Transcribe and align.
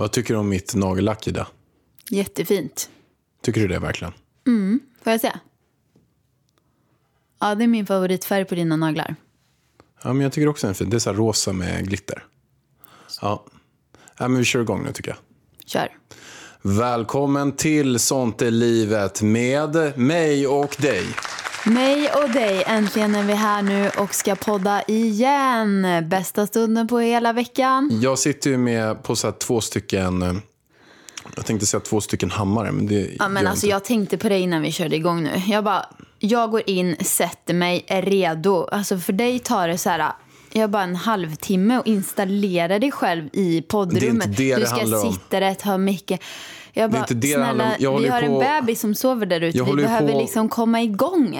Vad 0.00 0.12
tycker 0.12 0.34
du 0.34 0.40
om 0.40 0.48
mitt 0.48 0.74
nagellack, 0.74 1.28
Ida? 1.28 1.46
Jättefint. 2.10 2.90
Tycker 3.42 3.60
du 3.60 3.68
det 3.68 3.78
verkligen? 3.78 4.12
Får 5.02 5.12
jag 5.12 5.20
se? 5.20 5.32
Ja, 7.40 7.54
det 7.54 7.64
är 7.64 7.68
min 7.68 7.86
favoritfärg 7.86 8.44
på 8.44 8.54
dina 8.54 8.76
naglar. 8.76 9.14
Ja, 10.02 10.12
men 10.12 10.22
jag 10.22 10.32
tycker 10.32 10.48
också 10.48 10.66
den 10.66 10.70
är 10.70 10.74
fin. 10.74 10.90
Det 10.90 10.96
är 10.96 10.98
så 10.98 11.12
rosa 11.12 11.52
med 11.52 11.88
glitter. 11.88 12.24
Ja. 13.20 13.44
ja 14.18 14.28
men 14.28 14.38
vi 14.38 14.44
kör 14.44 14.60
igång 14.60 14.84
nu 14.84 14.92
tycker 14.92 15.10
jag. 15.10 15.18
Kör. 15.66 15.88
Välkommen 16.62 17.52
till 17.52 17.98
Sånt 17.98 18.42
är 18.42 18.50
livet 18.50 19.22
med 19.22 19.98
mig 19.98 20.46
och 20.46 20.76
dig. 20.78 21.06
Mig 21.64 22.10
och 22.12 22.30
dig, 22.30 22.64
äntligen 22.66 23.14
är 23.14 23.22
vi 23.22 23.32
här 23.32 23.62
nu 23.62 23.90
och 23.98 24.14
ska 24.14 24.34
podda 24.34 24.82
igen. 24.88 25.86
Bästa 26.08 26.46
stunden 26.46 26.88
på 26.88 26.98
hela 26.98 27.32
veckan. 27.32 28.00
Jag 28.02 28.18
sitter 28.18 28.50
ju 28.50 28.56
med 28.58 29.02
på 29.02 29.16
så 29.16 29.32
två 29.32 29.60
stycken, 29.60 30.42
jag 31.36 31.46
tänkte 31.46 31.66
säga 31.66 31.80
två 31.80 32.00
stycken 32.00 32.30
hammare, 32.30 32.72
men 32.72 32.86
det 32.86 33.16
Ja, 33.18 33.28
men 33.28 33.42
gör 33.42 33.50
alltså, 33.50 33.66
inte. 33.66 33.74
jag 33.74 33.84
tänkte 33.84 34.18
på 34.18 34.28
det 34.28 34.38
innan 34.38 34.62
vi 34.62 34.72
körde 34.72 34.96
igång 34.96 35.22
nu. 35.22 35.42
Jag 35.48 35.64
bara, 35.64 35.86
jag 36.18 36.50
går 36.50 36.62
in, 36.66 36.96
sätter 37.00 37.54
mig, 37.54 37.84
är 37.88 38.02
redo. 38.02 38.68
Alltså 38.72 38.98
för 38.98 39.12
dig 39.12 39.38
tar 39.38 39.68
det 39.68 39.78
så 39.78 39.90
här, 39.90 40.12
jag 40.52 40.70
bara 40.70 40.82
en 40.82 40.96
halvtimme 40.96 41.78
och 41.78 41.86
installera 41.86 42.78
dig 42.78 42.90
själv 42.92 43.28
i 43.32 43.62
poddrummet. 43.62 44.00
Det 44.00 44.06
är 44.06 44.12
inte 44.12 44.42
det 44.42 44.54
du 44.54 44.60
det 44.60 44.66
ska 44.66 45.06
om. 45.06 45.12
sitta 45.12 45.40
rätt, 45.40 45.62
ha 45.62 45.78
mycket. 45.78 46.20
Jag 46.72 46.90
bara, 46.90 46.98
inte 47.00 47.14
det 47.14 47.36
det 47.36 47.44
handlar 47.44 47.64
om. 47.64 47.70
snälla, 47.76 47.92
Jag 47.92 48.00
vi 48.00 48.08
har 48.08 48.20
på- 48.20 48.42
en 48.42 48.60
bebis 48.62 48.80
som 48.80 48.94
sover 48.94 49.26
där 49.26 49.40
ute. 49.40 49.58
Jag 49.58 49.64
Vi 49.64 49.82
behöver 49.82 50.12
på- 50.12 50.18
liksom 50.20 50.48
komma 50.48 50.82
igång. 50.82 51.38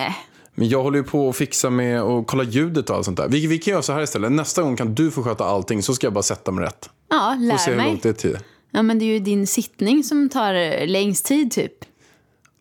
Men 0.54 0.68
jag 0.68 0.82
håller 0.82 0.98
ju 0.98 1.04
på 1.04 1.28
att 1.28 1.36
fixa 1.36 1.70
med 1.70 2.02
och 2.02 2.26
kolla 2.26 2.44
ljudet 2.44 2.90
och 2.90 2.96
allt 2.96 3.04
sånt 3.04 3.16
där. 3.16 3.28
Vi, 3.28 3.46
vi 3.46 3.58
kan 3.58 3.72
göra 3.72 3.82
så 3.82 3.92
här 3.92 4.02
istället. 4.02 4.32
Nästa 4.32 4.62
gång 4.62 4.76
kan 4.76 4.94
du 4.94 5.10
få 5.10 5.22
sköta 5.22 5.44
allting 5.44 5.82
så 5.82 5.94
ska 5.94 6.06
jag 6.06 6.14
bara 6.14 6.22
sätta 6.22 6.50
mig 6.50 6.64
rätt. 6.64 6.90
Ja, 7.10 7.36
Och 7.54 7.60
se 7.60 7.70
lär 7.70 7.78
hur 7.82 7.90
långt 7.90 8.02
det 8.02 8.12
tar. 8.12 8.36
Ja, 8.70 8.82
men 8.82 8.98
det 8.98 9.04
är 9.04 9.06
ju 9.06 9.18
din 9.18 9.46
sittning 9.46 10.04
som 10.04 10.28
tar 10.28 10.86
längst 10.86 11.24
tid 11.24 11.52
typ. 11.52 11.72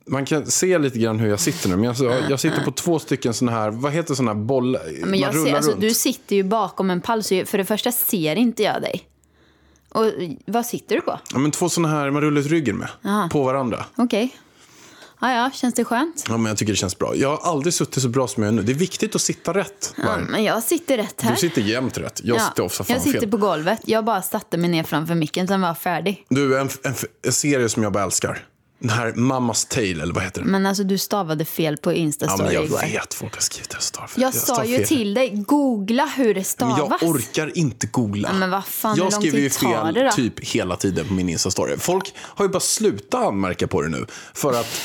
Man 0.08 0.26
kan 0.26 0.46
se 0.46 0.78
lite 0.78 1.00
grann 1.00 1.20
hur 1.20 1.30
jag 1.30 1.40
sitter 1.40 1.70
nu. 1.70 1.76
Men 1.76 1.84
jag, 1.84 1.96
jag 2.30 2.40
sitter 2.40 2.62
på 2.64 2.72
två 2.72 3.00
stycken 3.00 3.34
såna 3.34 3.52
här, 3.52 3.70
vad 3.70 3.92
heter 3.92 4.14
såna 4.16 4.34
här 4.34 4.40
bollar? 4.40 4.82
Men 5.02 5.10
Man 5.10 5.20
jag 5.20 5.36
rullar 5.36 5.46
ser, 5.46 5.56
alltså, 5.56 5.72
runt. 5.72 5.82
du 5.82 5.90
sitter 5.90 6.36
ju 6.36 6.44
bakom 6.44 6.90
en 6.90 7.02
pall, 7.02 7.24
så 7.24 7.46
för 7.46 7.58
det 7.58 7.66
första 7.66 7.92
ser 7.92 8.36
inte 8.36 8.64
jag 8.64 8.82
dig. 8.82 9.02
Och 9.90 10.06
vad 10.46 10.66
sitter 10.66 10.96
du 10.96 11.02
på? 11.02 11.20
Ja, 11.34 11.40
men 11.40 11.52
två 11.52 11.70
såna 11.70 11.88
här 11.88 12.12
man 12.12 12.22
rullar 12.22 12.42
ut 12.42 12.48
ryggen 12.48 12.78
med. 12.78 13.30
På 13.32 13.44
varandra. 13.44 13.86
Okej. 13.96 14.36
Ja, 15.22 15.34
ja, 15.34 15.52
känns 15.54 15.74
det 15.74 15.86
skönt? 15.86 16.26
Ja, 16.30 16.38
men 16.38 16.46
jag 16.46 16.58
tycker 16.58 16.74
det 16.74 16.78
känns 16.78 16.98
bra. 16.98 17.16
Jag 17.16 17.30
har 17.38 17.52
aldrig 17.52 17.74
suttit 17.74 18.04
så 18.04 18.10
bra 18.10 18.28
som 18.28 18.44
jag 18.44 18.52
gör 18.52 18.56
nu. 18.56 18.64
Det 18.64 18.72
är 18.72 18.76
viktigt 18.76 19.16
att 19.16 19.22
sitta 19.22 19.54
rätt. 19.54 19.94
Ja, 19.98 20.18
men 20.30 20.44
jag 20.44 20.64
sitter 20.64 20.98
rätt 20.98 21.22
här. 21.22 21.32
Du 21.32 21.38
sitter 21.38 21.62
jämt 21.62 21.98
rätt. 21.98 22.22
Jag 22.24 22.38
Ja, 22.38 22.42
sitter 22.50 22.64
ofta 22.64 22.84
fan 22.84 22.94
jag 22.94 23.04
sitter 23.04 23.20
fel. 23.20 23.30
på 23.32 23.38
golvet. 23.38 23.80
Jag 23.86 24.06
bara 24.06 24.22
satte 24.22 24.58
mig 24.58 24.70
ner 24.70 24.84
framför 24.84 25.16
micken, 25.16 25.48
sen 25.48 25.62
var 25.62 25.68
jag 25.68 25.78
färdig. 25.78 26.26
Du, 26.30 26.60
en, 26.60 26.70
en, 26.84 26.94
en 27.26 27.32
serie 27.34 27.70
som 27.70 27.84
jag 27.84 27.92
bara 27.94 28.04
älskar. 28.04 28.46
Den 28.82 28.90
här 28.90 29.14
Mammas 29.14 29.66
Tale, 29.66 29.90
eller 30.04 30.14
vad 30.14 30.24
heter 30.24 30.42
den? 30.42 30.52
Men 30.52 30.66
alltså, 30.66 30.84
du 30.84 30.98
stavade 30.98 31.46
fel 31.46 31.78
på 31.78 31.92
Ja, 31.92 31.96
Insta-story 31.96 32.44
men 32.44 32.54
jag 32.54 32.66
igår. 32.66 32.80
vet. 32.82 33.14
Folk 33.14 33.34
har 33.34 33.42
skrivit 33.42 33.70
det. 33.70 33.78
Jag, 34.00 34.10
fel. 34.10 34.22
Jag 34.22 34.34
sa 34.34 34.66
ju 34.66 34.78
fel. 34.78 34.88
till 34.88 35.14
dig, 35.14 35.44
googla 35.48 36.06
hur 36.18 36.28
det 36.28 36.34
Men 36.34 36.46
stavas. 36.46 36.78
jag 37.02 37.10
orkar 37.10 37.58
inte 37.58 37.88
googla. 37.88 38.30
Ja, 38.30 38.40
men 38.40 38.50
vad 38.50 38.66
fan, 38.66 38.98
jag 38.98 39.14
skriver 39.14 39.40
ju 39.40 39.50
fel 39.50 39.94
det 39.94 40.12
typ 40.12 40.40
hela 40.46 40.76
tiden 40.76 41.08
på 41.08 41.14
min 41.14 41.30
Insta-story. 41.30 41.78
Folk 41.78 42.14
har 42.18 42.46
ju 42.46 42.50
bara 42.50 42.60
slutat 42.60 43.26
anmärka 43.26 43.68
på 43.68 43.82
det 43.82 43.90
nu. 43.90 44.06
För 44.34 44.54
att 44.60 44.82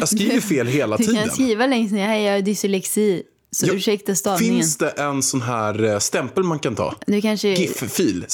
jag 0.00 0.08
skriver 0.08 0.40
fel 0.40 0.66
hela 0.66 0.96
Du 0.96 1.04
tiden. 1.04 1.22
kan 1.24 1.30
skriva 1.34 1.66
längst 1.66 1.92
ner, 1.94 2.06
hej 2.06 2.22
jag 2.22 2.32
har 2.32 2.40
dyslexi. 2.40 3.22
Så 3.50 3.66
Ja, 3.66 3.72
ursäkta 3.72 4.14
stavningen. 4.14 4.54
Finns 4.54 4.76
det 4.76 4.90
en 4.90 5.22
sån 5.22 5.42
här 5.42 5.84
eh, 5.84 5.98
stämpel 5.98 6.44
man 6.44 6.58
kan 6.58 6.74
ta? 6.74 6.94
Du 7.06 7.20
kanske... 7.20 7.48
GIF-fil, 7.48 8.26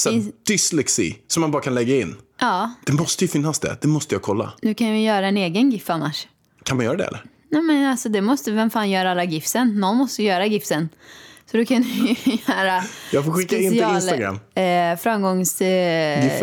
dyslexi, 0.47 1.17
som 1.27 1.41
man 1.41 1.51
bara 1.51 1.61
kan 1.61 1.75
lägga 1.75 1.95
in. 1.95 2.15
Ja, 2.39 2.71
Det 2.85 2.93
måste 2.93 3.23
ju 3.23 3.27
finnas 3.27 3.59
det. 3.59 3.77
Det 3.81 3.87
måste 3.87 4.15
jag 4.15 4.21
kolla. 4.21 4.53
du 4.61 4.73
kan 4.73 4.87
ju 4.87 5.03
göra 5.03 5.27
en 5.27 5.37
egen 5.37 5.71
GIF 5.71 5.89
annars. 5.89 6.27
Kan 6.63 6.77
man 6.77 6.85
göra 6.85 6.97
det 6.97 7.03
eller? 7.05 7.23
Nej 7.49 7.61
men 7.61 7.85
alltså 7.91 8.09
det 8.09 8.21
måste, 8.21 8.51
vem 8.51 8.69
fan 8.69 8.89
gör 8.89 9.05
alla 9.05 9.23
GIFsen? 9.23 9.79
Någon 9.79 9.97
måste 9.97 10.23
göra 10.23 10.45
GIFsen. 10.45 10.89
Så 11.55 11.59
du 11.59 11.65
kan 11.65 11.83
ju 11.83 12.15
göra 12.47 12.83
Jag 13.11 13.25
får 13.25 13.31
skicka 13.31 13.57
in 13.57 13.71
till 13.71 13.83
Instagram. 13.95 14.39
Eh, 14.55 14.97
framgångs... 14.99 15.61
Eh. 15.61 16.41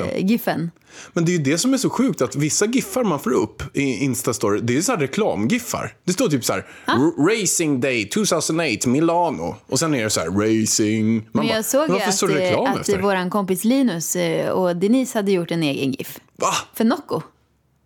Men 1.12 1.24
det 1.24 1.30
är 1.32 1.36
ju 1.36 1.42
det 1.42 1.58
som 1.58 1.74
är 1.74 1.78
så 1.78 1.90
sjukt 1.90 2.22
att 2.22 2.36
vissa 2.36 2.66
giffar 2.66 3.04
man 3.04 3.20
får 3.20 3.32
upp 3.32 3.62
i 3.76 3.82
Instastory, 4.04 4.60
det 4.62 4.76
är 4.76 4.80
så 4.82 4.92
här 4.92 4.98
reklamgiffar. 4.98 5.94
Det 6.04 6.12
står 6.12 6.28
typ 6.28 6.44
så 6.44 6.52
här, 6.52 6.66
"R- 6.86 7.40
Racing 7.40 7.80
Day 7.80 8.08
2008 8.08 8.88
Milano. 8.88 9.56
Och 9.66 9.78
sen 9.78 9.94
är 9.94 10.04
det 10.04 10.10
så 10.10 10.20
här, 10.20 10.28
racing. 10.28 11.14
Man 11.14 11.24
Men 11.32 11.46
bara, 11.46 11.56
jag 11.56 11.64
såg 11.64 11.86
ju 11.86 11.92
varför 11.92 12.08
att, 12.08 12.14
står 12.14 12.28
det 12.28 12.34
reklam 12.34 12.66
eh, 12.66 12.72
att 12.72 12.80
efter? 12.80 12.98
vår 13.00 13.30
kompis 13.30 13.64
Linus 13.64 14.16
eh, 14.16 14.48
och 14.50 14.76
Denise 14.76 15.18
hade 15.18 15.32
gjort 15.32 15.50
en 15.50 15.62
egen 15.62 15.92
GIF. 15.92 16.18
Va? 16.36 16.52
För 16.74 16.84
Nocco. 16.84 17.20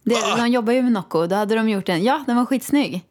Det, 0.04 0.14
Va? 0.14 0.36
de 0.36 0.48
jobbar 0.48 0.72
ju 0.72 0.82
med 0.82 0.92
Nocco. 0.92 1.26
Då 1.26 1.36
hade 1.36 1.54
de 1.54 1.68
gjort 1.68 1.88
en. 1.88 2.04
Ja, 2.04 2.24
den 2.26 2.36
var 2.36 2.46
skitsnygg. 2.46 3.02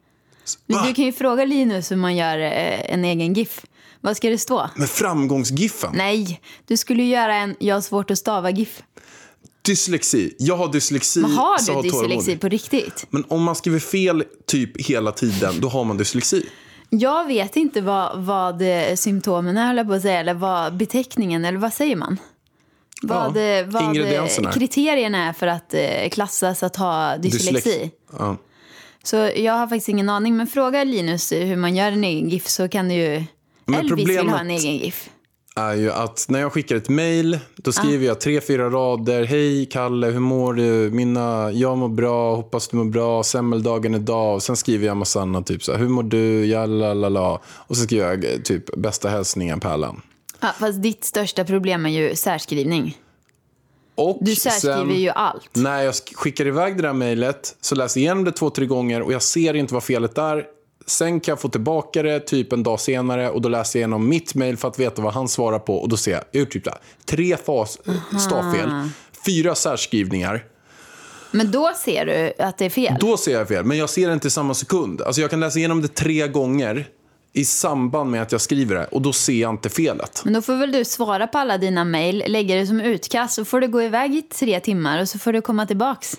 Men? 0.67 0.83
Du 0.87 0.93
kan 0.93 1.05
ju 1.05 1.11
fråga 1.11 1.45
Linus 1.45 1.91
hur 1.91 1.95
man 1.95 2.15
gör 2.15 2.39
eh, 2.39 2.93
en 2.93 3.05
egen 3.05 3.33
GIF. 3.33 3.65
Vad 4.01 4.17
ska 4.17 4.29
det 4.29 4.37
stå? 4.37 4.69
Med 4.75 4.89
framgångsgiffen? 4.89 5.91
Nej, 5.95 6.41
du 6.67 6.77
skulle 6.77 7.03
ju 7.03 7.09
göra 7.09 7.35
en 7.35 7.55
jag 7.59 7.75
har 7.75 7.81
svårt 7.81 8.11
att 8.11 8.17
stava 8.17 8.49
GIF. 8.49 8.83
Dyslexi. 9.61 10.35
Jag 10.39 10.57
har 10.57 10.71
dyslexi. 10.71 11.19
Men 11.19 11.31
har 11.31 11.57
du 11.59 11.65
tålamod. 11.89 12.09
dyslexi 12.09 12.37
på 12.37 12.47
riktigt? 12.49 13.05
Men 13.09 13.23
om 13.27 13.43
man 13.43 13.55
skriver 13.55 13.79
fel 13.79 14.23
typ 14.47 14.81
hela 14.81 15.11
tiden, 15.11 15.53
då 15.59 15.69
har 15.69 15.83
man 15.83 15.97
dyslexi. 15.97 16.45
Jag 16.89 17.27
vet 17.27 17.55
inte 17.55 17.81
vad, 17.81 18.23
vad 18.23 18.61
eh, 18.61 18.95
symptomen 18.95 19.57
är, 19.57 19.83
på 19.83 19.93
att 19.93 20.01
säga, 20.01 20.19
eller 20.19 20.33
vad 20.33 20.77
beteckningen, 20.77 21.45
eller 21.45 21.57
vad 21.59 21.73
säger 21.73 21.95
man? 21.95 22.17
Vad, 23.01 23.37
Ja, 23.37 23.41
eh, 23.41 23.65
vad 23.67 23.81
eh, 23.83 23.87
ingredienserna. 23.89 24.51
kriterierna 24.51 25.27
är 25.29 25.33
för 25.33 25.47
att 25.47 25.73
eh, 25.73 26.09
klassas 26.11 26.63
att 26.63 26.75
ha 26.75 27.17
dyslexi. 27.17 27.69
Dyslex- 27.69 27.91
Ja. 28.19 28.37
Så 29.03 29.15
jag 29.35 29.53
har 29.53 29.67
faktiskt 29.67 29.89
ingen 29.89 30.09
aning, 30.09 30.37
men 30.37 30.47
fråga 30.47 30.83
Linus 30.83 31.31
eh, 31.31 31.47
hur 31.47 31.55
man 31.55 31.75
gör 31.75 31.91
en 31.91 32.03
egen 32.03 32.29
GIF 32.29 32.47
så 32.47 32.67
kan 32.69 32.87
du 32.89 32.95
ju... 32.95 33.23
Men 33.65 33.79
Elvis 33.79 34.07
vill 34.09 34.17
ha 34.17 34.23
en 34.23 34.27
problemet- 34.29 34.61
egen 34.61 34.77
GIF. 34.77 35.09
är 35.55 35.73
ju 35.73 35.91
att 35.91 36.25
när 36.29 36.39
jag 36.39 36.51
skickar 36.53 36.75
ett 36.75 36.89
mejl, 36.89 37.39
då 37.55 37.71
skriver 37.71 38.05
jag 38.05 38.21
tre, 38.21 38.41
fyra 38.41 38.69
rader. 38.69 39.23
Hej 39.25 39.65
Kalle, 39.65 40.07
hur 40.07 40.19
mår 40.19 40.53
du? 40.53 40.89
Mina, 40.91 41.51
jag 41.51 41.77
mår 41.77 41.89
bra, 41.89 42.35
hoppas 42.35 42.67
du 42.67 42.77
mår 42.77 42.85
bra, 42.85 43.23
semmeldagen 43.23 43.95
idag. 43.95 44.35
Och 44.35 44.43
sen 44.43 44.55
skriver 44.57 44.87
jag 44.87 44.97
massa 44.97 45.21
annat, 45.21 45.45
typ 45.47 45.63
så 45.63 45.71
här, 45.71 45.79
hur 45.79 45.89
mår 45.89 46.03
du? 46.03 46.45
Ja, 46.45 46.65
la, 46.65 46.93
la, 46.93 47.09
la. 47.09 47.41
Och 47.47 47.77
så 47.77 47.83
skriver 47.83 48.05
jag 48.09 48.25
eh, 48.25 48.39
typ 48.39 48.75
bästa 48.77 49.09
hälsningar 49.09 49.57
Pärlan. 49.57 50.01
Ja, 50.39 50.47
fast 50.59 50.81
ditt 50.83 51.03
största 51.03 51.45
problem 51.45 51.85
är 51.85 51.89
ju 51.89 52.15
särskrivning. 52.15 52.97
Och 53.95 54.17
Du 54.21 54.35
särskriver 54.35 54.77
sen, 54.85 54.95
ju 55.01 55.09
allt. 55.09 55.49
När 55.53 55.81
jag 55.83 55.91
sk- 55.91 56.13
skickar 56.15 56.47
iväg 56.47 56.75
det 56.77 56.81
där 56.81 56.93
mejlet 56.93 57.55
så 57.61 57.75
läser 57.75 57.99
jag 57.99 58.03
igenom 58.05 58.23
det 58.23 58.31
två, 58.31 58.49
tre 58.49 58.65
gånger 58.65 59.01
och 59.01 59.13
jag 59.13 59.21
ser 59.21 59.53
inte 59.53 59.73
vad 59.73 59.83
felet 59.83 60.17
är. 60.17 60.45
Sen 60.87 61.19
kan 61.19 61.31
jag 61.31 61.39
få 61.41 61.49
tillbaka 61.49 62.03
det 62.03 62.19
typ 62.19 62.53
en 62.53 62.63
dag 62.63 62.79
senare 62.79 63.29
och 63.29 63.41
då 63.41 63.49
läser 63.49 63.79
jag 63.79 63.81
igenom 63.81 64.09
mitt 64.09 64.35
mejl 64.35 64.57
för 64.57 64.67
att 64.67 64.79
veta 64.79 65.01
vad 65.01 65.13
han 65.13 65.27
svarar 65.27 65.59
på 65.59 65.77
och 65.77 65.89
då 65.89 65.97
ser 65.97 66.11
jag, 66.11 66.23
jag 66.31 66.39
gjort 66.39 66.51
typ 66.51 66.67
tre 67.05 67.37
fas, 67.37 67.79
stavfel, 68.19 68.69
fyra 69.25 69.55
särskrivningar. 69.55 70.43
Men 71.31 71.51
då 71.51 71.71
ser 71.85 72.05
du 72.05 72.43
att 72.43 72.57
det 72.57 72.65
är 72.65 72.69
fel. 72.69 72.97
Då 72.99 73.17
ser 73.17 73.33
jag 73.33 73.47
fel, 73.47 73.65
men 73.65 73.77
jag 73.77 73.89
ser 73.89 74.07
det 74.07 74.13
inte 74.13 74.27
i 74.27 74.31
samma 74.31 74.53
sekund. 74.53 75.01
Alltså 75.01 75.21
jag 75.21 75.29
kan 75.29 75.39
läsa 75.39 75.59
igenom 75.59 75.81
det 75.81 75.87
tre 75.87 76.27
gånger 76.27 76.87
i 77.35 77.45
samband 77.45 78.11
med 78.11 78.21
att 78.21 78.31
jag 78.31 78.41
skriver 78.41 78.75
det 78.75 78.85
och 78.85 79.01
då 79.01 79.13
ser 79.13 79.33
jag 79.33 79.49
inte 79.49 79.69
felet. 79.69 80.21
Men 80.23 80.33
då 80.33 80.41
får 80.41 80.55
väl 80.55 80.71
du 80.71 80.85
svara 80.85 81.27
på 81.27 81.37
alla 81.37 81.57
dina 81.57 81.83
mejl, 81.83 82.23
lägga 82.27 82.55
det 82.55 82.67
som 82.67 82.81
utkast, 82.81 83.35
så 83.35 83.45
får 83.45 83.61
du 83.61 83.67
gå 83.67 83.81
iväg 83.81 84.15
i 84.15 84.21
tre 84.21 84.59
timmar 84.59 85.01
och 85.01 85.09
så 85.09 85.19
får 85.19 85.33
du 85.33 85.41
komma 85.41 85.65
tillbaks. 85.65 86.15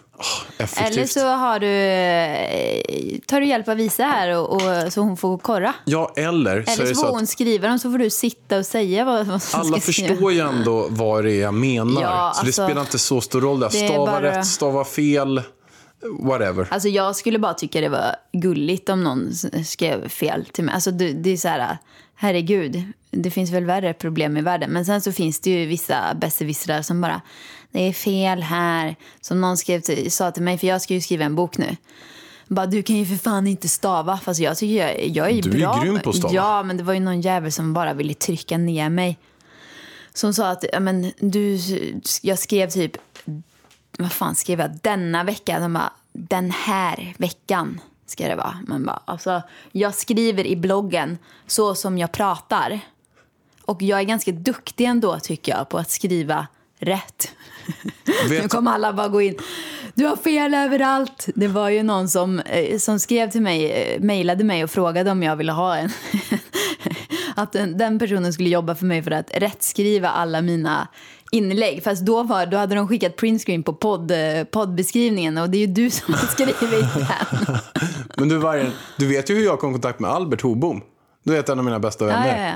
Effektivt. 0.58 0.90
Eller 0.96 1.06
så 1.06 1.26
har 1.26 1.58
du, 1.58 1.66
eh, 1.66 3.18
tar 3.26 3.40
du 3.40 3.46
hjälp 3.46 3.68
av 3.68 3.76
Visa 3.76 4.04
här 4.04 4.36
och, 4.36 4.52
och, 4.52 4.92
så 4.92 5.00
hon 5.00 5.16
får 5.16 5.38
korra. 5.38 5.74
Ja, 5.84 6.12
eller 6.16 6.62
så 6.62 6.70
Eller 6.72 6.84
det 6.84 6.94
så 6.94 7.00
så 7.00 7.06
får 7.06 7.14
hon 7.14 7.26
skriva 7.26 7.68
dem 7.68 7.78
så 7.78 7.90
får 7.90 7.98
du 7.98 8.10
sitta 8.10 8.58
och 8.58 8.66
säga 8.66 9.04
vad, 9.04 9.26
vad 9.26 9.42
som 9.42 9.60
alla 9.60 9.80
ska 9.80 9.92
skriva. 9.92 10.08
förstår 10.08 10.32
ju 10.32 10.40
ändå 10.40 10.86
vad 10.90 11.24
det 11.24 11.32
är 11.32 11.40
jag 11.42 11.54
menar. 11.54 12.02
Ja, 12.02 12.32
så 12.34 12.42
det 12.42 12.46
alltså, 12.46 12.66
spelar 12.66 12.80
inte 12.80 12.98
så 12.98 13.20
stor 13.20 13.40
roll. 13.40 13.60
Det 13.60 13.70
Stava 13.70 14.06
bara- 14.06 14.22
rätt, 14.22 14.46
stava 14.46 14.84
fel. 14.84 15.42
Whatever. 16.20 16.68
Alltså 16.70 16.88
jag 16.88 17.16
skulle 17.16 17.38
bara 17.38 17.54
tycka 17.54 17.80
det 17.80 17.88
var 17.88 18.16
gulligt 18.32 18.88
om 18.88 19.04
någon 19.04 19.32
skrev 19.64 20.08
fel 20.08 20.44
till 20.44 20.64
mig. 20.64 20.74
Alltså 20.74 20.90
det, 20.90 21.12
det 21.12 21.30
är 21.30 21.36
så 21.36 21.48
här, 21.48 21.78
herregud, 22.14 22.82
det 23.10 23.30
finns 23.30 23.50
väl 23.50 23.64
värre 23.64 23.92
problem 23.94 24.36
i 24.36 24.40
världen. 24.42 24.70
Men 24.70 24.84
sen 24.86 25.00
så 25.00 25.12
finns 25.12 25.40
det 25.40 25.50
ju 25.50 25.66
vissa 25.66 26.14
besserwissrar 26.14 26.82
som 26.82 27.00
bara, 27.00 27.20
det 27.70 27.80
är 27.88 27.92
fel 27.92 28.42
här. 28.42 28.96
Som 29.20 29.40
någon 29.40 29.56
skrev 29.56 29.80
till, 29.80 30.12
sa 30.12 30.30
till 30.30 30.42
mig, 30.42 30.58
för 30.58 30.66
jag 30.66 30.82
ska 30.82 30.94
ju 30.94 31.00
skriva 31.00 31.24
en 31.24 31.34
bok 31.34 31.58
nu. 31.58 31.76
Bara, 32.48 32.66
du 32.66 32.82
kan 32.82 32.96
ju 32.96 33.06
för 33.06 33.14
fan 33.16 33.46
inte 33.46 33.68
stava. 33.68 34.18
Fast 34.18 34.40
jag 34.40 34.56
tycker 34.56 34.86
jag, 34.86 35.06
jag 35.08 35.30
är 35.30 35.42
Du 35.42 35.50
är 35.50 35.54
ju 35.54 35.60
bra. 35.60 35.82
grym 35.84 36.00
på 36.00 36.10
att 36.10 36.16
stava. 36.16 36.34
Ja, 36.34 36.62
men 36.62 36.76
det 36.76 36.82
var 36.82 36.94
ju 36.94 37.00
någon 37.00 37.20
jävel 37.20 37.52
som 37.52 37.72
bara 37.72 37.94
ville 37.94 38.14
trycka 38.14 38.58
ner 38.58 38.88
mig. 38.90 39.18
Som 40.14 40.34
sa 40.34 40.48
att, 40.50 40.64
men 40.80 41.12
du, 41.18 41.58
jag 42.22 42.38
skrev 42.38 42.70
typ 42.70 42.96
vad 43.98 44.12
fan 44.12 44.34
skrev 44.34 44.60
jag 44.60 44.70
denna 44.82 45.24
vecka? 45.24 45.60
De 45.60 45.72
bara, 45.72 45.92
den 46.12 46.50
här 46.50 47.14
veckan 47.18 47.80
ska 48.06 48.28
det 48.28 48.36
vara. 48.36 48.58
Man 48.66 48.84
bara, 48.84 49.02
alltså, 49.04 49.42
jag 49.72 49.94
skriver 49.94 50.46
i 50.46 50.56
bloggen 50.56 51.18
så 51.46 51.74
som 51.74 51.98
jag 51.98 52.12
pratar. 52.12 52.80
Och 53.62 53.82
jag 53.82 54.00
är 54.00 54.04
ganska 54.04 54.32
duktig 54.32 54.84
ändå 54.84 55.18
tycker 55.18 55.52
jag 55.52 55.68
på 55.68 55.78
att 55.78 55.90
skriva 55.90 56.46
rätt. 56.78 57.32
Nu 58.28 58.28
Vet, 58.28 58.50
kommer 58.50 58.72
alla 58.72 58.92
bara 58.92 59.08
gå 59.08 59.22
in. 59.22 59.38
Du 59.94 60.04
har 60.04 60.16
fel 60.16 60.54
överallt. 60.54 61.28
Det 61.34 61.48
var 61.48 61.68
ju 61.68 61.82
någon 61.82 62.08
som, 62.08 62.38
eh, 62.38 62.78
som 62.78 62.98
skrev 62.98 63.30
till 63.30 63.42
mig, 63.42 63.70
eh, 63.70 64.00
mejlade 64.00 64.44
mig 64.44 64.64
och 64.64 64.70
frågade 64.70 65.10
om 65.10 65.22
jag 65.22 65.36
ville 65.36 65.52
ha 65.52 65.76
en. 65.76 65.90
att 67.34 67.52
den, 67.52 67.78
den 67.78 67.98
personen 67.98 68.32
skulle 68.32 68.48
jobba 68.48 68.74
för 68.74 68.86
mig 68.86 69.02
för 69.02 69.10
att 69.10 69.30
rättskriva 69.34 70.08
alla 70.08 70.42
mina 70.42 70.88
inlägg. 71.36 71.82
Fast 71.84 72.02
då, 72.02 72.22
var, 72.22 72.46
då 72.46 72.56
hade 72.56 72.74
de 72.74 72.88
skickat 72.88 73.16
printscreen 73.16 73.62
på 73.62 73.72
podd, 73.72 74.10
eh, 74.10 74.44
poddbeskrivningen 74.44 75.38
och 75.38 75.50
det 75.50 75.56
är 75.56 75.60
ju 75.60 75.66
du 75.66 75.90
som 75.90 76.14
har 76.14 76.26
skrivit 76.26 76.60
den. 76.94 77.56
men 78.16 78.28
du, 78.28 78.36
Vargen, 78.36 78.72
du 78.96 79.06
vet 79.06 79.30
ju 79.30 79.34
hur 79.34 79.44
jag 79.44 79.58
kom 79.60 79.70
i 79.70 79.72
kontakt 79.72 80.00
med 80.00 80.10
Albert 80.10 80.40
Hobom. 80.42 80.80
Du 81.24 81.32
vet 81.32 81.48
en 81.48 81.58
av 81.58 81.64
mina 81.64 81.78
bästa 81.80 82.04
Ja, 82.04 82.10
vänner. 82.10 82.42
ja, 82.46 82.48
ja. 82.48 82.54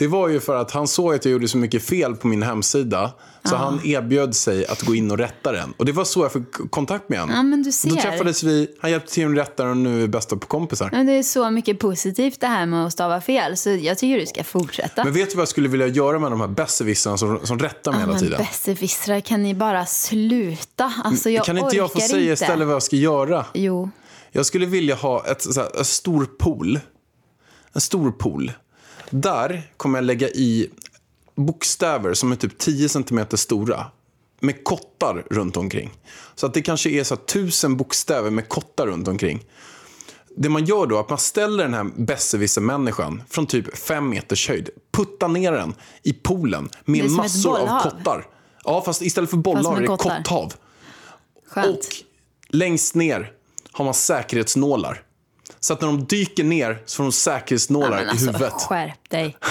Det 0.00 0.06
var 0.06 0.28
ju 0.28 0.40
för 0.40 0.56
att 0.56 0.70
han 0.70 0.88
såg 0.88 1.14
att 1.14 1.24
jag 1.24 1.32
gjorde 1.32 1.48
så 1.48 1.58
mycket 1.58 1.84
fel 1.84 2.16
på 2.16 2.26
min 2.26 2.42
hemsida. 2.42 3.12
Så 3.44 3.56
han 3.56 3.80
erbjöd 3.84 4.36
sig 4.36 4.66
att 4.66 4.82
gå 4.82 4.94
in 4.94 5.10
och 5.10 5.18
rätta 5.18 5.52
den. 5.52 5.74
Och 5.76 5.84
det 5.84 5.92
var 5.92 6.04
så 6.04 6.22
jag 6.22 6.32
fick 6.32 6.70
kontakt 6.70 7.08
med 7.08 7.20
honom. 7.20 7.36
Ja, 7.36 7.42
men 7.42 7.62
du 7.62 7.72
ser. 7.72 7.90
Då 7.90 7.96
träffades 7.96 8.42
vi, 8.42 8.68
han 8.80 8.90
hjälpte 8.90 9.12
till 9.12 9.26
att 9.26 9.36
rätta 9.36 9.62
den 9.62 9.70
och 9.70 9.76
nu 9.76 9.96
är 9.96 10.00
vi 10.00 10.08
bästa 10.08 10.36
på 10.36 10.46
kompisar. 10.46 10.88
Men 10.92 11.06
det 11.06 11.12
är 11.12 11.22
så 11.22 11.50
mycket 11.50 11.78
positivt 11.78 12.40
det 12.40 12.46
här 12.46 12.66
med 12.66 12.86
att 12.86 12.92
stava 12.92 13.20
fel 13.20 13.56
så 13.56 13.70
jag 13.70 13.98
tycker 13.98 14.20
du 14.20 14.26
ska 14.26 14.44
fortsätta. 14.44 15.04
Men 15.04 15.12
vet 15.12 15.30
du 15.30 15.36
vad 15.36 15.42
jag 15.42 15.48
skulle 15.48 15.68
vilja 15.68 15.86
göra 15.86 16.18
med 16.18 16.32
de 16.32 16.40
här 16.40 16.48
besserwissrarna 16.48 17.18
som, 17.18 17.40
som 17.44 17.58
rättar 17.58 17.92
mig 17.92 18.00
hela 18.00 18.12
Men 18.12 18.20
tiden? 18.20 18.38
besserwissrar, 18.38 19.20
kan 19.20 19.42
ni 19.42 19.54
bara 19.54 19.86
sluta? 19.86 20.92
Alltså 21.04 21.30
jag 21.30 21.44
kan 21.44 21.58
inte 21.58 21.76
jag 21.76 21.92
få 21.92 22.00
säga 22.00 22.20
inte. 22.20 22.32
istället 22.32 22.66
vad 22.66 22.74
jag 22.74 22.82
ska 22.82 22.96
göra? 22.96 23.46
Jo. 23.54 23.90
Jag 24.32 24.46
skulle 24.46 24.66
vilja 24.66 24.94
ha 24.94 25.26
ett, 25.26 25.42
så 25.42 25.60
här, 25.60 25.78
en 25.78 25.84
stor 25.84 26.24
pool. 26.24 26.80
En 27.72 27.80
stor 27.80 28.12
pool. 28.12 28.52
Där 29.10 29.62
kommer 29.76 29.98
jag 29.98 30.04
lägga 30.04 30.28
i 30.28 30.70
bokstäver 31.34 32.14
som 32.14 32.32
är 32.32 32.36
typ 32.36 32.58
10 32.58 32.88
cm 32.88 33.26
stora. 33.32 33.86
Med 34.40 34.64
kottar 34.64 35.24
runt 35.30 35.56
omkring. 35.56 35.90
Så 36.34 36.46
att 36.46 36.54
det 36.54 36.62
kanske 36.62 36.90
är 36.90 37.04
så 37.04 37.16
tusen 37.16 37.76
bokstäver 37.76 38.30
med 38.30 38.48
kottar 38.48 38.86
runt 38.86 39.08
omkring. 39.08 39.44
Det 40.36 40.48
man 40.48 40.64
gör 40.64 40.86
då 40.86 40.96
är 40.96 41.00
att 41.00 41.08
man 41.08 41.18
ställer 41.18 41.64
den 41.64 41.74
här 41.74 41.90
besserwisser-människan 41.96 43.22
från 43.28 43.46
typ 43.46 43.78
fem 43.78 44.08
meters 44.08 44.48
höjd. 44.48 44.70
Puttar 44.92 45.28
ner 45.28 45.52
den 45.52 45.74
i 46.02 46.12
poolen 46.12 46.68
med 46.84 47.10
massor 47.10 47.58
av 47.58 47.82
kottar. 47.82 48.26
Ja, 48.64 48.82
fast 48.82 49.02
istället 49.02 49.30
för 49.30 49.36
bollar 49.36 49.76
är 49.76 49.80
det 49.80 49.86
kotthav. 49.86 50.54
Skönt. 51.48 51.76
Och 51.76 51.84
längst 52.48 52.94
ner 52.94 53.32
har 53.72 53.84
man 53.84 53.94
säkerhetsnålar. 53.94 55.02
Så 55.60 55.72
att 55.72 55.80
när 55.80 55.88
de 55.88 56.04
dyker 56.04 56.44
ner 56.44 56.82
så 56.86 56.96
får 56.96 57.04
de 57.04 57.12
säkerhetsnålar 57.12 58.04
i 58.04 58.08
alltså, 58.08 58.26
huvudet. 58.26 58.52
skärp 58.52 59.10
dig. 59.10 59.36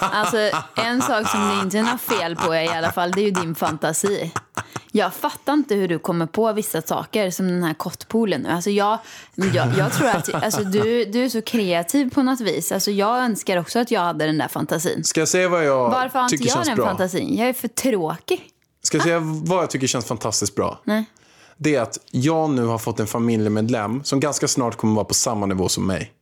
Alltså, 0.00 0.36
en 0.76 1.02
sak 1.02 1.28
som 1.28 1.48
det 1.48 1.62
inte 1.62 1.82
något 1.82 2.00
fel 2.00 2.36
på 2.36 2.54
i 2.54 2.68
alla 2.68 2.92
fall, 2.92 3.10
det 3.10 3.20
är 3.20 3.24
ju 3.24 3.30
din 3.30 3.54
fantasi. 3.54 4.32
Jag 4.92 5.14
fattar 5.14 5.52
inte 5.52 5.74
hur 5.74 5.88
du 5.88 5.98
kommer 5.98 6.26
på 6.26 6.52
vissa 6.52 6.82
saker 6.82 7.30
som 7.30 7.48
den 7.48 7.62
här 7.62 7.74
kottpoolen 7.74 8.40
nu. 8.40 8.48
Alltså 8.48 8.70
jag, 8.70 8.98
jag, 9.34 9.68
jag 9.78 9.92
tror 9.92 10.08
att 10.08 10.34
alltså 10.34 10.64
du, 10.64 11.04
du 11.04 11.24
är 11.24 11.28
så 11.28 11.42
kreativ 11.42 12.10
på 12.10 12.22
något 12.22 12.40
vis. 12.40 12.72
Alltså 12.72 12.90
jag 12.90 13.18
önskar 13.18 13.56
också 13.56 13.78
att 13.78 13.90
jag 13.90 14.00
hade 14.00 14.26
den 14.26 14.38
där 14.38 14.48
fantasin. 14.48 15.04
Ska 15.04 15.20
jag 15.20 15.28
säga 15.28 15.48
vad 15.48 15.64
jag 15.64 15.90
Varför 15.90 16.18
har 16.18 16.24
inte 16.26 16.36
tycker 16.36 16.48
jag 16.48 16.54
känns 16.54 16.68
den 16.68 16.76
bra? 16.76 16.86
fantasin? 16.86 17.36
Jag 17.36 17.48
är 17.48 17.52
för 17.52 17.68
tråkig. 17.68 18.50
Ska 18.82 18.96
jag 18.96 19.04
säga 19.04 19.18
vad 19.22 19.62
jag 19.62 19.70
tycker 19.70 19.86
känns 19.86 20.04
fantastiskt 20.06 20.54
bra? 20.54 20.80
Nej. 20.84 21.04
Det 21.56 21.74
är 21.74 21.80
att 21.80 21.98
jag 22.10 22.50
nu 22.50 22.64
har 22.64 22.78
fått 22.78 23.00
en 23.00 23.06
familjemedlem 23.06 24.04
som 24.04 24.20
ganska 24.20 24.48
snart 24.48 24.76
kommer 24.76 24.94
vara 24.94 25.04
på 25.04 25.14
samma 25.14 25.46
nivå 25.46 25.68
som 25.68 25.86
mig. 25.86 26.12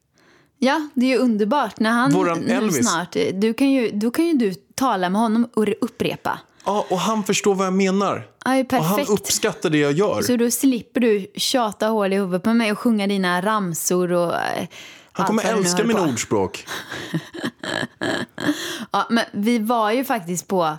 Ja, 0.59 0.89
det 0.95 1.07
är 1.07 1.11
ju 1.11 1.19
underbart. 1.19 1.81
När 1.81 1.91
han 1.91 2.13
Våran 2.13 2.39
nu 2.39 2.53
Elvis. 2.53 2.89
snart, 2.91 3.17
du 3.35 3.55
kan 3.55 3.71
ju, 3.71 3.91
då 3.91 4.11
kan 4.11 4.25
ju 4.25 4.33
du 4.33 4.55
tala 4.75 5.09
med 5.09 5.21
honom 5.21 5.49
och 5.55 5.69
upprepa. 5.81 6.39
Ja, 6.65 6.87
och 6.91 6.99
han 6.99 7.25
förstår 7.25 7.55
vad 7.55 7.67
jag 7.67 7.75
menar. 7.75 8.29
Är 8.45 8.65
och 8.79 8.85
han 8.85 9.01
uppskattar 9.01 9.71
det 9.71 9.79
jag 9.79 9.93
gör. 9.93 10.23
Så 10.23 10.37
då 10.37 10.51
slipper 10.51 11.01
du 11.01 11.27
tjata 11.35 11.87
hål 11.87 12.13
i 12.13 12.17
huvudet 12.17 12.43
på 12.43 12.55
mig 12.55 12.73
och 12.73 12.79
sjunga 12.79 13.07
dina 13.07 13.43
ramsor 13.43 14.13
och 14.13 14.35
eh, 14.35 14.39
Han 14.39 14.69
allt 15.13 15.27
kommer 15.27 15.43
nu 15.43 15.51
älska 15.51 15.85
mina 15.85 16.09
ordspråk. 16.09 16.67
Ja, 18.91 19.07
men 19.11 19.25
vi 19.33 19.59
var 19.59 19.91
ju 19.91 20.05
faktiskt 20.05 20.49
på... 20.49 20.79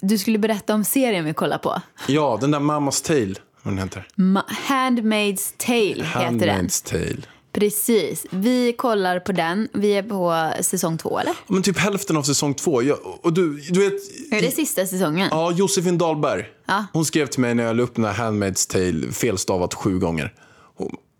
Du 0.00 0.18
skulle 0.18 0.38
berätta 0.38 0.74
om 0.74 0.84
serien 0.84 1.24
vi 1.24 1.34
kollar 1.34 1.58
på. 1.58 1.80
Ja, 2.06 2.38
den 2.40 2.50
där 2.50 2.60
Mammas 2.60 3.02
Tale, 3.02 3.34
vad 3.62 3.74
den 3.74 3.82
heter. 3.82 4.06
Ma- 4.16 4.48
Handmaid's 4.68 5.54
Tale 5.56 6.04
heter 6.04 6.46
den. 6.46 6.66
Handmaid's 6.66 6.88
Tale. 6.90 7.22
Precis. 7.52 8.26
Vi 8.30 8.72
kollar 8.72 9.20
på 9.20 9.32
den. 9.32 9.68
Vi 9.72 9.90
är 9.92 10.02
på 10.02 10.50
säsong 10.62 10.98
två, 10.98 11.18
eller? 11.18 11.30
Ja, 11.30 11.54
Men 11.54 11.62
typ 11.62 11.78
hälften 11.78 12.16
av 12.16 12.22
säsong 12.22 12.54
två. 12.54 12.82
Jag, 12.82 12.98
och 13.22 13.32
du, 13.32 13.56
du 13.60 13.80
vet, 13.80 13.92
Är 14.32 14.42
det 14.42 14.50
sista 14.50 14.86
säsongen? 14.86 15.28
Ja, 15.30 15.52
Josefin 15.52 15.98
Dahlberg. 15.98 16.44
Ja. 16.66 16.86
Hon 16.92 17.04
skrev 17.04 17.26
till 17.26 17.40
mig 17.40 17.54
när 17.54 17.64
jag 17.64 17.76
la 17.76 17.82
upp 17.82 17.94
den 17.94 18.04
här 18.04 18.12
Handmaid's 18.12 18.70
Tale 18.72 19.12
felstavat 19.12 19.74
sju 19.74 19.98
gånger. 19.98 20.34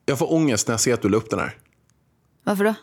Jag 0.06 0.18
får 0.18 0.32
ångest 0.32 0.68
när 0.68 0.72
jag 0.72 0.80
ser 0.80 0.94
att 0.94 1.02
du 1.02 1.08
la 1.08 1.16
upp 1.16 1.30
den 1.30 1.38
här. 1.38 1.56
Varför 2.44 2.64
då? 2.64 2.74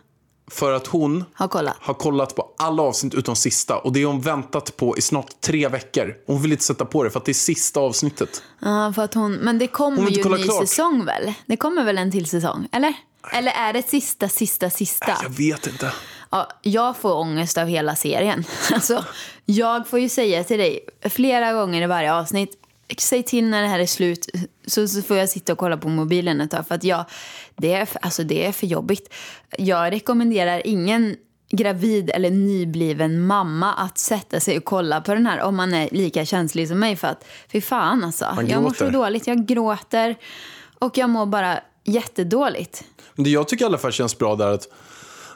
För 0.50 0.72
att 0.74 0.88
hon 0.88 1.26
Har 1.34 1.48
kollat. 1.48 1.76
har 1.80 1.94
kollat 1.94 2.36
på 2.36 2.50
alla 2.58 2.84
avsnitt 2.84 3.14
utom 3.14 3.36
sista. 3.36 3.78
Och 3.78 3.94
det 3.94 4.04
har 4.04 4.12
hon 4.12 4.22
väntat 4.22 4.78
på 4.78 4.98
i 4.98 5.02
snart 5.02 5.42
tre 5.42 5.68
veckor. 5.68 6.16
Hon 6.28 6.42
vill 6.42 6.52
inte 6.52 6.64
sätta 6.64 6.86
på 6.86 7.04
det 7.04 7.10
för 7.10 7.20
att 7.20 7.26
det 7.26 7.32
är 7.32 7.34
sista 7.34 7.80
avsnittet. 7.80 8.44
Ja, 8.60 8.94
för 8.96 9.04
att 9.04 9.14
hon... 9.14 9.34
Men 9.34 9.58
det 9.60 9.68
kommer 9.68 10.10
ju 10.10 10.22
en 10.22 10.32
ny 10.32 10.44
klart. 10.44 10.68
säsong, 10.68 11.06
väl? 11.06 11.34
Det 11.46 11.58
kommer 11.58 11.84
väl 11.84 11.98
en 11.98 12.12
till 12.12 12.30
säsong? 12.30 12.68
Eller? 12.72 12.94
Eller 13.32 13.52
är 13.52 13.74
det 13.74 13.90
sista, 13.90 14.30
sista, 14.30 14.70
sista? 14.70 15.18
Jag 15.24 15.30
vet 15.30 15.68
inte. 15.68 15.92
Ja, 16.30 16.48
jag 16.62 16.98
får 16.98 17.14
ångest 17.16 17.58
av 17.58 17.68
hela 17.68 17.96
serien. 17.96 18.44
Alltså, 18.74 19.06
jag 19.46 19.88
får 19.88 20.00
ju 20.00 20.10
säga 20.10 20.44
till 20.44 20.58
dig 20.58 20.80
flera 21.02 21.54
gånger 21.54 21.82
i 21.82 21.86
varje 21.86 22.14
avsnitt, 22.14 22.52
säg 22.98 23.24
till 23.24 23.46
när 23.46 23.62
det 23.62 23.68
här 23.68 23.80
är 23.80 23.86
slut 23.86 24.30
så, 24.68 24.88
så 24.88 25.02
får 25.02 25.18
jag 25.18 25.30
sitta 25.30 25.52
och 25.52 25.58
kolla 25.58 25.78
på 25.78 25.90
mobilen 25.90 26.42
ett 26.42 26.52
tag. 26.52 26.68
För 26.68 26.76
att 26.76 26.84
jag, 26.84 27.06
det, 27.56 27.74
är, 27.74 27.90
alltså, 28.02 28.24
det 28.24 28.46
är 28.46 28.52
för 28.52 28.68
jobbigt. 28.68 29.14
Jag 29.58 29.94
rekommenderar 29.94 30.68
ingen 30.68 31.16
gravid 31.52 32.10
eller 32.10 32.30
nybliven 32.30 33.28
mamma 33.28 33.74
att 33.74 33.98
sätta 33.98 34.40
sig 34.40 34.58
och 34.58 34.66
kolla 34.66 35.02
på 35.02 35.14
den 35.14 35.26
här 35.26 35.42
om 35.42 35.56
man 35.56 35.74
är 35.74 35.90
lika 35.92 36.26
känslig 36.26 36.68
som 36.68 36.80
mig. 36.80 36.96
För 36.96 37.08
att, 37.08 37.26
fy 37.52 37.62
fan 37.62 38.04
alltså. 38.04 38.26
Jag 38.48 38.64
mår 38.64 38.74
så 38.74 38.90
dåligt. 38.90 39.28
Jag 39.28 39.46
gråter 39.46 40.16
och 40.80 40.98
jag 40.98 41.10
mår 41.10 41.26
bara 41.26 41.60
jättedåligt. 41.84 42.84
Det 43.16 43.30
jag 43.30 43.48
tycker 43.48 43.66
i 43.66 43.68
alla 43.68 43.78
fall 43.78 43.92
känns 43.92 44.18
bra 44.18 44.36
där 44.36 44.48
att 44.48 44.68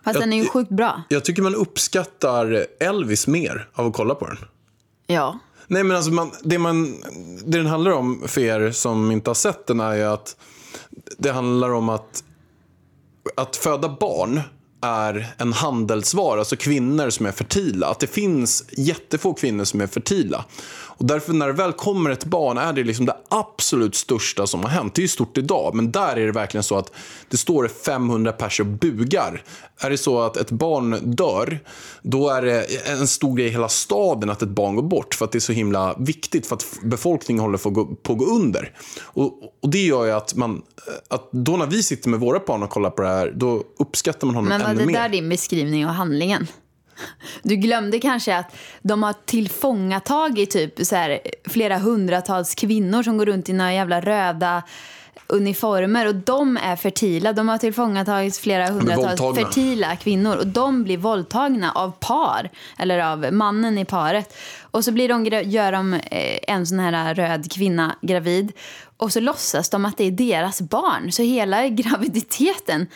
Fast 0.04 0.20
den 0.20 0.34
är 0.34 0.38
ju 0.38 0.46
sjukt 0.46 0.72
bra. 0.72 1.04
jag 1.10 1.26
tycker 1.26 1.42
man 1.42 1.56
uppskattar 1.56 2.66
Elvis 2.80 3.28
mer 3.28 3.68
av 3.74 3.88
att 3.88 3.94
kolla 3.94 4.16
på 4.16 4.28
den. 4.28 4.38
Ja. 5.08 5.40
Nej, 5.68 5.84
men 5.84 5.98
alltså 5.98 6.12
man, 6.12 6.32
det, 6.44 6.58
man, 6.58 7.02
det 7.46 7.58
den 7.58 7.66
handlar 7.66 7.92
om 7.92 8.24
för 8.28 8.42
er 8.42 8.72
som 8.72 9.12
inte 9.12 9.30
har 9.30 9.36
sett 9.36 9.68
den 9.68 9.80
är 9.80 9.96
ju 9.96 10.04
att 10.04 10.36
det 11.18 11.32
handlar 11.32 11.70
om 11.70 11.90
att, 11.90 12.24
att 13.36 13.56
föda 13.56 13.98
barn 14.00 14.42
är 14.82 15.34
en 15.38 15.54
handelsvara, 15.54 16.40
alltså 16.40 16.56
kvinnor 16.56 17.10
som 17.10 17.26
är 17.26 17.32
fertila. 17.32 17.88
Att 17.88 18.00
det 18.00 18.08
finns 18.08 18.64
jättefå 18.72 19.34
kvinnor 19.34 19.64
som 19.64 19.82
är 19.82 19.88
fertila. 19.88 20.46
Och 21.04 21.08
därför 21.08 21.34
när 21.34 21.48
det 21.48 21.54
väl 21.54 21.74
kommer 21.74 22.10
ett 22.10 22.26
barn 22.26 22.58
är 22.58 22.74
det 22.74 22.84
liksom 22.84 23.06
det 23.06 23.18
absolut 23.30 23.96
största 23.96 24.48
som 24.48 24.64
har 24.64 24.70
hänt. 24.70 24.96
Det 24.96 25.00
är 25.00 25.04
ju 25.04 25.08
stort 25.08 25.38
idag, 25.38 25.76
men 25.76 25.92
där 25.92 26.16
är 26.16 26.26
det 26.26 26.32
verkligen 26.32 26.64
så 26.64 26.78
att 26.78 26.92
det 27.30 27.38
står 27.38 27.68
500 27.68 28.32
personer 28.32 28.72
och 28.72 28.78
bugar. 28.78 29.44
Är 29.78 29.90
det 29.90 29.98
så 29.98 30.22
att 30.22 30.38
ett 30.38 30.52
barn 30.52 31.16
dör, 31.16 31.60
då 32.02 32.30
är 32.30 32.42
det 32.42 32.66
en 32.90 33.08
stor 33.08 33.36
grej 33.36 33.48
i 33.48 33.50
hela 33.50 33.70
staden 33.70 34.30
att 34.30 34.42
ett 34.42 34.50
barn 34.50 34.76
går 34.76 34.84
bort. 34.84 35.16
För 35.16 35.26
att 35.26 35.32
det 35.32 35.38
är 35.38 35.40
så 35.40 35.54
himla 35.54 35.96
viktigt, 36.00 36.48
för 36.48 36.56
att 36.56 36.66
befolkningen 36.84 37.44
håller 37.44 37.58
på 37.58 37.70
att 38.12 38.18
gå, 38.18 38.26
under. 38.26 38.72
Och, 39.02 39.34
och 39.64 39.70
det 39.70 39.82
gör 39.82 40.06
ju 40.06 40.12
att 40.12 40.36
man, 40.36 40.62
att 41.08 41.30
då 41.32 41.58
när 41.58 41.68
vi 41.68 41.84
sitter 41.84 42.10
med 42.10 42.20
våra 42.20 42.40
barn 42.48 42.64
och 42.64 42.70
kollar 42.70 42.90
på 42.90 43.02
det 43.02 43.08
här, 43.08 43.34
då 43.36 43.64
uppskattar 43.80 44.28
man 44.28 44.36
honom 44.36 44.50
Men 44.50 44.62
var 44.62 44.70
ännu 44.70 44.80
det 44.80 44.86
mer. 44.86 44.94
där 44.94 45.10
din 45.10 45.30
beskrivning 45.30 45.86
av 45.86 45.92
handlingen? 45.92 46.48
Du 47.42 47.56
glömde 47.56 48.00
kanske 48.00 48.38
att 48.38 48.56
de 48.82 49.04
har 49.04 49.14
tillfångatagit 49.26 50.52
typ 50.52 50.86
så 50.86 50.96
här, 50.96 51.20
flera 51.48 51.78
hundratals 51.78 52.56
kvinnor 52.56 53.04
som 53.04 53.18
går 53.18 53.26
runt 53.26 53.50
i 53.50 53.54
några 53.54 53.74
jävla 53.74 54.02
röda 54.02 54.64
uniformer 55.28 56.08
och 56.08 56.16
de 56.16 56.58
är 56.58 56.76
fertila. 56.76 57.34
De 57.34 57.50
har 57.50 57.58
tillfångatagit 57.58 58.38
flera 58.38 58.70
hundratals 58.70 59.38
fertila 59.38 59.96
kvinnor 59.96 60.38
och 60.38 60.48
de 60.48 60.84
blir 60.84 60.98
våldtagna 60.98 61.72
av 61.72 61.92
par 62.00 62.50
eller 62.78 63.00
av 63.00 63.34
mannen 63.34 63.78
i 63.78 63.86
paret. 63.86 64.38
Och 64.62 64.86
så 64.86 64.92
blir 64.92 65.10
de, 65.10 65.26
gör 65.50 65.72
de 65.72 65.94
eh, 65.94 66.38
en 66.48 66.68
sån 66.68 66.80
här 66.80 67.16
röd 67.16 67.52
kvinna 67.52 67.96
gravid 68.02 68.52
och 68.98 69.12
så 69.12 69.20
låtsas 69.20 69.70
de 69.70 69.86
att 69.86 69.98
det 69.98 70.04
är 70.04 70.12
deras 70.12 70.62
barn. 70.62 71.12
Så 71.12 71.24
hela 71.24 71.68
graviditeten 71.68 72.88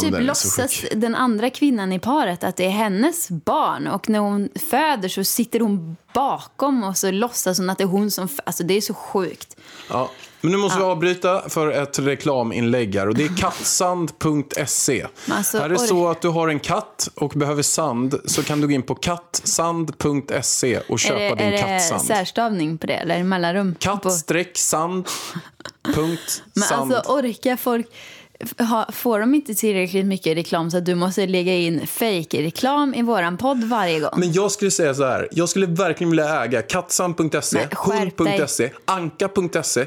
typ 0.00 0.14
låtsas 0.18 0.84
den 0.92 1.14
andra 1.14 1.50
kvinnan 1.50 1.92
i 1.92 1.98
paret 1.98 2.44
att 2.44 2.56
det 2.56 2.66
är 2.66 2.70
hennes 2.70 3.30
barn. 3.30 3.86
Och 3.86 4.08
när 4.08 4.18
hon 4.18 4.48
föder 4.70 5.08
så 5.08 5.24
sitter 5.24 5.60
hon 5.60 5.96
bakom 6.14 6.84
och 6.84 6.96
så 6.96 7.10
låtsas 7.10 7.58
hon 7.58 7.70
att 7.70 7.78
det 7.78 7.84
är 7.84 7.88
hon 7.88 8.10
som... 8.10 8.28
Alltså 8.44 8.64
det 8.64 8.74
är 8.74 8.80
så 8.80 8.94
sjukt. 8.94 9.56
Ja. 9.90 10.10
Men 10.40 10.52
nu 10.52 10.58
måste 10.58 10.78
vi 10.78 10.84
avbryta 10.84 11.48
för 11.48 11.70
ett 11.70 11.98
reklaminlägg 11.98 12.94
här. 12.94 13.08
Och 13.08 13.14
det 13.14 13.24
är 13.24 13.36
kattsand.se. 13.36 15.06
Men 15.26 15.36
alltså, 15.36 15.58
är 15.58 15.68
det 15.68 15.78
så 15.78 16.08
att 16.08 16.22
du 16.22 16.28
har 16.28 16.48
en 16.48 16.60
katt 16.60 17.08
och 17.14 17.30
behöver 17.30 17.62
sand 17.62 18.14
så 18.24 18.42
kan 18.42 18.60
du 18.60 18.66
gå 18.66 18.72
in 18.72 18.82
på 18.82 18.94
kattsand.se 18.94 20.80
och 20.88 20.98
köpa 20.98 21.18
det, 21.18 21.28
din 21.28 21.38
är 21.38 21.52
det 21.52 21.58
kattsand. 21.58 22.02
särstavning 22.02 22.78
på 22.78 22.86
det 22.86 22.94
eller 22.94 23.22
mellanrum? 23.22 23.74
Katt-sand. 23.78 25.08
punkt 25.94 26.42
Men 26.54 26.64
sand. 26.64 26.92
alltså 26.94 27.12
orkar 27.12 27.56
folk... 27.56 27.86
Ha, 28.58 28.92
får 28.92 29.20
de 29.20 29.34
inte 29.34 29.54
tillräckligt 29.54 30.06
mycket 30.06 30.36
reklam 30.36 30.70
så 30.70 30.76
att 30.76 30.86
du 30.86 30.94
måste 30.94 31.26
lägga 31.26 31.54
in 31.54 31.86
fake-reklam 31.86 32.94
i 32.94 33.02
våran 33.02 33.36
podd 33.36 33.64
varje 33.64 34.00
gång? 34.00 34.10
Men 34.16 34.32
jag 34.32 34.50
skulle 34.50 34.70
säga 34.70 34.94
så 34.94 35.04
här. 35.04 35.28
Jag 35.32 35.48
skulle 35.48 35.66
verkligen 35.66 36.10
vilja 36.10 36.44
äga 36.44 36.62
dig. 36.62 37.68
hund.se, 37.86 38.70
anka.se, 38.84 39.86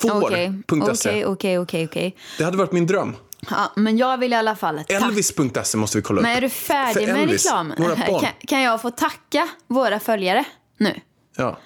får.se. 0.00 1.24
okej, 1.24 1.26
okej, 1.26 1.58
okej, 1.58 1.84
okej. 1.84 2.16
Det 2.38 2.44
hade 2.44 2.56
varit 2.56 2.72
min 2.72 2.86
dröm. 2.86 3.16
Ja, 3.50 3.72
Men 3.76 3.96
jag 3.96 4.18
vill 4.18 4.32
i 4.32 4.36
alla 4.36 4.56
fall. 4.56 4.80
Elvis.se 4.88 5.78
måste 5.78 5.98
vi 5.98 6.02
kolla 6.02 6.20
upp. 6.20 6.22
Men 6.22 6.36
är 6.36 6.40
du 6.40 6.48
färdig 6.48 7.06
För 7.06 7.12
med 7.12 7.22
Elvis, 7.22 7.44
reklamen? 7.44 7.76
Våra 7.82 7.96
barn. 7.96 8.20
Kan, 8.20 8.30
kan 8.46 8.62
jag 8.62 8.82
få 8.82 8.90
tacka 8.90 9.48
våra 9.66 10.00
följare 10.00 10.44
nu? 10.76 11.00
Ja. 11.36 11.58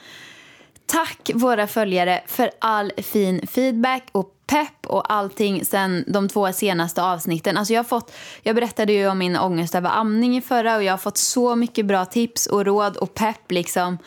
Tack 0.86 1.30
våra 1.34 1.66
följare 1.66 2.22
för 2.26 2.50
all 2.58 2.92
fin 2.96 3.46
feedback 3.46 4.08
och 4.12 4.34
pepp 4.48 4.86
och 4.86 5.12
allting 5.12 5.64
sen 5.64 6.04
de 6.06 6.28
två 6.28 6.52
senaste 6.52 7.02
avsnitten. 7.02 7.56
Alltså 7.56 7.74
jag, 7.74 7.78
har 7.78 7.88
fått, 7.88 8.12
jag 8.42 8.54
berättade 8.54 8.92
ju 8.92 9.08
om 9.08 9.18
min 9.18 9.36
ångest 9.36 9.74
över 9.74 9.90
amning 9.90 10.36
i 10.36 10.40
förra 10.40 10.76
och 10.76 10.82
jag 10.82 10.92
har 10.92 10.98
fått 10.98 11.18
så 11.18 11.56
mycket 11.56 11.86
bra 11.86 12.04
tips 12.04 12.46
och 12.46 12.64
råd 12.64 12.96
och 12.96 13.14
pepp 13.14 13.50
liksom 13.52 13.98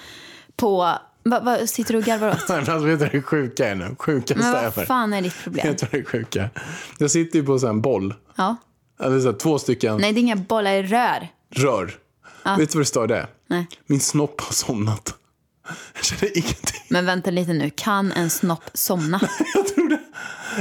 på... 0.56 0.92
Vad 1.24 1.46
vad 1.46 1.70
sitter 1.70 1.94
du 1.94 2.00
och 2.00 2.06
garvar 2.06 2.30
åt? 2.30 2.50
Alltså, 2.50 2.78
vet 2.78 3.00
du 3.00 3.06
det 3.06 3.22
sjuka 3.22 3.70
är 3.70 3.76
nu? 3.76 3.96
Sjukaste 4.00 4.44
Men 4.44 4.56
är 4.56 4.72
vad 4.76 4.88
fan 4.88 5.14
är 5.14 5.22
ditt 5.22 5.44
problem? 5.44 5.76
Du 5.80 5.86
vad 5.86 5.92
det 5.92 6.06
sjuka 6.06 6.42
är? 6.42 6.50
Jag 6.98 7.12
sitter 7.12 7.40
ju 7.40 7.46
på 7.46 7.60
så 7.60 7.68
en 7.68 7.82
boll. 7.82 8.14
Ja. 8.36 8.56
Eller 9.00 9.20
så 9.20 9.26
här, 9.32 9.38
två 9.38 9.60
stycken 9.60 9.98
Nej, 9.98 10.14
det 10.14 10.20
är 10.20 10.22
inga 10.22 10.36
bollar 10.36 10.72
i 10.72 10.84
rör. 10.84 11.28
rör. 11.50 11.86
Vet 12.58 12.72
du 12.72 12.78
vad 12.78 12.82
det 12.82 12.86
står 12.86 13.08
där? 13.08 13.28
Nej. 13.48 13.68
Min 13.88 14.00
snopp 14.00 14.42
har 14.42 14.54
somnat. 14.54 15.16
Jag 15.96 16.04
känner 16.04 16.38
ingenting. 16.38 16.82
Men 16.90 17.06
vänta 17.06 17.32
lite 17.32 17.54
nu, 17.54 17.70
kan 17.70 18.12
en 18.12 18.30
snopp 18.30 18.64
somna? 18.74 19.20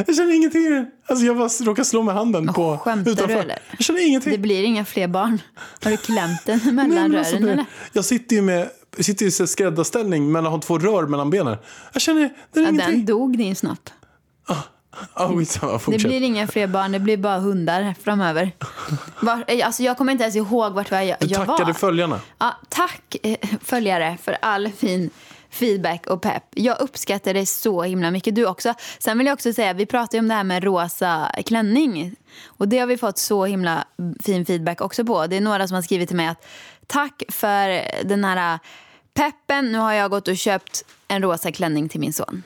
Jag 0.07 0.17
känner 0.17 0.35
ingenting 0.37 0.63
i 0.67 0.69
den. 0.69 0.87
Alltså 1.07 1.25
jag 1.27 1.37
bara 1.37 1.49
råkar 1.49 1.85
slå 1.85 2.03
med 2.03 2.15
handen 2.15 2.53
på 2.53 2.79
skämtar 2.79 3.27
du, 3.27 3.33
eller? 3.35 3.59
Jag 3.71 3.81
känner 3.81 4.07
ingenting. 4.09 4.33
Det 4.33 4.39
blir 4.39 4.63
inga 4.65 4.85
fler 4.85 5.09
barn. 5.09 5.43
Har 5.85 5.91
du 5.91 5.97
klämt 5.97 6.47
den 6.47 6.61
Nej, 6.65 6.73
mellan 6.75 7.11
men 7.11 7.19
alltså, 7.19 7.37
rören 7.37 7.49
eller? 7.49 7.65
jag 7.93 8.05
sitter 8.05 8.37
ju 8.37 8.43
med 8.43 8.71
jag 8.97 9.05
sitter 9.05 9.27
i 9.27 9.31
skräddarställning 9.31 10.33
mellan 10.33 10.53
har 10.53 10.59
två 10.59 10.79
rör 10.79 11.07
mellan 11.07 11.31
benen. 11.31 11.57
Jag 11.93 12.03
känner, 12.03 12.21
det 12.53 12.61
är 12.61 12.65
Ja, 12.65 12.69
ingenting. 12.71 12.97
den 12.97 13.07
dog 13.07 13.39
din 13.39 13.57
snopp. 13.57 13.91
Ah, 15.15 15.29
skitsamma, 15.29 15.81
Det 15.87 15.99
blir 15.99 16.23
inga 16.23 16.47
fler 16.47 16.67
barn, 16.67 16.93
det 16.93 16.99
blir 16.99 17.17
bara 17.17 17.39
hundar 17.39 17.95
framöver. 18.03 18.53
Var, 19.21 19.63
alltså 19.65 19.83
jag 19.83 19.99
kommer 19.99 20.13
inte 20.13 20.25
ens 20.25 20.37
ihåg 20.37 20.73
vart 20.73 20.91
jag, 20.91 21.03
Du 21.21 21.27
jag 21.27 21.47
tackade 21.47 21.65
var. 21.65 21.73
följarna. 21.73 22.21
Ja, 22.39 22.57
tack 22.69 23.17
eh, 23.23 23.37
följare 23.65 24.19
för 24.23 24.37
all 24.43 24.69
fin 24.73 25.11
feedback 25.51 26.07
och 26.07 26.23
pepp. 26.23 26.45
Jag 26.55 26.81
uppskattar 26.81 27.35
det 27.35 27.47
så 27.47 27.83
himla 27.83 28.11
mycket. 28.11 28.35
Du 28.35 28.47
också. 28.47 28.75
Sen 28.99 29.19
vill 29.19 29.27
jag 29.27 29.35
också 29.35 29.53
säga, 29.53 29.73
vi 29.73 29.87
pratade 29.87 30.17
ju 30.17 30.21
om 30.21 30.29
det 30.29 30.35
här 30.35 30.45
med 30.45 30.65
rosa 30.65 31.33
klänning. 31.47 32.17
Och 32.47 32.69
det 32.69 32.79
har 32.79 32.87
vi 32.87 32.97
fått 32.97 33.19
så 33.19 33.45
himla 33.45 33.85
fin 34.25 34.47
feedback 34.47 34.81
också 34.81 35.05
på. 35.05 35.27
Det 35.27 35.37
är 35.37 35.41
några 35.41 35.69
som 35.69 35.75
har 35.75 35.83
skrivit 35.83 36.09
till 36.09 36.17
mig 36.17 36.27
att 36.27 36.47
tack 36.87 37.23
för 37.29 37.83
den 38.05 38.25
här 38.25 38.59
peppen. 39.15 39.73
Nu 39.73 39.79
har 39.79 39.93
jag 39.93 40.11
gått 40.11 40.29
och 40.29 40.37
köpt 40.37 40.85
en 41.09 41.23
rosa 41.23 41.53
klänning 41.53 41.89
till 41.89 42.01
min 42.01 42.13
son. 42.13 42.43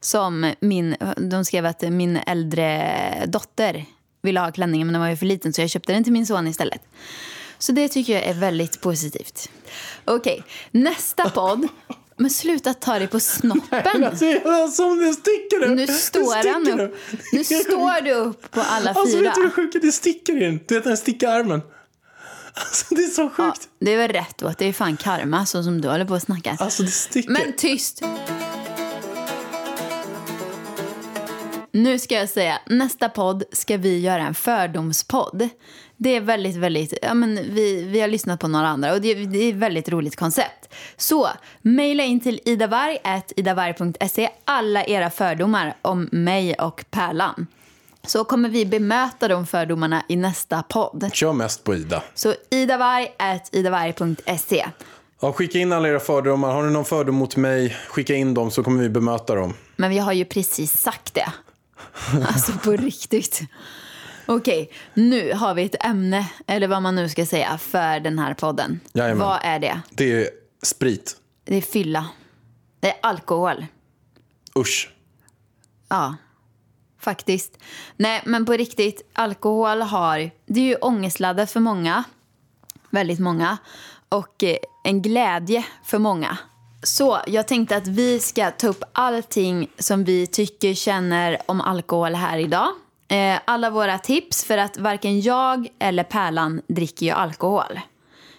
Som 0.00 0.52
min, 0.60 0.96
de 1.16 1.44
skrev 1.44 1.66
att 1.66 1.82
min 1.82 2.16
äldre 2.16 3.26
dotter 3.26 3.84
ville 4.22 4.40
ha 4.40 4.52
klänningen 4.52 4.86
men 4.86 4.92
den 4.92 5.02
var 5.02 5.08
ju 5.08 5.16
för 5.16 5.26
liten 5.26 5.52
så 5.52 5.60
jag 5.60 5.70
köpte 5.70 5.92
den 5.92 6.04
till 6.04 6.12
min 6.12 6.26
son 6.26 6.48
istället. 6.48 6.82
Så 7.58 7.72
det 7.72 7.88
tycker 7.88 8.12
jag 8.12 8.22
är 8.22 8.34
väldigt 8.34 8.80
positivt. 8.80 9.50
Okej, 10.04 10.42
nästa 10.70 11.30
podd. 11.30 11.68
Men 12.22 12.30
sluta 12.30 12.74
ta 12.74 12.98
dig 12.98 13.08
på 13.08 13.20
snoppen. 13.20 14.04
Alltså, 14.04 14.24
alltså, 14.44 14.94
det 14.94 15.12
sticker 15.12 15.60
det. 15.60 15.68
Nu 15.74 15.86
Det 15.86 15.92
står 15.92 16.52
han 16.52 16.80
upp. 16.80 16.96
Nu 17.32 17.44
står 17.44 18.02
du 18.04 18.12
upp 18.12 18.50
på 18.50 18.60
alla 18.60 18.90
Alltså 18.90 19.16
fyra. 19.18 19.22
vet 19.28 19.34
du 19.34 19.42
hur 19.42 19.50
sjukt 19.50 19.76
det 19.82 19.92
sticker 19.92 20.36
i 20.36 20.44
den? 20.44 20.60
Du 20.68 20.74
vet 20.74 20.84
den 20.84 20.96
sticker 20.96 21.26
i 21.26 21.30
armen. 21.30 21.62
Alltså 22.54 22.94
det 22.94 23.02
är 23.04 23.08
så 23.08 23.22
Ja, 23.38 23.44
sjukt. 23.44 23.68
det 23.80 23.90
är 23.92 23.96
väl 23.96 24.10
rätt 24.10 24.42
att 24.42 24.58
det 24.58 24.64
är 24.66 24.72
fan 24.72 24.96
karma 24.96 25.46
så 25.46 25.62
som 25.62 25.80
du 25.80 25.88
håller 25.88 26.04
på 26.04 26.14
att 26.14 26.22
snacka. 26.22 26.56
Alltså 26.60 26.82
det 26.82 26.90
sticker. 26.90 27.30
Men 27.30 27.52
tyst! 27.56 28.02
Nu 31.72 31.98
ska 31.98 32.14
jag 32.14 32.28
säga, 32.28 32.58
nästa 32.66 33.08
podd 33.08 33.44
ska 33.52 33.76
vi 33.76 33.98
göra 34.00 34.22
en 34.26 34.34
fördomspodd. 34.34 35.48
Det 36.02 36.16
är 36.16 36.20
väldigt, 36.20 36.56
väldigt, 36.56 36.94
ja 37.02 37.14
men 37.14 37.34
vi, 37.34 37.84
vi 37.84 38.00
har 38.00 38.08
lyssnat 38.08 38.40
på 38.40 38.48
några 38.48 38.68
andra 38.68 38.92
och 38.92 39.00
det, 39.00 39.14
det 39.14 39.38
är 39.38 39.48
ett 39.50 39.54
väldigt 39.54 39.88
roligt 39.88 40.16
koncept. 40.16 40.74
Så, 40.96 41.28
mejla 41.62 42.02
in 42.02 42.20
till 42.20 42.40
idavarg, 42.44 42.98
idavarg.se 43.36 44.28
alla 44.44 44.84
era 44.84 45.10
fördomar 45.10 45.74
om 45.82 46.08
mig 46.12 46.54
och 46.54 46.84
Pärlan. 46.90 47.46
Så 48.06 48.24
kommer 48.24 48.48
vi 48.48 48.66
bemöta 48.66 49.28
de 49.28 49.46
fördomarna 49.46 50.02
i 50.08 50.16
nästa 50.16 50.62
podd. 50.62 51.10
Kör 51.12 51.32
mest 51.32 51.64
på 51.64 51.74
Ida. 51.74 52.02
Så 52.14 52.34
idavarg, 52.50 53.08
idavarg.se. 53.52 54.66
Ja, 55.20 55.32
skicka 55.32 55.58
in 55.58 55.72
alla 55.72 55.88
era 55.88 56.00
fördomar. 56.00 56.54
Har 56.54 56.62
ni 56.62 56.72
någon 56.72 56.84
fördom 56.84 57.14
mot 57.14 57.36
mig, 57.36 57.76
skicka 57.88 58.14
in 58.14 58.34
dem 58.34 58.50
så 58.50 58.62
kommer 58.62 58.82
vi 58.82 58.88
bemöta 58.88 59.34
dem. 59.34 59.54
Men 59.76 59.90
vi 59.90 59.98
har 59.98 60.12
ju 60.12 60.24
precis 60.24 60.78
sagt 60.78 61.14
det. 61.14 61.32
Alltså 62.28 62.52
på 62.52 62.72
riktigt. 62.72 63.42
Okej, 64.26 64.70
nu 64.94 65.32
har 65.32 65.54
vi 65.54 65.62
ett 65.62 65.84
ämne, 65.84 66.30
eller 66.46 66.68
vad 66.68 66.82
man 66.82 66.94
nu 66.94 67.08
ska 67.08 67.26
säga, 67.26 67.58
för 67.58 68.00
den 68.00 68.18
här 68.18 68.34
podden. 68.34 68.80
Jajamän. 68.92 69.26
Vad 69.26 69.38
är 69.42 69.58
det? 69.58 69.80
Det 69.90 70.12
är 70.12 70.28
sprit. 70.62 71.16
Det 71.44 71.56
är 71.56 71.60
fylla. 71.60 72.06
Det 72.80 72.88
är 72.90 72.96
alkohol. 73.02 73.66
Usch. 74.58 74.90
Ja, 75.88 76.16
faktiskt. 77.00 77.58
Nej, 77.96 78.22
men 78.24 78.46
på 78.46 78.52
riktigt, 78.52 79.10
alkohol 79.12 79.82
har... 79.82 80.30
Det 80.46 80.60
är 80.60 80.64
ju 80.64 80.76
ångestladdat 80.76 81.50
för 81.50 81.60
många. 81.60 82.04
Väldigt 82.90 83.20
många. 83.20 83.58
Och 84.08 84.44
eh, 84.44 84.56
en 84.84 85.02
glädje 85.02 85.64
för 85.84 85.98
många. 85.98 86.38
Så 86.82 87.20
jag 87.26 87.48
tänkte 87.48 87.76
att 87.76 87.86
vi 87.86 88.20
ska 88.20 88.50
ta 88.50 88.68
upp 88.68 88.84
allting 88.92 89.70
som 89.78 90.04
vi 90.04 90.26
tycker, 90.26 90.74
känner 90.74 91.38
om 91.46 91.60
alkohol 91.60 92.14
här 92.14 92.38
idag. 92.38 92.68
Eh, 93.12 93.40
alla 93.44 93.70
våra 93.70 93.98
tips, 93.98 94.44
för 94.44 94.58
att 94.58 94.78
varken 94.78 95.20
jag 95.20 95.68
eller 95.78 96.04
Pärlan 96.04 96.62
dricker 96.66 97.06
ju 97.06 97.12
alkohol. 97.12 97.80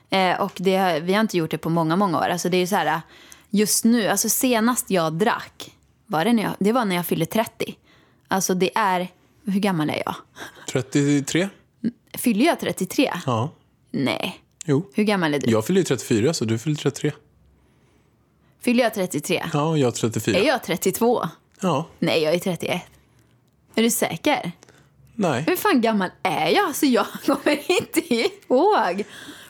Eh, 0.09 0.41
och 0.41 0.51
det, 0.55 0.99
vi 1.03 1.13
har 1.13 1.21
inte 1.21 1.37
gjort 1.37 1.51
det 1.51 1.57
på 1.57 1.69
många, 1.69 1.95
många 1.95 2.17
år. 2.17 2.27
Alltså 2.27 2.49
det 2.49 2.57
är 2.57 2.67
så 2.67 2.75
här, 2.75 3.01
just 3.49 3.85
nu, 3.85 4.07
alltså 4.07 4.29
senast 4.29 4.89
jag 4.89 5.13
drack, 5.13 5.71
var 6.05 6.25
det, 6.25 6.33
när 6.33 6.43
jag, 6.43 6.51
det 6.59 6.71
var 6.71 6.85
när 6.85 6.95
jag 6.95 7.05
fyllde 7.05 7.25
30. 7.25 7.75
Alltså 8.27 8.53
det 8.53 8.71
är, 8.75 9.07
hur 9.45 9.59
gammal 9.59 9.89
är 9.89 10.01
jag? 10.05 10.15
33? 10.69 11.49
Fyller 12.13 12.45
jag 12.45 12.59
33? 12.59 13.11
Ja. 13.25 13.49
Nej. 13.91 14.41
Jo. 14.65 14.89
Hur 14.93 15.03
gammal 15.03 15.33
är 15.33 15.39
du? 15.39 15.51
Jag 15.51 15.65
fyller 15.65 15.81
ju 15.81 15.85
34 15.85 16.33
så 16.33 16.45
du 16.45 16.59
fyller 16.59 16.77
33. 16.77 17.11
Fyller 18.61 18.83
jag 18.83 18.93
33? 18.93 19.43
Ja, 19.53 19.77
jag 19.77 19.95
34. 19.95 20.39
Är 20.39 20.47
jag 20.47 20.63
32? 20.63 21.27
Ja. 21.61 21.87
Nej, 21.99 22.23
jag 22.23 22.33
är 22.33 22.39
31. 22.39 22.81
Är 23.75 23.83
du 23.83 23.89
säker? 23.89 24.51
Nej. 25.15 25.43
Hur 25.47 25.55
fan 25.55 25.81
gammal 25.81 26.09
är 26.23 26.47
jag? 26.49 26.65
Alltså 26.65 26.85
jag 26.85 27.05
kommer 27.25 27.71
inte 27.81 28.13
ihåg. 28.13 29.03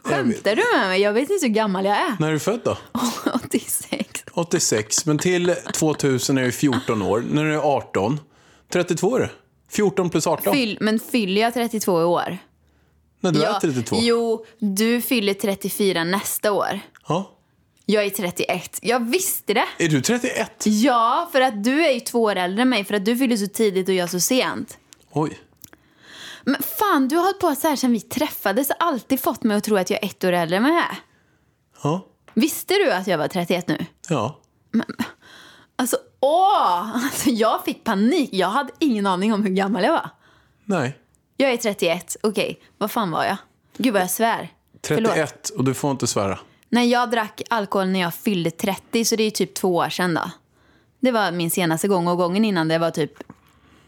Skämtar 0.03 0.55
du 0.55 0.63
med 0.77 0.88
mig? 0.88 1.01
Jag 1.01 1.13
vet 1.13 1.29
inte 1.29 1.46
hur 1.46 1.53
gammal 1.53 1.86
jag 1.86 1.98
är. 1.98 2.15
När 2.20 2.27
är 2.27 2.32
du 2.34 2.39
född 2.39 2.60
då? 2.63 2.77
86. 3.46 4.24
86. 4.34 5.05
Men 5.05 5.17
till 5.17 5.55
2000 5.74 6.38
är 6.38 6.43
du 6.43 6.51
14 6.51 7.01
år. 7.01 7.24
När 7.29 7.43
du 7.46 7.53
är 7.53 7.58
18. 7.75 8.20
32 8.74 9.15
är 9.15 9.20
du. 9.20 9.29
14 9.70 10.10
plus 10.10 10.27
18. 10.27 10.53
Fyll, 10.53 10.77
men 10.82 11.00
fyller 11.00 11.41
jag 11.41 11.53
32 11.53 12.01
i 12.01 12.03
år? 12.03 12.38
När 13.20 13.32
du 13.32 13.39
Ja, 13.39 13.55
är 13.55 13.60
32. 13.60 13.98
Jo, 14.00 14.46
du 14.60 15.01
fyller 15.01 15.34
34 15.34 16.03
nästa 16.03 16.51
år. 16.51 16.79
Ja. 17.08 17.29
Jag 17.86 18.05
är 18.05 18.10
31. 18.10 18.79
Jag 18.82 19.00
visste 19.10 19.53
det. 19.53 19.65
Är 19.77 19.88
du 19.89 20.01
31? 20.01 20.51
Ja, 20.65 21.29
för 21.32 21.41
att 21.41 21.63
du 21.63 21.86
är 21.86 21.91
ju 21.91 22.00
två 22.00 22.24
år 22.24 22.36
äldre 22.36 22.62
än 22.62 22.70
mig. 22.70 22.86
För 22.86 22.93
att 22.93 23.05
du 23.05 23.17
fyller 23.17 23.38
så 23.38 23.48
tidigt 23.48 23.89
och 23.89 23.96
jag 23.96 24.10
så 24.10 24.20
sent. 24.20 24.77
Oj. 25.12 25.38
Men 26.43 26.63
fan, 26.63 27.07
du 27.07 27.15
har 27.15 27.23
hållit 27.23 27.39
på 27.39 27.55
så 27.55 27.67
här 27.67 27.75
sedan 27.75 27.91
vi 27.91 28.01
träffades. 28.01 28.71
Alltid 28.79 29.19
fått 29.19 29.43
mig 29.43 29.57
att 29.57 29.63
tro 29.63 29.77
att 29.77 29.89
jag 29.89 30.03
är 30.03 30.07
ett 30.07 30.23
år 30.23 30.31
äldre 30.31 30.57
än 30.57 30.63
vad 30.63 30.71
jag 30.71 30.79
är. 30.79 30.97
Ja. 31.83 32.07
Visste 32.33 32.73
du 32.73 32.91
att 32.91 33.07
jag 33.07 33.17
var 33.17 33.27
31 33.27 33.67
nu? 33.67 33.85
Ja. 34.09 34.39
Alltså, 35.75 35.97
åh! 36.19 36.95
Alltså, 36.95 37.29
jag 37.29 37.65
fick 37.65 37.83
panik. 37.83 38.29
Jag 38.33 38.47
hade 38.47 38.73
ingen 38.79 39.05
aning 39.05 39.33
om 39.33 39.43
hur 39.43 39.50
gammal 39.50 39.83
jag 39.83 39.91
var. 39.91 40.09
Nej. 40.65 41.00
Jag 41.38 41.51
är 41.51 41.57
31. 41.57 42.15
Okej, 42.23 42.62
vad 42.77 42.91
fan 42.91 43.12
var 43.12 43.25
jag? 43.25 43.38
Gud 43.77 43.93
vad 43.93 44.01
jag 44.01 44.09
svär. 44.12 44.50
Förlåt. 44.88 45.12
31 45.12 45.50
och 45.50 45.63
du 45.63 45.73
får 45.73 45.91
inte 45.91 46.07
svära. 46.07 46.39
Nej, 46.69 46.89
jag 46.89 47.12
drack 47.12 47.41
alkohol 47.50 47.88
när 47.88 48.00
jag 48.00 48.13
fyllde 48.13 48.51
30, 48.51 49.05
så 49.05 49.15
det 49.15 49.23
är 49.23 49.31
typ 49.31 49.53
två 49.53 49.75
år 49.75 49.89
sedan 49.89 50.13
då. 50.13 50.31
Det 51.00 51.12
var 51.12 51.31
min 51.31 51.51
senaste 51.51 51.88
gång 51.88 52.07
och 52.07 52.17
gången 52.17 52.45
innan 52.45 52.67
det 52.67 52.77
var 52.77 52.91
typ 52.91 53.13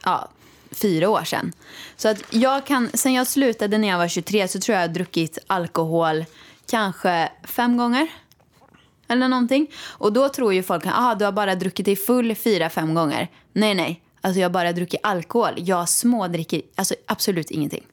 ja, 0.03 0.29
fyra 0.75 1.09
år 1.09 1.23
sedan. 1.23 1.53
Så 1.97 2.07
att 2.07 2.17
jag 2.29 2.65
kan, 2.65 2.89
sen 2.93 3.13
jag 3.13 3.27
slutade 3.27 3.77
när 3.77 3.87
jag 3.87 3.97
var 3.97 4.07
23 4.07 4.47
så 4.47 4.59
tror 4.59 4.73
jag 4.73 4.83
jag 4.83 4.89
har 4.89 4.93
druckit 4.93 5.37
alkohol 5.47 6.25
kanske 6.69 7.29
fem 7.43 7.77
gånger. 7.77 8.07
Eller 9.07 9.27
någonting. 9.27 9.67
Och 9.85 10.13
då 10.13 10.29
tror 10.29 10.53
ju 10.53 10.63
folk 10.63 10.85
att 10.85 11.19
du 11.19 11.25
har 11.25 11.31
bara 11.31 11.55
druckit 11.55 11.85
dig 11.85 11.95
full 11.95 12.35
fyra, 12.35 12.69
fem 12.69 12.93
gånger. 12.93 13.27
Nej, 13.53 13.75
nej. 13.75 14.01
Alltså 14.21 14.39
jag 14.39 14.49
har 14.49 14.53
bara 14.53 14.73
druckit 14.73 14.99
alkohol. 15.03 15.53
Jag 15.57 15.89
smådricker 15.89 16.61
alltså 16.75 16.95
absolut 17.07 17.51
ingenting. 17.51 17.83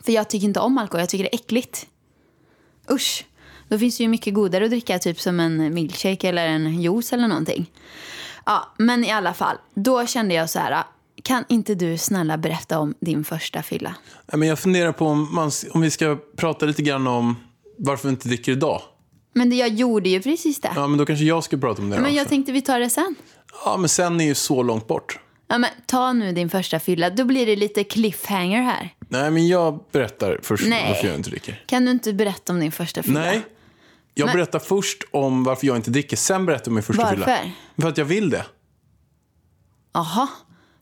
För 0.00 0.12
jag 0.12 0.28
tycker 0.28 0.46
inte 0.46 0.60
om 0.60 0.78
alkohol, 0.78 1.00
jag 1.00 1.08
tycker 1.08 1.24
det 1.24 1.34
är 1.34 1.38
äckligt. 1.38 1.86
Usch. 2.90 3.24
Då 3.68 3.78
finns 3.78 3.96
det 3.96 4.02
ju 4.02 4.08
mycket 4.08 4.34
godare 4.34 4.64
att 4.64 4.70
dricka, 4.70 4.98
typ 4.98 5.20
som 5.20 5.40
en 5.40 5.74
milkshake 5.74 6.28
eller 6.28 6.46
en 6.46 6.82
juice 6.82 7.12
eller 7.12 7.28
någonting. 7.28 7.70
Ja, 8.46 8.74
men 8.78 9.04
i 9.04 9.10
alla 9.10 9.34
fall. 9.34 9.56
Då 9.74 10.06
kände 10.06 10.34
jag 10.34 10.50
så 10.50 10.58
här, 10.58 10.84
kan 11.26 11.44
inte 11.48 11.74
du 11.74 11.98
snälla 11.98 12.38
berätta 12.38 12.78
om 12.78 12.94
din 13.00 13.24
första 13.24 13.62
fylla? 13.62 13.94
Men 14.32 14.48
jag 14.48 14.58
funderar 14.58 14.92
på 14.92 15.06
om, 15.06 15.34
man, 15.34 15.50
om 15.70 15.80
vi 15.80 15.90
ska 15.90 16.18
prata 16.36 16.66
lite 16.66 16.82
grann 16.82 17.06
om 17.06 17.36
varför 17.78 18.08
vi 18.08 18.12
inte 18.12 18.28
dricker 18.28 18.52
idag. 18.52 18.82
Men 19.34 19.56
jag 19.56 19.68
gjorde 19.68 20.08
ju 20.08 20.22
precis 20.22 20.60
det. 20.60 20.72
Ja, 20.74 20.86
men 20.86 20.98
då 20.98 21.06
kanske 21.06 21.24
jag 21.24 21.44
ska 21.44 21.56
prata 21.56 21.82
om 21.82 21.90
det 21.90 21.96
men 21.96 22.04
också. 22.04 22.16
jag 22.16 22.28
tänkte 22.28 22.52
vi 22.52 22.62
tar 22.62 22.80
det 22.80 22.90
sen. 22.90 23.14
Ja, 23.64 23.76
men 23.76 23.88
sen 23.88 24.20
är 24.20 24.24
ju 24.24 24.34
så 24.34 24.62
långt 24.62 24.86
bort. 24.86 25.18
Ja, 25.48 25.58
men 25.58 25.70
ta 25.86 26.12
nu 26.12 26.32
din 26.32 26.50
första 26.50 26.80
fylla. 26.80 27.10
Då 27.10 27.24
blir 27.24 27.46
det 27.46 27.56
lite 27.56 27.84
cliffhanger 27.84 28.62
här. 28.62 28.94
Nej, 29.08 29.30
men 29.30 29.48
jag 29.48 29.84
berättar 29.92 30.40
först 30.42 30.66
Nej. 30.66 30.84
varför 30.88 31.06
jag 31.06 31.16
inte 31.16 31.30
dricker. 31.30 31.64
Kan 31.66 31.84
du 31.84 31.90
inte 31.90 32.12
berätta 32.12 32.52
om 32.52 32.60
din 32.60 32.72
första 32.72 33.02
fylla? 33.02 33.20
Nej. 33.20 33.42
Jag 34.14 34.26
Men- 34.26 34.36
berättar 34.36 34.58
först 34.58 35.02
om 35.10 35.44
varför 35.44 35.66
jag 35.66 35.76
inte 35.76 35.90
dricker, 35.90 36.16
sen 36.16 36.46
berättar 36.46 36.62
jag 36.64 36.68
om 36.68 36.74
min 36.74 36.82
första 36.82 37.02
Varför? 37.02 37.16
fylla. 37.16 37.38
För 37.80 37.88
att 37.88 37.98
jag 37.98 38.04
vill 38.04 38.30
det. 38.30 38.46
Jaha. 39.92 40.28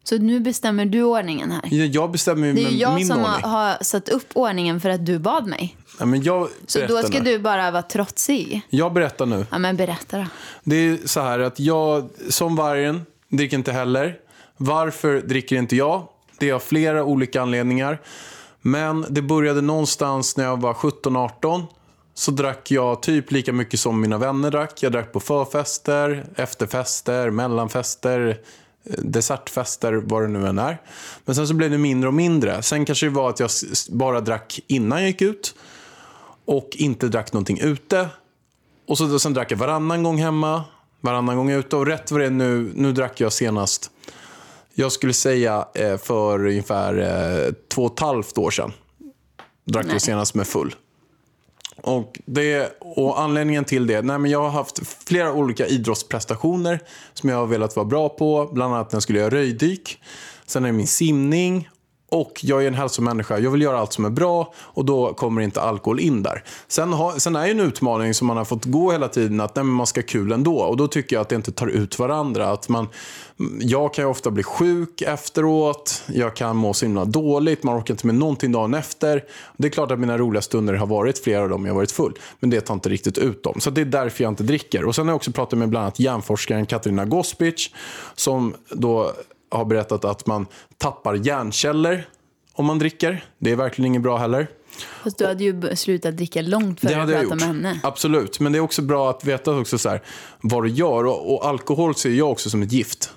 Så 0.05 0.19
nu 0.19 0.41
bestämmer 0.41 0.85
du 0.87 1.03
ordningen 1.03 1.51
här? 1.51 1.63
Jag- 1.71 1.87
Jag 1.87 2.11
bestämmer 2.11 2.47
ju 2.47 2.53
Det 2.53 2.65
är 2.65 2.71
jag 2.71 3.07
som 3.07 3.17
ordning. 3.25 3.51
har, 3.51 3.85
satt 3.85 4.09
upp 4.09 4.27
ordningen 4.33 4.81
för 4.81 4.89
att 4.91 5.07
du 5.07 5.19
bad 5.19 5.47
mig. 5.47 5.77
Nej, 5.99 6.07
men 6.09 6.23
jag 6.23 6.49
Så 6.67 6.87
då 6.87 6.99
ska 7.03 7.19
nu. 7.19 7.25
du 7.31 7.39
bara 7.39 7.71
vara 7.71 7.83
trotsig. 7.83 8.61
Jag 8.71 8.93
berättar 8.93 9.27
nu. 9.27 9.47
Ja, 9.51 9.59
men 9.59 9.77
berätta 9.77 10.19
då. 10.19 10.25
Det 10.65 10.77
är 10.77 10.99
så 11.05 11.21
här 11.21 11.39
att 11.39 11.61
jag, 11.61 12.09
som 12.29 12.57
vargen, 12.57 13.03
dricker 13.29 13.57
inte 13.57 13.73
heller. 13.73 14.17
Varför 14.57 15.21
dricker 15.21 15.57
inte 15.57 15.77
jag? 15.77 16.09
Det 16.39 16.51
är 16.51 16.55
av 16.55 16.59
flera 16.61 17.05
olika 17.05 17.43
anledningar. 17.43 18.01
Men 18.63 19.07
det 19.09 19.23
började 19.23 19.61
någonstans 19.61 20.37
när 20.37 20.45
jag 20.45 20.61
var 20.61 20.75
17-18. 20.75 21.63
Så 22.15 22.31
drack 22.31 22.71
jag 22.71 23.03
typ 23.03 23.33
lika 23.33 23.53
mycket 23.53 23.81
som 23.81 24.01
mina 24.01 24.19
vänner 24.19 24.51
drack. 24.51 24.83
Jag 24.83 24.93
drack 24.93 25.13
på 25.13 25.21
förfester, 25.21 26.27
efterfester, 26.37 27.31
mellanfester, 27.31 28.37
dessertfester, 28.85 29.93
vad 29.93 30.23
det 30.23 30.29
nu 30.29 30.47
än 30.47 30.59
är. 30.59 30.83
Men 31.25 31.35
sen 31.35 31.49
så 31.49 31.55
blev 31.55 31.71
det 31.71 31.79
mindre 31.79 32.09
och 32.09 32.15
mindre. 32.15 32.63
Sen 32.63 32.85
kanske 32.85 33.07
det 33.07 33.11
var 33.11 33.31
att 33.31 33.41
jag 33.41 33.51
bara 33.91 34.21
drack 34.21 34.61
innan 34.67 34.99
jag 34.99 35.09
gick 35.09 35.23
ut. 35.23 35.55
Och 36.45 36.69
inte 36.73 37.09
drack 37.09 37.33
någonting 37.33 37.61
ute. 37.61 38.09
Och 38.89 38.99
så, 38.99 39.19
sen 39.19 39.35
drack 39.35 39.53
jag 39.53 39.57
varannan 39.57 40.03
gång 40.03 40.19
hemma, 40.19 40.65
varannan 41.01 41.37
gång 41.37 41.51
ute. 41.51 41.77
Och 41.77 41.87
rätt 41.87 42.11
vad 42.11 42.21
det 42.21 42.27
är 42.27 42.31
nu, 42.31 42.73
nu 42.75 42.93
drack 42.93 43.21
jag 43.21 43.33
senast, 43.33 43.91
jag 44.75 44.93
skulle 44.93 45.13
säga 45.13 45.69
eh, 45.75 45.97
för 45.97 46.47
ungefär 46.47 46.99
eh, 46.99 47.53
två 47.69 47.85
och 47.85 47.93
ett 47.93 48.01
halvt 48.01 48.39
år 48.39 48.51
sedan. 48.51 48.73
Drack 49.65 49.85
Nej. 49.85 49.95
jag 49.95 50.03
senast 50.03 50.35
med 50.35 50.47
full. 50.47 50.75
Och, 51.77 52.21
det, 52.25 52.77
och 52.81 53.21
anledningen 53.21 53.65
till 53.65 53.87
det, 53.87 54.03
nej 54.03 54.19
men 54.19 54.31
jag 54.31 54.43
har 54.43 54.51
haft 54.51 54.81
flera 55.07 55.33
olika 55.33 55.67
idrottsprestationer 55.67 56.81
som 57.15 57.29
jag 57.29 57.37
har 57.37 57.47
velat 57.47 57.77
vara 57.77 57.87
bra 57.87 58.09
på. 58.09 58.51
Bland 58.53 58.75
annat 58.75 58.93
när 58.93 58.97
jag 58.97 59.03
skulle 59.03 59.19
göra 59.19 59.31
röjdyk. 59.31 60.01
Sen 60.47 60.65
är 60.65 60.69
det 60.69 60.73
min 60.73 60.87
simning. 60.87 61.69
Och 62.15 62.41
jag 62.43 62.63
är 62.63 62.69
en 62.69 62.75
hälsomänniska. 62.75 63.39
Jag 63.39 63.51
vill 63.51 63.63
göra 63.63 63.79
allt 63.79 63.93
som 63.93 64.05
är 64.05 64.11
bra 64.11 64.55
och 64.57 64.85
då 64.85 65.15
kommer 65.15 65.43
inte 65.43 65.61
alkohol 65.61 66.01
in 66.01 66.23
där. 66.23 66.45
Sen, 66.69 66.93
ha, 66.93 67.13
sen 67.19 67.37
är 67.37 67.45
ju 67.47 67.51
en 67.51 67.61
utmaning 67.61 68.15
som 68.15 68.27
man 68.27 68.37
har 68.37 68.45
fått 68.45 68.65
gå 68.65 68.93
hela 68.93 69.09
tiden 69.09 69.41
att 69.41 69.57
nej, 69.57 69.65
man 69.65 69.87
ska 69.87 70.01
ha 70.01 70.07
kul 70.07 70.33
ändå. 70.33 70.59
Och 70.59 70.77
då 70.77 70.89
tycker 70.89 71.17
jag 71.17 71.21
att 71.21 71.29
det 71.29 71.37
inte 71.37 71.53
tar 71.53 71.67
ut 71.67 71.99
varandra. 71.99 72.51
Att 72.51 72.69
man, 72.69 72.89
jag 73.61 73.95
kan 73.95 74.05
ju 74.05 74.11
ofta 74.11 74.31
bli 74.31 74.43
sjuk 74.43 75.03
efteråt. 75.03 76.03
Jag 76.07 76.37
kan 76.37 76.57
må 76.57 76.75
så 76.75 76.87
himla 76.87 77.05
dåligt. 77.05 77.63
Man 77.63 77.79
orkar 77.79 77.95
inte 77.95 78.07
med 78.07 78.17
någonting 78.17 78.53
dagen 78.53 78.75
efter. 78.75 79.25
Det 79.57 79.69
är 79.69 79.71
klart 79.71 79.91
att 79.91 79.99
mina 79.99 80.19
roliga 80.19 80.43
stunder 80.43 80.75
har 80.75 80.87
varit 80.87 81.19
flera 81.19 81.43
av 81.43 81.49
dem 81.49 81.65
jag 81.65 81.73
har 81.73 81.77
varit 81.77 81.93
full. 81.93 82.19
Men 82.41 82.51
det 82.51 82.61
tar 82.61 82.75
inte 82.75 82.89
riktigt 82.89 83.19
ut 83.19 83.43
dem. 83.43 83.61
Så 83.61 83.71
det 83.71 83.81
är 83.81 83.85
därför 83.85 84.25
jag 84.25 84.31
inte 84.31 84.43
dricker. 84.43 84.85
Och 84.85 84.95
sen 84.95 85.07
har 85.07 85.13
jag 85.13 85.17
också 85.17 85.33
pratat 85.33 85.59
med 85.59 85.69
bland 85.69 85.83
annat 85.83 86.01
hjärnforskaren 86.01 86.67
Katarina 86.67 87.05
Gospic. 87.05 87.71
Som 88.15 88.55
då 88.71 89.13
har 89.59 89.65
berättat 89.65 90.05
att 90.05 90.27
man 90.27 90.47
tappar 90.79 91.15
hjärnceller 91.15 92.09
om 92.53 92.67
man 92.67 92.79
dricker. 92.79 93.25
Det 93.39 93.51
är 93.51 93.57
verkligen 93.57 93.87
inget 93.87 94.03
bra 94.03 94.17
heller. 94.17 94.49
Fast 95.03 95.19
du 95.19 95.27
hade 95.27 95.45
ju 95.45 95.77
slutat 95.77 96.17
dricka 96.17 96.43
långt 96.43 96.81
före 96.81 97.03
att 97.03 97.09
prata 97.09 97.35
med 97.35 97.45
henne. 97.45 97.81
Absolut. 97.83 98.41
Men 98.41 98.53
det 98.53 98.59
är 98.59 98.61
också 98.61 98.83
bra 98.83 99.11
att 99.11 99.25
veta 99.25 99.59
också 99.59 99.79
så 99.79 99.89
här, 99.89 100.03
vad 100.41 100.63
du 100.63 100.69
gör. 100.69 101.07
Och, 101.07 101.35
och 101.35 101.47
alkohol 101.47 101.95
ser 101.95 102.11
jag 102.11 102.31
också 102.31 102.51
som 102.51 102.63
ett 102.63 102.73
gift. 102.73 103.11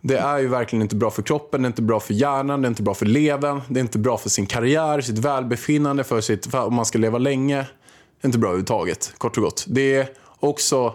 Det 0.00 0.18
är 0.18 0.38
ju 0.38 0.48
verkligen 0.48 0.82
inte 0.82 0.96
bra 0.96 1.10
för 1.10 1.22
kroppen, 1.22 1.62
det 1.62 1.66
är 1.66 1.68
inte 1.68 1.82
bra 1.82 2.00
för 2.00 2.14
hjärnan, 2.14 2.62
det 2.62 2.66
är 2.66 2.68
inte 2.68 2.82
bra 2.82 2.94
för 2.94 3.06
levern, 3.06 3.60
det 3.68 3.80
är 3.80 3.82
inte 3.82 3.98
bra 3.98 4.18
för 4.18 4.30
sin 4.30 4.46
karriär, 4.46 5.00
sitt 5.00 5.18
välbefinnande, 5.18 6.04
för 6.04 6.20
sitt, 6.20 6.46
för 6.46 6.64
om 6.64 6.74
man 6.74 6.86
ska 6.86 6.98
leva 6.98 7.18
länge. 7.18 7.56
Det 7.56 7.66
är 8.20 8.26
inte 8.26 8.38
bra 8.38 8.48
överhuvudtaget, 8.48 9.14
kort 9.18 9.36
och 9.36 9.42
gott. 9.42 9.64
Det 9.68 9.94
är 9.94 10.08
också... 10.40 10.94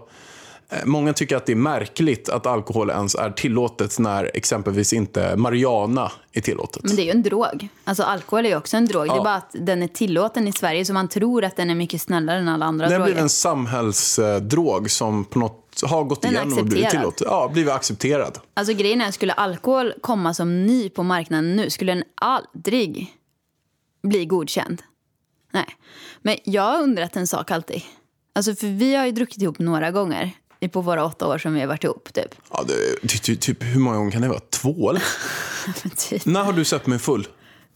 eh, 0.70 0.86
Många 0.86 1.14
tycker 1.14 1.36
att 1.36 1.46
det 1.46 1.52
är 1.52 1.56
märkligt 1.56 2.30
att 2.30 2.46
alkohol 2.46 2.90
ens 2.90 3.16
är 3.16 3.32
tillåtet 3.32 4.00
när 4.00 4.32
exempelvis 4.34 4.94
inte 4.94 5.36
marijuana 5.36 6.12
är 6.34 6.42
tillåtet. 6.42 6.84
Men 6.84 6.96
det 6.96 7.02
är 7.02 7.04
ju 7.06 7.12
en 7.12 7.24
drog. 7.24 7.68
Alltså 7.84 8.04
alkohol 8.04 8.46
är 8.46 8.50
ju 8.50 8.56
också 8.56 8.78
en 8.78 8.86
drog. 8.86 9.04
Det 9.04 9.08
Ja. 9.08 9.20
är 9.20 9.24
bara 9.24 9.36
att 9.36 9.56
den 9.60 9.84
är 9.84 9.88
tillåten 9.88 10.48
i 10.48 10.52
Sverige 10.52 10.86
så 10.86 10.94
man 10.94 11.08
tror 11.08 11.44
att 11.46 11.56
den 11.56 11.70
är 11.70 11.76
mycket 11.76 12.02
snällare 12.02 12.38
än 12.40 12.48
alla 12.48 12.66
andra 12.66 12.86
Det 12.88 12.94
har 12.94 13.00
droger. 13.00 13.06
blivit 13.14 13.24
en 13.24 13.30
samhällsdrog 13.30 14.92
som 14.92 15.26
på 15.26 15.40
något 15.40 15.66
har 15.84 16.04
gått 16.04 16.22
Den 16.22 16.32
igenom 16.32 16.58
och 16.60 16.66
blivit 16.66 16.90
tillåten. 16.90 17.28
Ja, 17.30 17.50
blivit 17.54 17.72
accepterad. 17.74 18.40
Alltså 18.54 18.74
grejen 18.74 19.02
är, 19.02 19.12
skulle 19.12 19.34
alkohol 19.34 19.94
komma 20.02 20.34
som 20.34 20.66
ny 20.66 20.90
på 20.90 21.04
marknaden 21.04 21.56
nu 21.56 21.70
skulle 21.70 21.92
den 21.94 22.04
aldrig 22.16 23.14
bli 24.04 24.26
godkänd. 24.26 24.82
Nej. 25.52 25.66
Men 26.22 26.36
jag 26.44 26.62
har 26.64 26.82
undrat 26.84 27.16
en 27.16 27.28
sak 27.28 27.52
alltid. 27.52 27.82
Alltså 28.36 28.56
för 28.56 28.68
vi 28.68 28.96
har 28.96 29.06
ju 29.06 29.12
druckit 29.12 29.42
ihop 29.42 29.60
några 29.60 29.92
gånger 29.92 30.32
på 30.68 30.82
våra 30.82 31.06
åtta 31.06 31.28
år 31.28 31.38
som 31.38 31.54
vi 31.54 31.60
har 31.60 31.68
varit 31.68 31.84
ihop 31.84 32.14
typ. 32.14 32.36
Ja, 32.52 32.64
det, 32.68 33.08
ty, 33.08 33.18
ty, 33.18 33.36
typ, 33.36 33.64
hur 33.64 33.80
många 33.80 33.98
gånger 33.98 34.12
kan 34.12 34.22
det 34.22 34.28
vara? 34.28 34.40
Två 34.40 34.90
eller? 34.90 35.04
Typ. 36.10 36.26
När 36.26 36.44
har 36.44 36.54
du 36.54 36.66
sett 36.66 36.88
mig 36.88 37.00
full? 37.00 37.28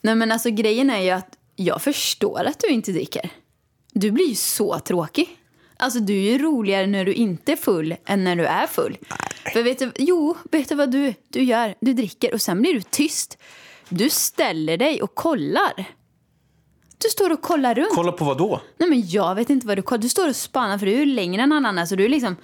Nej 0.02 0.16
men 0.16 0.32
alltså 0.32 0.50
grejen 0.50 0.90
är 0.90 1.02
ju 1.02 1.10
att 1.10 1.30
jag 1.56 1.82
förstår 1.82 2.44
att 2.46 2.60
du 2.60 2.68
inte 2.68 2.92
dricker. 2.92 3.30
Du 3.94 4.12
blir 4.12 4.30
ju 4.30 4.36
så 4.36 4.80
tråkig. 4.80 5.30
Alltså 5.78 6.00
du 6.00 6.14
är 6.14 6.32
ju 6.32 6.38
roligare 6.38 6.88
när 6.88 7.06
du 7.06 7.14
inte 7.14 7.52
är 7.52 7.56
full 7.56 7.96
än 8.06 8.24
när 8.24 8.36
du 8.36 8.46
är 8.46 8.68
full. 8.68 8.98
För 9.54 9.64
vet 9.64 9.80
du, 9.80 9.92
jo, 9.98 10.38
vet 10.52 10.70
du 10.70 10.76
vad 10.76 10.92
du, 10.92 11.14
du 11.30 11.44
gör? 11.44 11.76
Du 11.80 11.94
dricker 11.94 12.34
och 12.34 12.42
sen 12.42 12.62
blir 12.62 12.74
du 12.74 12.82
tyst. 12.82 13.38
Du 13.90 14.10
ställer 14.10 14.78
dig 14.78 15.02
och 15.02 15.16
kollar. 15.16 15.86
Du 16.98 17.10
står 17.10 17.30
och 17.30 17.42
kollar 17.42 17.76
runt. 17.76 17.96
Kolla 17.96 18.12
på 18.12 18.26
vad 18.26 18.38
då? 18.38 18.62
Nej 18.78 18.90
men 18.90 19.08
jag 19.08 19.36
vet 19.36 19.50
inte 19.50 19.68
vad 19.68 19.78
du 19.78 19.82
kollar. 19.82 20.02
Du 20.02 20.10
står 20.10 20.30
och 20.30 20.36
spanar 20.36 20.78
för 20.78 20.86
du 20.86 21.02
är 21.02 21.06
längre 21.06 21.42
än 21.42 21.52
alla 21.52 21.70
andra. 21.70 21.86
Så 21.86 21.96
du 21.96 22.08
liksom 22.08 22.36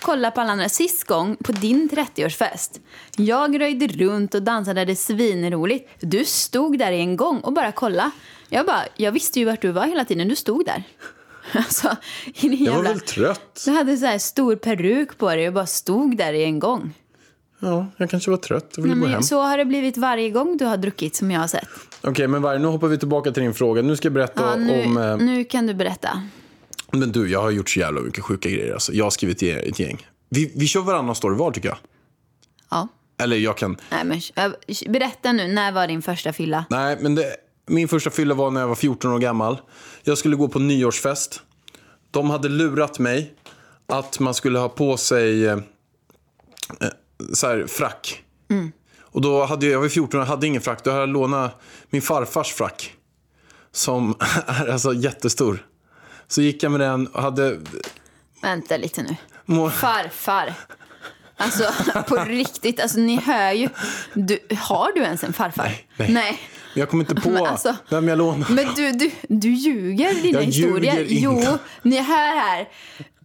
kollar 0.00 0.30
på 0.30 0.40
alla 0.40 0.52
andra. 0.52 0.68
Sist 0.68 1.04
gång 1.04 1.36
på 1.44 1.52
din 1.52 1.88
30-årsfest. 1.88 2.80
Jag 3.16 3.60
röjde 3.60 3.86
runt 3.86 4.34
och 4.34 4.42
dansade. 4.42 4.84
Det 4.84 4.96
svinroligt. 4.96 5.90
Du 6.00 6.24
stod 6.24 6.78
där 6.78 6.92
i 6.92 7.00
en 7.00 7.16
gång 7.16 7.40
och 7.40 7.52
bara 7.52 7.72
kolla. 7.72 8.10
Jag 8.48 8.66
bara, 8.66 8.82
jag 8.96 9.12
visste 9.12 9.38
ju 9.38 9.44
vart 9.44 9.62
du 9.62 9.72
var 9.72 9.86
hela 9.86 10.04
tiden. 10.04 10.28
Du 10.28 10.36
stod 10.36 10.64
där. 10.66 10.82
Alltså, 11.52 11.96
i 12.34 12.64
Jag 12.64 12.74
var 12.74 12.82
väl 12.82 13.00
trött. 13.00 13.62
Du 13.64 13.70
hade 13.70 13.96
så 13.96 14.06
här 14.06 14.18
stor 14.18 14.56
peruk 14.56 15.18
på 15.18 15.28
dig 15.30 15.48
och 15.48 15.54
bara 15.54 15.66
stod 15.66 16.16
där 16.16 16.32
i 16.32 16.44
en 16.44 16.58
gång. 16.58 16.94
Ja, 17.60 17.86
jag 17.96 18.10
kanske 18.10 18.30
var 18.30 18.38
trött. 18.38 18.72
Jag 18.76 18.82
ville 18.82 18.94
Nej, 18.94 19.02
gå 19.04 19.08
hem. 19.08 19.22
så 19.22 19.40
har 19.40 19.58
det 19.58 19.64
blivit 19.64 19.96
varje 19.96 20.30
gång 20.30 20.56
du 20.56 20.64
har 20.64 20.76
druckit 20.76 21.16
som 21.16 21.30
jag 21.30 21.40
har 21.40 21.48
sett. 21.48 21.68
Okej, 22.02 22.28
men 22.28 22.42
Varg, 22.42 22.58
nu 22.58 22.66
hoppar 22.66 22.88
vi 22.88 22.98
tillbaka 22.98 23.30
till 23.30 23.42
din 23.42 23.54
fråga. 23.54 23.82
Nu 23.82 23.96
ska 23.96 24.06
jag 24.06 24.12
berätta 24.12 24.42
Ja, 24.42 24.56
nu, 24.56 24.84
om... 24.84 24.96
Eh, 24.98 25.16
nu 25.16 25.44
kan 25.44 25.66
du 25.66 25.74
berätta. 25.74 26.22
Men 26.92 27.12
du, 27.12 27.30
jag 27.30 27.42
har 27.42 27.50
gjort 27.50 27.70
så 27.70 27.80
jävla 27.80 28.00
mycket 28.00 28.24
sjuka 28.24 28.48
grejer. 28.48 28.72
Alltså. 28.72 28.92
Jag 28.92 29.04
har 29.04 29.10
skrivit 29.10 29.42
ett 29.42 29.78
gäng. 29.78 30.06
Vi, 30.28 30.52
vi 30.56 30.66
kör 30.66 30.80
varannan 30.80 31.14
story 31.14 31.36
var 31.36 31.50
tycker 31.50 31.68
jag. 31.68 31.78
Ja. 32.70 32.88
Eller 33.18 33.36
jag 33.36 33.56
kan... 33.56 33.76
Nej, 33.90 34.04
men, 34.04 34.54
berätta 34.92 35.32
nu, 35.32 35.48
när 35.48 35.72
var 35.72 35.86
din 35.86 36.02
första 36.02 36.32
fylla? 36.32 36.64
Nej, 36.70 36.98
men 37.00 37.14
det, 37.14 37.36
min 37.66 37.88
första 37.88 38.10
fylla 38.10 38.34
var 38.34 38.50
när 38.50 38.60
jag 38.60 38.68
var 38.68 38.74
14 38.74 39.12
år 39.12 39.18
gammal. 39.18 39.60
Jag 40.02 40.18
skulle 40.18 40.36
gå 40.36 40.48
på 40.48 40.58
nyårsfest. 40.58 41.42
De 42.10 42.30
hade 42.30 42.48
lurat 42.48 42.98
mig 42.98 43.34
att 43.86 44.20
man 44.20 44.34
skulle 44.34 44.58
ha 44.58 44.68
på 44.68 44.96
sig 44.96 45.46
eh, 45.46 45.58
eh, 46.80 46.88
så 47.32 47.46
här, 47.46 47.66
frack. 47.66 48.22
Och 49.16 49.20
då 49.20 49.44
hade 49.44 49.66
jag, 49.66 49.74
jag 49.74 49.80
var 49.80 49.88
14 49.88 50.20
och 50.20 50.26
hade 50.26 50.46
ingen 50.46 50.62
frack. 50.62 50.84
Då 50.84 50.90
hade 50.90 51.02
jag 51.02 51.08
lånat 51.08 51.60
min 51.90 52.02
farfars 52.02 52.52
frack. 52.52 52.94
Som 53.72 54.14
är 54.46 54.68
alltså 54.68 54.92
jättestor. 54.92 55.66
Så 56.28 56.42
gick 56.42 56.62
jag 56.62 56.72
med 56.72 56.80
den 56.80 57.06
och 57.06 57.22
hade... 57.22 57.58
Vänta 58.42 58.76
lite 58.76 59.02
nu. 59.02 59.16
Må, 59.44 59.70
Farfar. 59.70 60.54
Alltså 61.36 61.64
på 62.08 62.16
riktigt, 62.28 62.80
alltså 62.80 62.98
ni 62.98 63.16
hör 63.16 63.52
ju. 63.52 63.68
Du, 64.14 64.38
har 64.58 64.92
du 64.92 65.00
ens 65.02 65.24
en 65.24 65.32
farfar? 65.32 65.72
Nej, 65.96 66.12
nej. 66.12 66.40
jag 66.74 66.88
kom 66.90 67.00
inte 67.00 67.14
på 67.14 67.30
Men 67.30 67.46
alltså- 67.46 67.76
vem 67.88 68.08
jag 68.08 68.18
lånade. 68.18 68.52
Men 68.52 68.66
du, 68.74 68.92
du, 68.92 69.10
du 69.28 69.48
ljuger 69.50 70.14
dina 70.14 70.38
Jag 70.38 70.46
historier. 70.46 70.94
ljuger 71.00 71.30
inte. 71.32 71.48
Jo, 71.50 71.58
ni 71.82 71.96
hör 72.00 72.40
här. 72.40 72.68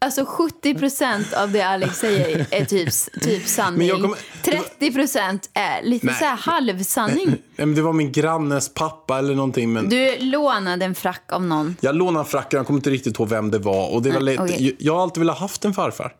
Alltså 0.05 0.25
70 0.25 0.75
procent 0.75 1.33
av 1.33 1.51
det 1.51 1.61
Alex 1.61 1.99
säger 1.99 2.45
är 2.51 2.65
typ, 2.65 2.89
typ 3.21 3.47
sanning. 3.47 3.89
Kommer- 3.91 4.17
30 4.43 4.91
procent 4.93 5.49
är 5.53 5.83
lite 5.83 6.05
Nej. 6.05 6.15
så 6.15 6.25
här 6.25 6.35
halvsanning. 6.37 7.25
Nej, 7.27 7.37
men 7.55 7.75
det 7.75 7.81
var 7.81 7.93
min 7.93 8.11
grannes 8.11 8.73
pappa 8.73 9.17
eller 9.19 9.35
någonting. 9.35 9.73
Men 9.73 9.89
Du 9.89 10.17
lånade 10.19 10.85
en 10.85 10.95
frack 10.95 11.23
av 11.33 11.43
någon. 11.45 11.75
Jag 11.81 11.95
lånade 11.95 12.25
fracken, 12.25 12.57
jag 12.57 12.67
kommer 12.67 12.79
inte 12.79 12.89
riktigt 12.89 13.19
ihåg 13.19 13.29
vem 13.29 13.51
det 13.51 13.59
var. 13.59 13.93
Och 13.93 14.01
det 14.01 14.11
var 14.11 14.19
Nej, 14.21 14.33
lite, 14.33 14.43
okej. 14.43 14.75
jag, 14.79 14.93
har 14.95 15.01
alltid 15.03 15.21
velat 15.21 15.39
haft 15.39 15.65
en 15.65 15.73
farfar. 15.73 16.13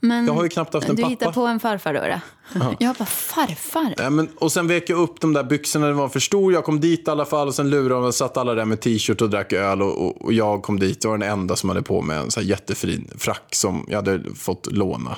Men 0.00 0.26
Jag 0.26 0.32
har 0.34 0.42
ju 0.42 0.48
knappt 0.48 0.74
haft 0.74 0.88
en 0.88 0.96
du 0.96 1.02
pappa. 1.02 1.10
hittar 1.10 1.32
på 1.32 1.40
en 1.46 1.60
farfar 1.60 1.94
då? 1.94 2.00
då. 2.54 2.74
Jag 2.78 2.96
bara, 2.96 3.04
farfar? 3.04 3.94
Ja, 3.96 4.10
men, 4.10 4.28
och 4.38 4.52
sen 4.52 4.66
vek 4.68 4.90
jag 4.90 4.98
upp 4.98 5.20
de 5.20 5.32
där 5.32 5.44
byxorna, 5.44 5.86
det 5.86 5.92
var 5.92 6.08
för 6.08 6.20
stor. 6.20 6.52
Jag 6.52 6.64
kom 6.64 6.80
dit 6.80 7.08
i 7.08 7.10
alla 7.10 7.24
fall 7.24 7.48
och 7.48 7.54
sen 7.54 7.70
lurade 7.70 7.94
de 7.94 8.04
och 8.04 8.14
satt 8.14 8.36
alla 8.36 8.54
där 8.54 8.64
med 8.64 8.80
t-shirt 8.80 9.20
och 9.20 9.30
drack 9.30 9.52
öl. 9.52 9.82
Och, 9.82 10.06
och, 10.06 10.24
och 10.24 10.32
jag 10.32 10.62
kom 10.62 10.78
dit 10.78 11.04
och 11.04 11.10
var 11.10 11.18
den 11.18 11.28
enda 11.30 11.56
som 11.56 11.68
hade 11.68 11.82
på 11.82 12.02
mig 12.02 12.18
en 12.18 12.30
så 12.30 12.40
här 12.40 12.46
jättefin 12.46 13.10
frack 13.18 13.54
som 13.54 13.84
jag 13.88 13.96
hade 13.96 14.34
fått 14.34 14.72
låna. 14.72 15.16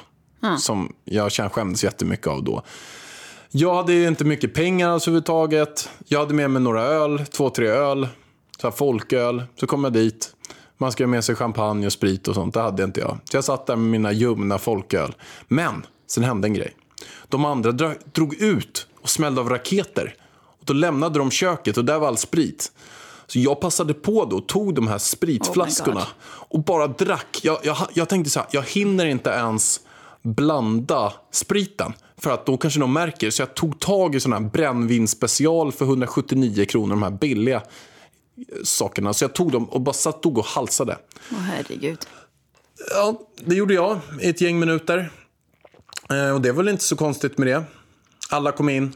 Som 0.59 0.93
jag 1.05 1.33
skämdes 1.33 1.85
jättemycket 1.85 2.27
av 2.27 2.45
då. 2.45 2.63
Jag 3.51 3.75
hade 3.75 3.93
ju 3.93 4.09
inte 4.09 4.25
mycket 4.25 4.55
pengar 4.55 4.91
alls 4.91 5.09
överhuvudtaget. 5.09 5.89
Jag 6.09 6.19
hade 6.19 6.35
med 6.35 6.51
mig 6.51 6.63
några 6.63 6.83
öl, 6.83 7.25
två, 7.27 7.51
tre 7.51 7.69
öl. 7.69 8.09
Så 8.61 8.67
här 8.67 8.73
folköl. 8.73 9.43
Så 9.61 9.67
kom 9.67 9.85
jag 9.85 9.93
dit. 9.93 10.35
Man 10.83 10.93
ska 10.93 11.05
ha 11.05 11.09
med 11.09 11.25
sig 11.25 11.35
champagne 11.35 11.87
och 11.87 11.93
sprit 11.93 12.29
och 12.29 12.35
sånt. 12.35 12.55
Det 12.55 12.61
hade 12.61 12.85
inte 12.85 13.01
jag. 13.01 13.19
Så 13.25 13.37
jag 13.37 13.45
satt 13.45 13.67
där 13.67 13.77
med 13.77 13.91
mina 13.91 14.13
ljumna 14.13 14.59
folköl. 14.59 15.15
Men 15.49 15.87
sen 16.07 16.25
hände 16.25 16.49
en 16.49 16.55
grej. 16.55 16.77
De 17.29 17.45
andra 17.45 17.73
dra- 17.73 17.95
drog 18.13 18.35
ut 18.35 18.87
och 19.03 19.09
smällde 19.09 19.41
av 19.41 19.49
raketer. 19.49 20.15
Och 20.61 20.65
då 20.65 20.73
lämnade 20.73 21.19
de 21.19 21.31
köket 21.31 21.77
och 21.77 21.85
där 21.85 21.99
var 21.99 22.09
all 22.09 22.17
sprit. 22.17 22.73
Så 23.27 23.39
jag 23.39 23.61
passade 23.61 23.95
på 23.95 24.25
då 24.25 24.37
och 24.37 24.49
tog 24.49 24.75
de 24.75 24.89
här 24.89 24.99
spritflaskorna 24.99 26.01
Oh 26.01 26.07
och 26.49 26.65
bara 26.65 26.87
drack. 26.87 27.41
Jag, 27.43 27.59
jag, 27.63 27.77
jag 27.95 28.09
tänkte 28.09 28.31
så 28.31 28.41
här, 28.41 28.49
jag 28.53 28.63
hinner 28.63 29.07
inte 29.07 29.31
ens 29.31 29.81
blanda 30.23 31.13
spriten. 31.31 31.93
För 32.19 32.31
att 32.31 32.47
då 32.47 32.57
kanske 32.57 32.81
de 32.81 32.93
märker. 32.93 33.31
Så 33.31 33.43
jag 33.43 33.55
tog 33.55 33.79
tag 33.81 34.15
i 34.15 34.21
sån 34.21 34.33
här 34.33 34.41
brännvinsspecial 34.41 35.73
för 35.73 35.85
179 35.85 36.65
kronor. 36.65 36.91
De 36.91 37.03
här 37.03 37.11
billiga 37.11 37.63
sakerna. 38.65 39.13
Så 39.15 39.25
jag 39.25 39.33
tog 39.35 39.53
dem 39.53 39.65
och 39.65 39.81
bara 39.81 39.93
satt 39.93 40.27
och 40.27 40.45
halsade. 40.45 40.99
Åh 41.33 41.39
herregud. 41.39 41.99
Ja, 42.91 43.21
det 43.45 43.55
gjorde 43.55 43.75
jag 43.75 44.01
i 44.21 44.29
ett 44.29 44.41
gäng 44.41 44.59
minuter. 44.59 45.11
Eh, 46.11 46.31
och 46.35 46.41
det 46.41 46.53
var 46.53 46.57
väl 46.63 46.69
inte 46.73 46.85
så 46.85 46.97
konstigt 46.97 47.39
med 47.39 47.49
det. 47.49 47.65
Alla 48.31 48.53
kom 48.53 48.69
in. 48.69 48.93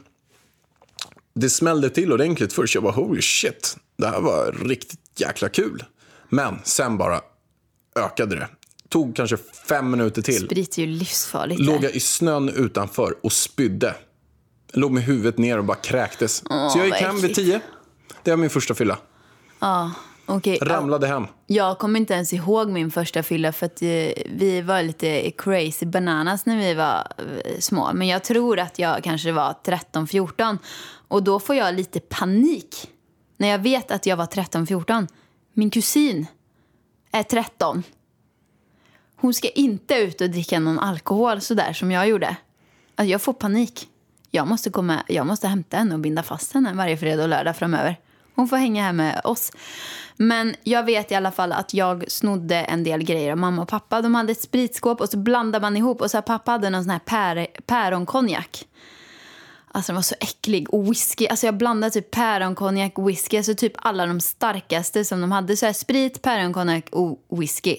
Det 1.35 1.51
smällde 1.51 1.91
till 1.91 2.13
ordentligt 2.13 2.53
först. 2.53 2.75
Jag 2.75 2.85
bara 2.85 2.93
holy 2.93 3.23
shit. 3.23 3.77
Det 3.99 4.07
här 4.07 4.21
var 4.21 4.53
riktigt 4.65 5.01
jäkla 5.17 5.49
kul. 5.49 5.85
Men 6.29 6.59
sen 6.65 6.99
bara 6.99 7.21
ökade 7.97 8.37
det. 8.37 8.49
Tog 8.89 9.17
kanske 9.17 9.37
fem 9.69 9.91
minuter 9.91 10.23
till. 10.23 10.47
Sprit 10.47 10.79
är 10.79 10.83
ju 10.83 10.89
livsfarligt. 10.89 11.61
Låg 11.61 11.85
jag 11.85 11.95
i 11.95 12.01
snön 12.01 12.49
utanför 12.49 13.15
och 13.23 13.33
spydde. 13.33 13.95
Låg 14.73 14.93
med 14.93 15.03
huvudet 15.03 15.39
ner 15.39 15.59
och 15.59 15.65
bara 15.65 15.77
kräktes. 15.77 16.37
så 16.37 16.73
jag 16.79 16.87
gick 16.87 16.95
hem 16.95 17.21
vid 17.21 17.35
tio. 17.35 17.61
Det 18.23 18.31
var 18.31 18.37
min 18.37 18.51
första 18.51 18.75
fylla. 18.75 18.99
Ja, 19.59 19.93
okej. 20.27 20.59
Ja. 20.61 20.67
Ramlade 20.67 21.07
hem. 21.07 21.27
Jag 21.47 21.79
kommer 21.79 22.01
inte 22.01 22.15
ens 22.15 22.33
ihåg 22.33 22.71
min 22.71 22.91
första 22.91 23.23
fylla 23.23 23.53
för 23.53 23.67
att 23.67 23.83
eh, 23.83 23.89
vi 24.27 24.63
var 24.65 24.83
lite 24.83 25.31
crazy 25.31 25.87
bananas 25.87 26.47
när 26.47 26.57
vi 26.57 26.75
var 26.75 27.13
eh, 27.19 27.59
små. 27.59 27.91
Men 27.95 28.09
jag 28.09 28.25
tror 28.25 28.59
att 28.59 28.79
jag 28.79 29.05
kanske 29.05 29.33
var 29.33 29.55
13-14 29.65 30.59
och 31.09 31.23
då 31.23 31.41
får 31.41 31.57
jag 31.57 31.75
lite 31.75 32.01
panik 32.01 32.91
när 33.37 33.49
jag 33.49 33.59
vet 33.59 33.91
att 33.91 34.07
jag 34.07 34.17
var 34.17 34.27
13-14. 34.27 35.09
Min 35.53 35.71
kusin 35.71 36.27
är 37.13 37.23
13. 37.23 37.83
Hon 39.17 39.35
ska 39.35 39.49
inte 39.49 39.95
ut 39.95 40.21
och 40.21 40.31
dricka 40.31 40.61
någon 40.61 40.79
alkohol 40.79 41.41
sådär 41.41 41.73
som 41.73 41.91
jag 41.91 42.09
gjorde. 42.09 42.37
Alltså 42.95 43.11
jag 43.11 43.23
får 43.23 43.33
panik. 43.33 43.89
Jag 44.31 44.49
måste, 44.49 44.71
komma, 44.71 45.03
jag 45.09 45.27
måste 45.27 45.49
hämta 45.49 45.77
henne 45.77 45.95
och 45.95 46.01
binda 46.01 46.23
fast 46.23 46.53
henne 46.53 46.73
varje 46.75 46.97
fredag 46.97 47.23
och 47.23 47.29
lördag 47.29 47.57
framöver. 47.57 47.97
Hon 48.37 48.49
får 48.49 48.57
hänga 48.57 48.83
här 48.83 48.93
med 48.93 49.21
oss. 49.25 49.53
Men 50.17 50.55
jag 50.63 50.85
vet 50.85 51.13
i 51.13 51.15
alla 51.15 51.33
fall 51.33 51.53
att 51.53 51.75
jag 51.75 52.05
snodde 52.09 52.57
en 52.57 52.85
del 52.85 53.03
grejer 53.05 53.33
av 53.33 53.39
mamma 53.39 53.63
och 53.63 53.69
pappa. 53.69 54.03
De 54.03 54.15
hade 54.15 54.33
ett 54.33 54.41
spritskåp 54.41 55.01
och 55.01 55.09
så 55.09 55.17
blandade 55.17 55.63
man 55.63 55.77
ihop. 55.77 56.01
Och 56.01 56.11
så 56.11 56.23
pappa 56.23 56.51
hade 56.51 56.71
någon 56.71 56.85
sån 56.85 56.91
här 56.91 56.99
pär, 56.99 57.47
päronkonjak. 57.67 58.65
Alltså 59.73 59.93
den 59.93 59.95
var 59.97 60.03
så 60.03 60.15
äcklig. 60.21 60.75
Och 60.75 60.91
whisky. 60.91 61.27
Alltså 61.27 61.47
jag 61.47 61.57
blandade 61.57 61.91
typ 61.91 62.11
päronkonjak 62.11 62.99
och 62.99 63.09
whisky. 63.09 63.37
Alltså 63.37 63.55
typ 63.55 63.73
alla 63.77 64.07
de 64.07 64.21
starkaste 64.21 65.05
som 65.05 65.21
de 65.21 65.33
hade. 65.33 65.57
Så 65.57 65.67
här 65.67 65.73
sprit, 65.73 66.23
päronkonjak 66.23 66.89
och 66.91 67.19
whisky. 67.31 67.77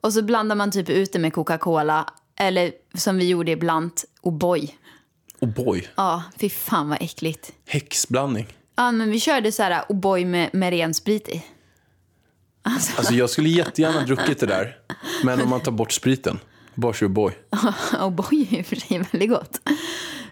Och 0.00 0.12
så 0.12 0.22
blandar 0.22 0.56
man 0.56 0.70
typ 0.70 0.88
ut 0.88 1.12
det 1.12 1.18
med 1.18 1.32
Coca-Cola. 1.32 2.06
Eller 2.36 2.72
som 2.94 3.16
vi 3.18 3.28
gjorde 3.28 3.50
ibland, 3.50 3.92
O'boy. 4.22 4.70
Och 5.40 5.48
boy, 5.48 5.88
Ja, 5.96 6.22
fy 6.36 6.50
fan 6.50 6.88
vad 6.88 6.98
äckligt. 7.02 7.52
häxblandning. 7.66 8.46
Ja, 8.78 8.92
men 8.92 9.10
vi 9.10 9.20
körde 9.20 9.52
så 9.52 9.62
här 9.62 9.84
O'boy 9.88 10.24
med, 10.24 10.50
med 10.52 10.70
ren 10.70 10.94
sprit 10.94 11.28
i. 11.28 11.44
Alltså 12.62 13.14
jag 13.14 13.30
skulle 13.30 13.48
jättegärna 13.48 14.02
druckit 14.02 14.40
det 14.40 14.46
där. 14.46 14.76
Men 15.24 15.40
om 15.40 15.48
man 15.48 15.60
tar 15.60 15.72
bort 15.72 15.92
spriten. 15.92 16.38
Bara 16.74 16.92
kör 16.92 17.08
boy. 17.08 17.32
O'boy 17.92 18.54
är 18.54 18.58
i 18.58 18.62
och 18.62 18.66
för 18.66 18.76
sig 18.76 18.98
väldigt 18.98 19.30
gott. 19.30 19.60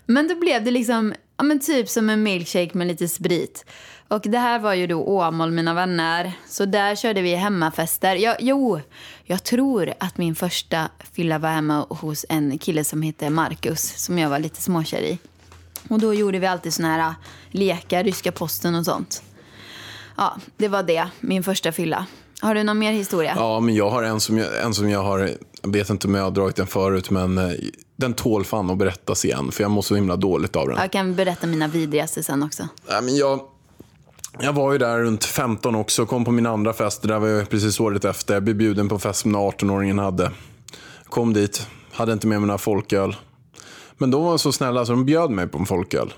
Men 0.07 0.29
då 0.29 0.35
blev 0.35 0.65
det 0.65 0.71
liksom, 0.71 1.15
ja 1.37 1.45
men 1.45 1.61
typ 1.61 1.89
som 1.89 2.11
en 2.11 2.23
milkshake 2.23 2.71
med 2.73 2.87
lite 2.87 3.09
sprit. 3.09 3.65
Och 4.09 4.23
det 4.25 4.39
här 4.39 4.59
var 4.59 4.75
ju 4.75 4.87
då 4.87 5.05
Åmål, 5.05 5.51
mina 5.51 5.75
vänner. 5.75 6.33
Så 6.49 6.65
där 6.65 6.97
körde 6.97 7.23
vi 7.23 7.35
hemmafester. 7.35 8.17
Jag, 8.17 8.37
jo, 8.41 8.81
jag 9.25 9.45
tror 9.45 9.93
att 10.01 10.19
min 10.19 10.35
första 10.35 10.89
fylla 11.13 11.39
var 11.39 11.49
hemma 11.49 11.87
hos 11.89 12.27
en 12.29 12.59
kille 12.59 12.85
som 12.85 13.03
hette 13.03 13.31
Marcus, 13.31 14.05
som 14.05 14.19
jag 14.19 14.31
var 14.31 14.39
lite 14.39 14.63
småkär 14.63 15.03
i. 15.03 15.19
Och 15.89 15.99
då 15.99 16.15
gjorde 16.15 16.39
vi 16.39 16.47
alltid 16.47 16.75
såna 16.75 16.89
här 16.89 16.99
äh, 16.99 17.15
lekar, 17.51 18.05
ryska 18.05 18.33
posten 18.33 18.75
och 18.75 18.85
sånt. 18.85 19.23
Ja, 20.17 20.37
det 20.57 20.69
var 20.69 20.83
det, 20.83 21.09
min 21.21 21.43
första 21.43 21.73
fylla. 21.73 22.07
Har 22.41 22.55
du 22.55 22.63
någon 22.63 22.79
mer 22.79 22.93
historia? 22.93 23.33
Ja, 23.37 23.61
men 23.61 23.75
jag 23.75 23.91
har 23.91 24.03
en 24.03 24.21
som 24.21 24.39
jag, 24.39 24.63
en 24.63 24.75
som 24.75 24.91
jag 24.91 25.03
har, 25.03 25.19
jag 25.63 25.73
vet 25.73 25.91
inte 25.91 26.07
om 26.07 26.15
jag 26.15 26.23
har 26.23 26.31
dragit 26.31 26.57
den 26.57 26.67
förut, 26.67 27.11
men 27.11 27.39
eh, 27.39 27.53
den 27.97 28.15
tål 28.15 28.45
fan 28.45 28.71
att 28.71 28.79
berättas 28.79 29.25
igen. 29.25 29.53
För 29.53 29.63
jag 29.63 29.71
mår 29.71 29.83
så 29.83 29.95
himla 29.95 30.17
dåligt 30.17 30.57
av 30.57 30.69
den. 30.69 30.77
Jag 30.77 30.93
kan 30.93 31.15
berätta 31.15 31.47
mina 31.47 31.69
vidrigaste 31.69 32.23
sen 32.23 32.43
också. 32.43 32.69
Nej, 32.89 33.03
men 33.03 33.17
jag, 33.17 33.41
jag 34.39 34.53
var 34.53 34.73
ju 34.73 34.79
där 34.79 34.99
runt 34.99 35.25
15 35.25 35.75
också, 35.75 36.07
kom 36.07 36.25
på 36.25 36.31
min 36.31 36.47
andra 36.47 36.73
fest. 36.73 37.03
Det 37.03 37.09
där 37.09 37.19
var 37.19 37.29
ju 37.29 37.45
precis 37.45 37.81
året 37.81 38.05
efter. 38.05 38.35
Jag 38.35 38.43
blev 38.43 38.57
bjuden 38.57 38.89
på 38.89 38.99
fest 38.99 39.21
som 39.21 39.33
den 39.33 39.43
18-åringen 39.43 40.03
hade. 40.03 40.31
Kom 41.05 41.33
dit, 41.33 41.67
hade 41.93 42.13
inte 42.13 42.27
med 42.27 42.41
mig 42.41 42.47
några 42.47 42.59
folköl. 42.59 43.17
Men 43.99 44.11
de 44.11 44.25
var 44.25 44.39
så 44.39 44.53
snälla 44.53 44.87
så 44.87 44.93
de 44.93 45.05
bjöd 45.05 45.31
mig 45.31 45.49
på 45.49 45.59
en 45.59 45.67
folköl. 45.67 46.15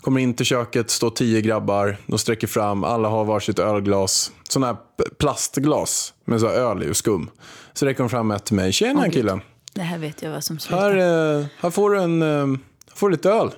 Kommer 0.00 0.20
in 0.20 0.34
till 0.34 0.46
köket, 0.46 0.90
står 0.90 1.10
tio 1.10 1.40
grabbar. 1.40 1.96
De 2.06 2.18
sträcker 2.18 2.46
fram, 2.46 2.84
alla 2.84 3.08
har 3.08 3.24
varsitt 3.24 3.58
ölglas. 3.58 4.32
Sådana 4.48 4.66
här 4.66 4.76
plastglas 5.18 6.14
med 6.24 6.40
så 6.40 6.48
öl 6.48 6.82
i 6.82 6.90
och 6.90 6.96
skum. 6.96 7.30
Så 7.72 7.86
räcker 7.86 8.02
de 8.02 8.08
fram 8.10 8.30
ett 8.30 8.44
till 8.44 8.56
mig. 8.56 8.72
Tjena 8.72 9.04
gud. 9.04 9.12
killen. 9.12 9.40
Det 9.74 9.82
här 9.82 9.98
vet 9.98 10.22
jag 10.22 10.30
vad 10.30 10.44
som 10.44 10.58
slutar. 10.58 10.92
Här, 10.92 11.38
eh, 11.38 11.46
här 11.60 11.70
får 11.70 11.90
du 11.90 12.00
en, 12.00 12.22
eh, 12.22 12.28
här 12.28 12.58
får 12.94 13.08
du 13.08 13.12
lite 13.12 13.30
öl. 13.30 13.50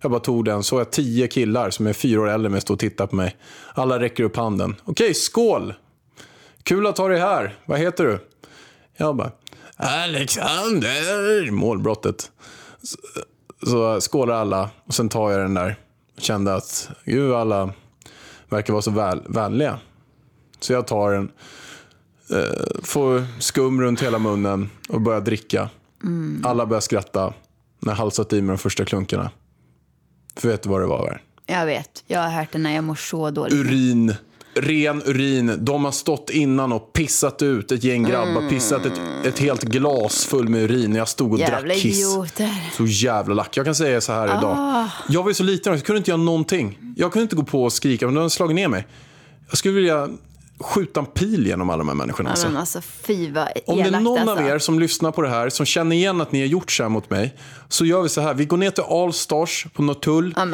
Jag 0.00 0.10
bara 0.10 0.20
tog 0.20 0.44
den, 0.44 0.62
så 0.62 0.78
jag 0.78 0.90
tio 0.90 1.28
killar 1.28 1.70
som 1.70 1.86
är 1.86 1.92
fyra 1.92 2.20
år 2.20 2.28
äldre 2.28 2.50
med 2.50 2.62
stå 2.62 2.72
och 2.72 2.78
tittar 2.78 3.06
på 3.06 3.16
mig. 3.16 3.36
Alla 3.74 4.00
räcker 4.00 4.24
upp 4.24 4.36
handen. 4.36 4.76
Okej, 4.84 5.14
skål! 5.14 5.74
Kul 6.62 6.86
att 6.86 6.98
ha 6.98 7.08
dig 7.08 7.20
här. 7.20 7.58
Vad 7.64 7.78
heter 7.78 8.04
du? 8.04 8.18
Jag 8.96 9.16
bara, 9.16 9.30
Alexander! 9.76 11.50
Målbrottet. 11.50 12.30
Så, 12.82 12.96
så 13.66 14.00
skålar 14.00 14.34
alla 14.34 14.70
och 14.84 14.94
sen 14.94 15.08
tar 15.08 15.30
jag 15.30 15.40
den 15.40 15.54
där. 15.54 15.76
Kände 16.18 16.54
att, 16.54 16.88
gud 17.04 17.32
alla 17.32 17.72
verkar 18.48 18.72
vara 18.72 18.82
så 18.82 18.90
väl, 18.90 19.22
vänliga. 19.28 19.78
Så 20.60 20.72
jag 20.72 20.86
tar 20.86 21.12
en, 21.12 21.30
Eh, 22.30 22.80
får 22.82 23.40
skum 23.40 23.80
runt 23.80 24.02
hela 24.02 24.18
munnen 24.18 24.70
och 24.88 25.00
börjar 25.00 25.20
dricka. 25.20 25.70
Alla 26.42 26.66
börjar 26.66 26.80
skratta 26.80 27.32
när 27.80 27.92
jag 27.92 27.96
halsat 27.96 28.32
i 28.32 28.42
mig 28.42 28.48
de 28.48 28.58
första 28.58 28.84
klunkarna. 28.84 29.30
För 30.36 30.48
vet 30.48 30.62
du 30.62 30.68
vad 30.68 30.80
det 30.80 30.86
var? 30.86 31.06
Där? 31.06 31.22
Jag 31.46 31.66
vet, 31.66 32.04
jag 32.06 32.20
har 32.20 32.28
hört 32.30 32.52
det 32.52 32.58
när 32.58 32.74
jag 32.74 32.84
mår 32.84 32.94
så 32.94 33.30
dåligt. 33.30 33.54
Urin. 33.54 34.14
Ren 34.56 35.02
urin. 35.06 35.52
De 35.60 35.84
har 35.84 35.92
stått 35.92 36.30
innan 36.30 36.72
och 36.72 36.92
pissat 36.92 37.42
ut 37.42 37.72
ett 37.72 37.84
gäng 37.84 38.04
grabbar. 38.04 38.48
Pissat 38.48 38.86
ett, 38.86 39.00
ett 39.24 39.38
helt 39.38 39.62
glas 39.62 40.24
full 40.24 40.48
med 40.48 40.62
urin. 40.62 40.90
när 40.90 40.98
Jag 40.98 41.08
stod 41.08 41.32
och 41.32 41.38
Jävla 41.38 41.60
drack 41.60 41.76
kiss. 41.76 41.98
idioter. 41.98 42.50
Så 42.76 42.86
jävla 42.86 43.34
lack. 43.34 43.56
Jag 43.56 43.64
kan 43.64 43.74
säga 43.74 44.00
så 44.00 44.12
här 44.12 44.28
Ah. 44.28 44.38
idag. 44.38 44.86
Jag 45.08 45.22
var 45.22 45.30
ju 45.30 45.34
så 45.34 45.42
liten, 45.42 45.72
jag 45.72 45.84
kunde 45.84 45.98
inte 45.98 46.10
göra 46.10 46.20
någonting. 46.22 46.78
Jag 46.96 47.12
kunde 47.12 47.22
inte 47.22 47.36
gå 47.36 47.42
på 47.44 47.64
och 47.64 47.72
skrika, 47.72 48.06
men 48.06 48.14
de 48.14 48.20
hade 48.20 48.30
slagit 48.30 48.54
ner 48.54 48.68
mig. 48.68 48.86
Jag 49.48 49.58
skulle 49.58 49.74
vilja 49.74 50.08
skjuta 50.60 51.00
en 51.00 51.06
pil 51.06 51.46
genom 51.46 51.70
alla 51.70 51.78
de 51.78 51.88
här 51.88 51.94
människorna. 51.94 52.28
Ja, 52.28 52.32
Alltså. 52.32 52.46
men 52.48 52.56
alltså 52.56 52.80
fy 52.80 53.30
vad 53.30 53.48
Om 53.66 53.76
det 53.76 53.82
är 53.82 53.86
elakt 53.86 54.02
någon 54.04 54.18
alltså. 54.28 54.44
av 54.44 54.50
er 54.50 54.58
som 54.58 54.78
lyssnar 54.78 55.12
på 55.12 55.22
det 55.22 55.28
här, 55.28 55.48
som 55.48 55.66
känner 55.66 55.96
igen 55.96 56.20
att 56.20 56.32
ni 56.32 56.40
har 56.40 56.46
gjort 56.46 56.72
så 56.72 56.82
här 56.82 56.90
mot 56.90 57.10
mig, 57.10 57.34
så 57.68 57.84
gör 57.84 58.02
vi 58.02 58.08
så 58.08 58.20
här. 58.20 58.34
Vi 58.34 58.44
går 58.44 58.56
ner 58.56 58.70
till 58.70 58.84
Allstars 58.84 59.66
på 59.74 59.82
Norrtull, 59.82 60.34
Ja 60.36 60.44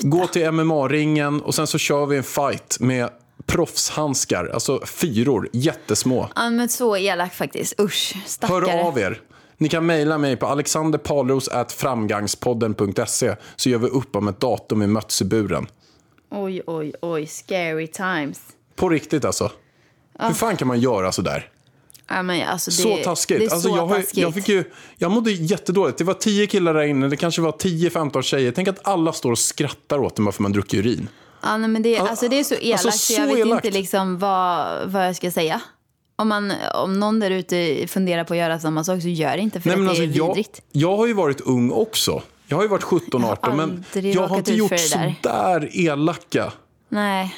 går 0.00 0.26
till 0.26 0.50
MMA-ringen 0.50 1.40
och 1.42 1.54
sen 1.54 1.66
så 1.66 1.78
kör 1.78 2.06
vi 2.06 2.16
en 2.16 2.22
fight 2.22 2.76
med 2.80 3.08
proffshandskar, 3.46 4.50
alltså 4.54 4.80
fyror, 4.86 5.48
jättesmå. 5.52 6.28
Ja 6.36 6.50
men 6.50 6.68
så 6.68 6.96
elakt 6.96 7.34
faktiskt. 7.34 7.80
Usch, 7.80 8.16
stackare. 8.26 8.70
Hör 8.70 8.86
av 8.88 8.98
er. 8.98 9.20
Ni 9.60 9.68
kan 9.68 9.86
mejla 9.86 10.18
mig 10.18 10.36
på 10.36 10.46
alexanderpalros.framgangspodden.se 10.46 13.36
så 13.56 13.68
gör 13.70 13.78
vi 13.78 13.86
upp 13.88 14.16
om 14.16 14.28
ett 14.28 14.40
datum 14.40 14.82
i 14.82 14.86
Mötseburen. 14.86 15.66
Oj, 16.30 16.62
oj, 16.66 16.92
oj. 17.02 17.26
Scary 17.26 17.86
times. 17.86 18.40
På 18.78 18.88
riktigt 18.88 19.24
alltså. 19.24 19.50
Hur 20.18 20.34
fan 20.34 20.56
kan 20.56 20.68
man 20.68 20.80
göra 20.80 21.12
så 21.12 21.22
där? 21.22 21.48
Ja, 22.08 22.22
men 22.22 22.48
alltså, 22.48 22.70
det, 22.70 22.76
Så 22.76 22.96
taskigt. 23.04 23.38
Det 23.38 23.44
är 23.44 23.50
alltså, 23.52 23.68
så 23.68 23.76
jag, 23.76 23.86
har, 23.86 23.96
ju- 23.96 24.02
taskigt. 24.02 24.18
jag, 24.22 24.34
fick 24.34 24.48
ju, 24.48 24.64
jag 24.96 25.10
mådde 25.10 25.32
jättedåligt. 25.32 25.98
Det 25.98 26.04
var 26.04 26.14
tio 26.14 26.46
killar 26.46 26.74
där 26.74 26.82
inne, 26.82 27.08
det 27.08 27.16
kanske 27.16 27.42
var 27.42 27.52
10-15 27.52 28.22
tjejer. 28.22 28.52
Tänk 28.52 28.68
att 28.68 28.88
alla 28.88 29.12
står 29.12 29.30
och 29.32 29.38
skrattar 29.38 29.98
åt 29.98 30.18
en 30.18 30.24
bara 30.24 30.32
för 30.32 30.42
man 30.42 30.52
druckit 30.52 30.80
urin. 30.80 31.08
Ja, 31.42 31.56
nej, 31.56 31.68
men 31.70 31.82
det, 31.82 31.98
alltså, 31.98 32.28
det 32.28 32.38
är 32.40 32.44
så 32.44 32.54
elakt 32.54 32.84
alltså, 32.86 33.12
så 33.12 33.20
jag 33.20 33.26
vet 33.26 33.38
elakt. 33.38 33.64
inte 33.64 33.78
liksom 33.78 34.18
vad, 34.18 34.88
vad 34.90 35.06
jag 35.06 35.16
ska 35.16 35.30
säga. 35.30 35.60
Om, 36.16 36.28
man, 36.28 36.52
om 36.74 37.00
någon 37.00 37.20
där 37.20 37.30
ute 37.30 37.86
funderar 37.88 38.24
på 38.24 38.34
att 38.34 38.38
göra 38.38 38.60
samma 38.60 38.84
sak 38.84 39.02
så 39.02 39.08
gör 39.08 39.36
det 39.36 39.42
inte 39.42 39.60
för 39.60 39.68
Nej, 39.68 39.74
att 39.78 39.84
det 39.84 39.88
alltså, 39.88 40.02
är 40.02 40.16
jag, 40.16 40.26
vidrigt. 40.28 40.62
jag 40.72 40.96
har 40.96 41.06
ju 41.06 41.12
varit 41.12 41.40
ung 41.40 41.70
också. 41.70 42.22
Jag 42.46 42.56
har 42.56 42.62
ju 42.64 42.68
varit 42.68 42.82
17-18 42.84 43.56
men 43.56 43.84
jag 44.12 44.28
har 44.28 44.36
inte 44.38 44.54
gjort 44.54 44.68
för 44.68 44.76
det 44.76 44.82
så 44.82 44.98
där. 44.98 45.14
där 45.22 45.70
elaka, 45.72 46.52
Nej. 46.88 47.34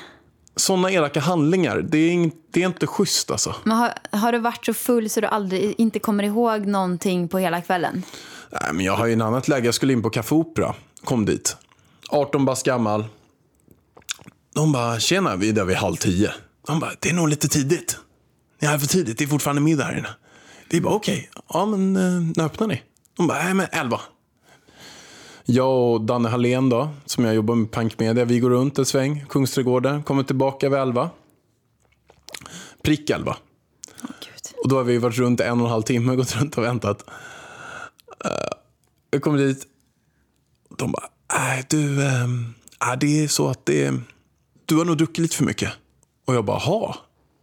Sådana 0.56 0.90
elaka 0.90 1.20
handlingar. 1.20 1.78
Det 1.78 1.98
är, 1.98 2.10
in, 2.10 2.32
det 2.50 2.62
är 2.62 2.66
inte 2.66 2.86
schysst 2.86 3.30
alltså. 3.30 3.54
Men 3.64 3.76
har, 3.76 3.92
har 4.10 4.32
du 4.32 4.38
varit 4.38 4.66
så 4.66 4.74
full 4.74 5.10
så 5.10 5.20
du 5.20 5.26
aldrig 5.26 5.74
inte 5.78 5.98
kommer 5.98 6.24
ihåg 6.24 6.66
någonting 6.66 7.28
på 7.28 7.38
hela 7.38 7.60
kvällen? 7.60 8.02
Nej, 8.50 8.72
men 8.72 8.84
jag 8.84 8.96
har 8.96 9.06
ju 9.06 9.12
en 9.12 9.22
annat 9.22 9.48
läge. 9.48 9.64
Jag 9.66 9.74
skulle 9.74 9.92
in 9.92 10.02
på 10.02 10.10
Café 10.10 10.34
Opera. 10.34 10.74
Kom 11.04 11.24
dit. 11.24 11.56
18 12.08 12.44
bast 12.44 12.66
gammal. 12.66 13.04
De 14.54 14.72
bara, 14.72 15.00
tjena, 15.00 15.36
vi 15.36 15.48
är 15.48 15.52
där 15.52 15.64
vid 15.64 15.76
halv 15.76 15.96
tio. 15.96 16.30
De 16.66 16.80
bara, 16.80 16.90
det 17.00 17.10
är 17.10 17.14
nog 17.14 17.28
lite 17.28 17.48
tidigt. 17.48 17.98
Ni 18.60 18.66
är 18.66 18.70
här 18.70 18.78
för 18.78 18.86
tidigt, 18.86 19.18
det 19.18 19.24
är 19.24 19.28
fortfarande 19.28 19.62
middag 19.62 19.84
här 19.84 19.98
inne. 19.98 20.08
Vi 20.70 20.80
bara, 20.80 20.94
okej, 20.94 21.30
ja 21.48 21.66
men 21.66 21.96
eh, 21.96 22.32
när 22.36 22.44
öppnar 22.44 22.66
ni? 22.66 22.82
De 23.16 23.26
bara, 23.26 23.42
nej 23.42 23.54
men 23.54 23.66
elva. 23.72 24.00
Jag 25.52 25.92
och 25.92 26.00
Danne 26.00 26.28
Hallén 26.28 26.68
då, 26.68 26.88
som 27.06 27.24
jag 27.24 27.34
jobbar 27.34 27.54
med 27.54 27.70
Pank 27.70 27.98
Media, 27.98 28.24
vi 28.24 28.40
går 28.40 28.50
runt 28.50 28.78
en 28.78 28.86
sväng, 28.86 29.24
Kungsträdgården, 29.28 30.02
kommer 30.02 30.22
tillbaka 30.22 30.68
vid 30.68 30.78
elva. 30.78 31.10
Prick 32.82 33.10
elva. 33.10 33.36
Gud. 34.02 34.54
Och 34.62 34.68
då 34.68 34.76
har 34.76 34.84
vi 34.84 34.98
varit 34.98 35.18
runt 35.18 35.40
en 35.40 35.60
och 35.60 35.66
en 35.66 35.70
halv 35.72 35.82
timme, 35.82 36.16
gått 36.16 36.36
runt 36.36 36.58
och 36.58 36.64
väntat. 36.64 37.04
Uh, 38.24 38.30
jag 39.10 39.22
kommer 39.22 39.38
dit. 39.38 39.66
De 40.78 40.92
bara, 40.92 41.08
nej 41.38 41.64
du, 41.70 42.06
ehm, 42.06 42.54
äh, 42.82 42.98
det 43.00 43.24
är 43.24 43.28
så 43.28 43.48
att 43.48 43.66
det, 43.66 43.94
du 44.66 44.76
har 44.76 44.84
nog 44.84 44.96
druckit 44.96 45.18
lite 45.18 45.36
för 45.36 45.44
mycket. 45.44 45.72
Och 46.24 46.34
jag 46.34 46.44
bara, 46.44 46.58
ha? 46.58 46.96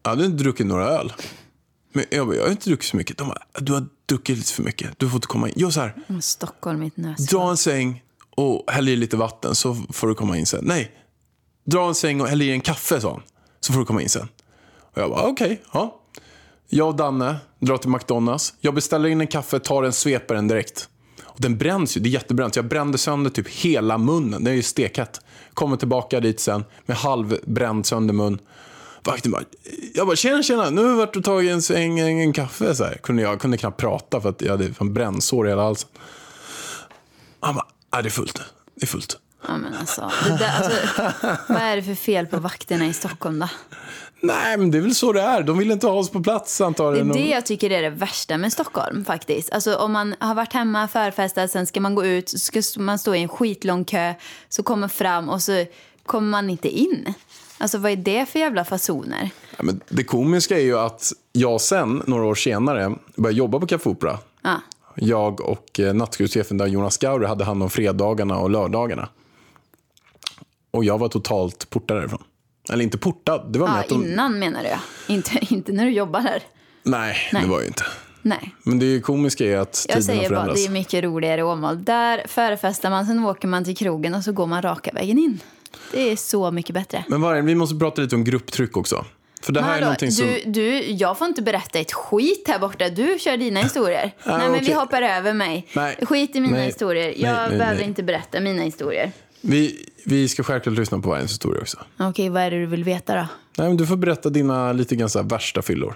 Jag 0.04 0.10
hade 0.10 0.26
inte 0.26 0.44
druckit 0.44 0.66
några 0.66 0.86
öl. 0.88 1.14
Men 1.98 2.06
jag 2.12 2.28
bara, 2.28 2.36
jag 2.36 2.44
har 2.44 2.52
inte 2.52 2.70
druckit 2.70 2.90
så 2.90 2.98
mycket. 2.98 3.18
De 3.18 3.28
bara, 3.28 3.42
du 3.60 3.74
har 3.74 3.86
druckit 4.06 4.38
lite 4.38 4.54
för 4.54 4.64
mycket. 4.64 5.00
Du 5.00 5.10
får 5.10 5.16
inte 5.18 5.28
komma 5.28 5.48
in. 5.50 5.54
Gör 5.58 5.70
så 5.70 5.80
här, 5.82 5.96
Mm, 6.10 6.22
Stockholm, 6.22 6.80
mitt 6.80 6.98
nös. 6.98 7.26
dra 7.28 7.50
en 7.50 7.58
säng 7.58 8.04
och 8.36 8.72
häll 8.72 8.90
i 8.90 8.96
lite 8.96 9.18
vatten 9.18 9.56
så 9.56 9.76
får 9.90 10.08
du 10.08 10.16
komma 10.16 10.38
in 10.38 10.46
sen. 10.46 10.64
Nej, 10.64 10.92
dra 11.66 11.88
en 11.88 11.96
säng 11.96 12.22
och 12.22 12.28
häll 12.28 12.42
i 12.42 12.52
en 12.52 12.62
kaffe, 12.62 13.02
sa 13.02 13.12
han. 13.12 13.22
Så 13.60 13.74
får 13.74 13.80
du 13.80 13.86
komma 13.86 14.02
in 14.02 14.10
sen. 14.10 14.28
Och 14.80 15.02
jag 15.02 15.10
bara, 15.10 15.28
okej, 15.28 15.62
ja. 15.74 16.02
Jag 16.70 16.88
och 16.88 16.96
Danne 16.96 17.36
drar 17.60 17.78
till 17.78 17.90
McDonalds. 17.90 18.54
Jag 18.62 18.74
beställer 18.74 19.10
in 19.10 19.22
en 19.22 19.28
kaffe, 19.28 19.60
tar 19.60 19.84
en 19.84 19.94
sveparen 19.94 20.48
direkt. 20.48 20.90
Och 21.24 21.42
den 21.42 21.58
bränns 21.58 21.98
ju, 21.98 22.02
det 22.02 22.10
är 22.10 22.12
jättebränt. 22.12 22.56
Jag 22.56 22.66
brände 22.68 22.98
sönder 22.98 23.30
typ 23.30 23.48
hela 23.50 23.98
munnen. 23.98 24.44
Den 24.44 24.54
är 24.54 24.58
ju 24.58 24.64
stekhett. 24.64 25.22
Kommer 25.54 25.78
tillbaka 25.78 26.20
dit 26.20 26.40
sen 26.40 26.64
med 26.86 26.98
halvbränd 26.98 27.86
sönder 27.86 28.14
mun. 28.14 28.40
Vakten 29.08 29.32
bara, 29.32 29.44
jag 29.94 30.08
bara 30.08 30.16
tjena 30.16 30.44
tjena, 30.44 30.70
nu 30.70 30.94
varit 30.94 31.16
och 31.16 31.24
tagit 31.24 31.52
en 31.52 31.62
sväng, 31.62 32.00
en, 32.00 32.08
en 32.08 32.34
kaffe. 32.34 32.76
Så 32.76 32.84
här. 32.84 32.94
Kunde 33.04 33.22
jag 33.22 33.42
kunde 33.42 33.58
knappt 33.58 33.80
prata 33.80 34.22
för 34.22 34.30
att 34.30 34.42
jag 34.42 34.52
hade 34.52 34.74
fan 34.74 34.94
brännsår 34.94 35.48
i 35.48 35.50
hela 35.50 35.64
halsen. 35.64 35.90
Han 37.40 37.56
bara, 37.56 37.68
nej 37.94 38.04
det 38.04 38.10
är 38.10 38.12
fullt. 38.12 38.42
Det 38.76 38.84
är 38.84 38.88
fullt. 38.88 39.18
Ja, 39.48 39.58
men 39.58 39.74
alltså, 39.74 40.12
där, 40.40 40.52
alltså, 40.58 40.72
vad 41.54 41.62
är 41.62 41.76
det 41.76 41.84
för 41.84 41.96
fel 41.96 42.28
på 42.28 42.40
vakterna 42.40 42.86
i 42.86 42.94
Stockholm 42.94 43.40
då? 43.40 43.50
Nej, 44.22 44.58
men 44.58 44.72
det 44.72 44.78
är 44.78 44.82
väl 44.82 44.96
så 44.96 45.12
det 45.12 45.22
är. 45.22 45.44
De 45.44 45.58
vill 45.58 45.72
inte 45.72 45.88
ha 45.88 45.94
oss 45.94 46.10
på 46.10 46.24
plats 46.24 46.58
Det 46.58 46.64
är 46.64 46.66
antagligen. 46.66 47.12
det 47.12 47.28
jag 47.30 47.46
tycker 47.46 47.72
är 47.72 47.82
det 47.82 47.90
värsta 47.90 48.38
med 48.38 48.54
Stockholm 48.54 49.06
faktiskt. 49.06 49.52
Alltså 49.54 49.76
om 49.76 49.92
man 49.92 50.16
har 50.20 50.36
varit 50.36 50.54
hemma, 50.54 50.88
förfestat, 50.88 51.52
sen 51.52 51.68
ska 51.68 51.82
man 51.82 51.96
gå 51.96 52.06
ut, 52.06 52.30
så 52.30 52.38
ska 52.38 52.62
man 52.82 53.00
stå 53.00 53.16
i 53.16 53.22
en 53.22 53.30
skitlång 53.30 53.86
kö, 53.86 54.14
så 54.50 54.64
kommer 54.64 54.88
fram 54.88 55.30
och 55.30 55.42
så 55.42 55.66
kommer 56.06 56.30
man 56.30 56.50
inte 56.50 56.70
in. 56.70 57.14
Alltså 57.58 57.78
vad 57.78 57.92
är 57.92 57.96
det 57.96 58.26
för 58.30 58.40
jävla 58.40 58.66
fasoner? 58.66 59.30
Ja, 59.58 59.64
men 59.64 59.82
det 59.90 60.04
komiska 60.04 60.58
är 60.58 60.64
ju 60.64 60.80
att 60.80 61.12
jag 61.32 61.62
sen, 61.62 62.04
några 62.08 62.26
år 62.26 62.36
senare, 62.36 62.96
började 63.16 63.38
jobba 63.38 63.60
på 63.60 63.68
Café 63.68 63.90
Opera. 63.90 64.18
Ja. 64.42 64.62
Jag 64.96 65.42
och 65.42 65.80
eh, 65.80 65.94
nattklubbschefen 65.94 66.58
där, 66.58 66.68
Jonas 66.68 66.98
Gauri, 66.98 67.26
hade 67.26 67.44
hand 67.44 67.64
om 67.64 67.70
fredagarna 67.70 68.38
och 68.38 68.50
lördagarna. 68.50 69.10
Och 70.72 70.84
jag 70.86 70.98
var 70.98 71.08
totalt 71.08 71.70
portad 71.70 71.98
därifrån. 71.98 72.24
Eller 72.70 72.84
inte 72.84 72.98
portad, 72.98 73.54
det 73.54 73.60
var 73.60 73.68
att 73.68 73.90
de... 73.90 74.06
innan 74.06 74.40
menar 74.40 74.64
du. 74.64 74.70
Inte, 75.14 75.32
inte 75.54 75.72
när 75.72 75.86
du 75.86 75.92
jobbar 75.92 76.20
här. 76.20 76.44
Nej, 76.84 77.18
Nej. 77.34 77.44
det 77.44 77.50
var 77.50 77.62
ju 77.62 77.68
inte. 77.68 77.84
Nej. 78.22 78.56
Men 78.64 78.80
det 78.80 79.02
komiska 79.02 79.46
är 79.46 79.58
att 79.58 79.86
Jag 79.90 79.98
tiden 79.98 80.16
har 80.16 80.24
säger 80.24 80.30
bara, 80.30 80.40
förändrats. 80.40 80.62
det 80.66 80.70
är 80.70 80.72
mycket 80.74 81.04
roligare 81.04 81.42
i 81.42 81.44
Åmål. 81.44 81.84
Där 81.84 82.26
förfestar 82.28 82.90
man, 82.90 83.06
sen 83.06 83.26
åker 83.26 83.48
man 83.48 83.64
till 83.64 83.78
krogen 83.78 84.16
och 84.16 84.24
så 84.24 84.32
går 84.32 84.46
man 84.48 84.62
raka 84.62 84.92
vägen 84.94 85.18
in. 85.18 85.40
Det 85.92 86.12
är 86.12 86.16
så 86.16 86.52
mycket 86.52 86.74
bättre. 86.74 87.06
Men 87.08 87.22
Vargen, 87.22 87.46
vi 87.46 87.56
måste 87.56 87.76
prata 87.76 88.02
lite 88.02 88.16
om 88.16 88.24
grupptryck 88.24 88.78
också. 88.78 89.06
För 89.42 89.54
det 89.54 89.62
här 89.62 89.70
är 89.70 89.74
Hallå, 89.74 89.86
någonting 89.86 90.12
som... 90.12 90.26
du, 90.26 90.42
du, 90.46 90.82
jag 90.86 91.18
får 91.18 91.28
inte 91.28 91.42
berätta 91.42 91.80
ett 91.80 91.94
skit 91.94 92.44
här 92.48 92.60
borta. 92.60 92.90
Du 92.90 93.18
kör 93.20 93.38
dina 93.38 93.62
historier. 93.62 94.12
Ah, 94.24 94.38
nej, 94.38 94.50
men 94.50 94.60
vi 94.60 94.66
okej. 94.66 94.74
hoppar 94.76 95.02
över 95.02 95.34
mig. 95.34 95.68
Nej. 95.74 95.98
Skit 96.02 96.36
i 96.36 96.40
mina 96.40 96.58
Nej. 96.58 96.66
historier. 96.66 97.14
Jag 97.18 97.50
nej, 97.50 97.58
behöver 97.58 97.80
nej. 97.80 97.88
inte 97.88 98.04
berätta 98.04 98.40
mina 98.40 98.62
historier. 98.62 99.12
Vi, 99.42 99.86
vi 100.06 100.28
ska 100.28 100.44
självklart 100.44 100.78
lyssna 100.78 101.00
på 101.00 101.10
Vargens 101.10 101.32
historia 101.32 101.62
också. 101.62 101.78
Okej, 102.00 102.30
vad 102.30 102.44
är 102.44 102.52
det 102.52 102.60
du 102.60 102.66
vill 102.66 102.84
veta 102.84 103.16
då? 103.16 103.28
Nej, 103.58 103.68
men 103.68 103.78
du 103.78 103.88
får 103.88 103.96
berätta 103.96 104.30
dina 104.30 104.74
lite 104.74 104.96
grann 104.96 105.10
värsta 105.24 105.62
fyllor. 105.62 105.96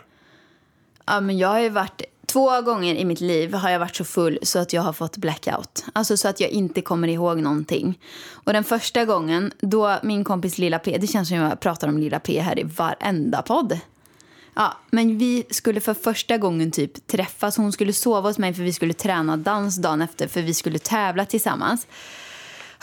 Ja, 1.11 1.21
men 1.21 1.37
jag 1.37 1.47
har 1.47 1.59
ju 1.59 1.69
varit... 1.69 2.01
Två 2.25 2.61
gånger 2.61 2.95
i 2.95 3.05
mitt 3.05 3.21
liv 3.21 3.53
har 3.53 3.69
jag 3.69 3.79
varit 3.79 3.95
så 3.95 4.03
full 4.03 4.39
så 4.41 4.59
att 4.59 4.73
jag 4.73 4.81
har 4.81 4.93
fått 4.93 5.17
blackout. 5.17 5.85
Alltså 5.93 6.17
så 6.17 6.27
att 6.27 6.39
jag 6.39 6.49
inte 6.49 6.81
kommer 6.81 7.07
ihåg 7.07 7.37
någonting. 7.37 7.99
Och 8.31 8.53
den 8.53 8.63
första 8.63 9.05
gången, 9.05 9.53
då 9.59 9.99
min 10.03 10.23
kompis 10.23 10.57
Lilla 10.57 10.79
P, 10.79 10.97
det 11.01 11.07
känns 11.07 11.27
som 11.27 11.37
jag 11.37 11.59
pratar 11.59 11.87
om 11.87 11.97
Lilla 11.97 12.19
P 12.19 12.39
här 12.39 12.59
i 12.59 12.63
varenda 12.63 13.41
podd. 13.41 13.79
Ja, 14.53 14.77
men 14.91 15.17
vi 15.17 15.43
skulle 15.49 15.79
för 15.79 15.93
första 15.93 16.37
gången 16.37 16.71
typ 16.71 17.07
träffas. 17.07 17.57
Hon 17.57 17.71
skulle 17.71 17.93
sova 17.93 18.29
hos 18.29 18.37
mig 18.37 18.53
för 18.53 18.63
vi 18.63 18.73
skulle 18.73 18.93
träna 18.93 19.37
dans 19.37 19.77
dagen 19.77 20.01
efter 20.01 20.27
för 20.27 20.41
vi 20.41 20.53
skulle 20.53 20.79
tävla 20.79 21.25
tillsammans. 21.25 21.87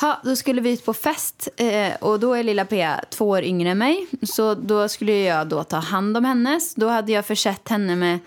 Ja, 0.00 0.20
då 0.24 0.36
skulle 0.36 0.60
vi 0.60 0.72
ut 0.72 0.84
på 0.84 0.94
fest 0.94 1.48
eh, 1.56 1.94
och 2.00 2.20
då 2.20 2.34
är 2.34 2.42
lilla 2.42 2.64
P 2.64 2.90
två 3.10 3.28
år 3.28 3.42
yngre 3.42 3.70
än 3.70 3.78
mig. 3.78 4.06
Så 4.22 4.54
då 4.54 4.88
skulle 4.88 5.12
jag 5.12 5.48
då 5.48 5.64
ta 5.64 5.76
hand 5.76 6.16
om 6.16 6.24
hennes. 6.24 6.74
Då 6.74 6.88
hade 6.88 7.12
jag 7.12 7.26
försett 7.26 7.68
henne 7.68 7.96
med 7.96 8.18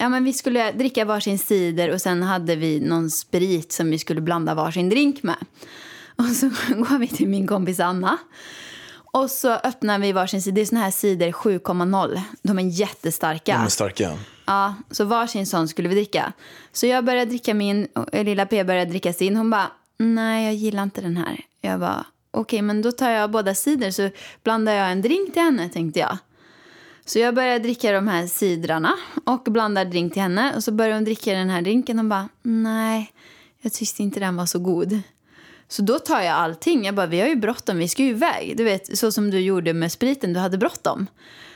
Ja, 0.00 0.08
men 0.08 0.24
vi 0.24 0.32
skulle 0.32 0.72
dricka 0.72 1.04
varsin 1.04 1.38
cider 1.38 1.90
och 1.92 2.00
sen 2.00 2.22
hade 2.22 2.56
vi 2.56 2.80
någon 2.80 3.10
sprit 3.10 3.72
som 3.72 3.90
vi 3.90 3.98
skulle 3.98 4.20
blanda 4.20 4.54
varsin 4.54 4.88
drink 4.88 5.22
med. 5.22 5.36
Och 6.16 6.24
så 6.24 6.46
går 6.68 6.98
vi 6.98 7.08
till 7.08 7.28
min 7.28 7.46
kompis 7.46 7.80
Anna. 7.80 8.18
Och 8.92 9.30
så 9.30 9.52
öppnar 9.52 9.98
vi 9.98 10.12
varsin 10.12 10.42
cider. 10.42 10.54
Det 10.54 10.60
är 10.60 10.66
såna 10.66 10.80
här 10.80 10.90
cider 10.90 11.32
7,0. 11.32 12.20
De 12.42 12.58
är 12.58 12.62
jättestarka. 12.62 13.56
De 13.56 13.64
är 13.64 13.68
starka. 13.68 14.18
Ja, 14.46 14.74
så 14.90 15.04
varsin 15.04 15.46
sån 15.46 15.68
skulle 15.68 15.88
vi 15.88 15.94
dricka. 15.94 16.32
Så 16.72 16.86
jag 16.86 17.04
började 17.04 17.30
dricka 17.30 17.54
min 17.54 17.86
och 17.94 18.24
lilla 18.24 18.46
P 18.46 18.64
började 18.64 18.90
dricka 18.90 19.12
sin. 19.12 19.36
Hon 19.36 19.50
bara, 19.50 19.70
nej 20.00 20.44
jag 20.44 20.54
gillar 20.54 20.82
inte 20.82 21.00
den 21.00 21.16
här. 21.16 21.40
Jag 21.60 21.80
bara, 21.80 22.06
okej 22.30 22.62
men 22.62 22.82
då 22.82 22.92
tar 22.92 23.10
jag 23.10 23.30
båda 23.30 23.54
sidor 23.54 23.90
så 23.90 24.10
blandar 24.42 24.72
jag 24.72 24.92
en 24.92 25.02
drink 25.02 25.32
till 25.32 25.42
henne 25.42 25.68
tänkte 25.68 26.00
jag. 26.00 26.18
Så 27.04 27.18
jag 27.18 27.34
börjar 27.34 27.58
dricka 27.58 27.92
de 27.92 28.08
här 28.08 28.26
sidrarna 28.26 28.96
och 29.24 29.42
blandar 29.42 29.84
drink 29.84 30.12
till 30.12 30.22
henne. 30.22 30.56
Och 30.56 30.64
så 30.64 30.72
börjar 30.72 30.94
hon 30.94 31.04
dricka 31.04 31.32
den 31.32 31.50
här 31.50 31.62
drinken 31.62 31.98
och 31.98 32.04
bara, 32.04 32.28
nej, 32.42 33.12
jag 33.60 33.72
tyckte 33.72 34.02
inte 34.02 34.20
den 34.20 34.36
var 34.36 34.46
så 34.46 34.58
god. 34.58 35.00
Så 35.68 35.82
då 35.82 35.98
tar 35.98 36.20
jag 36.20 36.34
allting. 36.34 36.84
Jag 36.84 36.94
bara, 36.94 37.06
vi 37.06 37.20
har 37.20 37.28
ju 37.28 37.36
bråttom, 37.36 37.78
vi 37.78 37.88
ska 37.88 38.02
ju 38.02 38.10
iväg. 38.10 38.56
Du 38.56 38.64
vet, 38.64 38.98
så 38.98 39.12
som 39.12 39.30
du 39.30 39.40
gjorde 39.40 39.72
med 39.72 39.92
spriten, 39.92 40.32
du 40.32 40.40
hade 40.40 40.58
bråttom. 40.58 41.06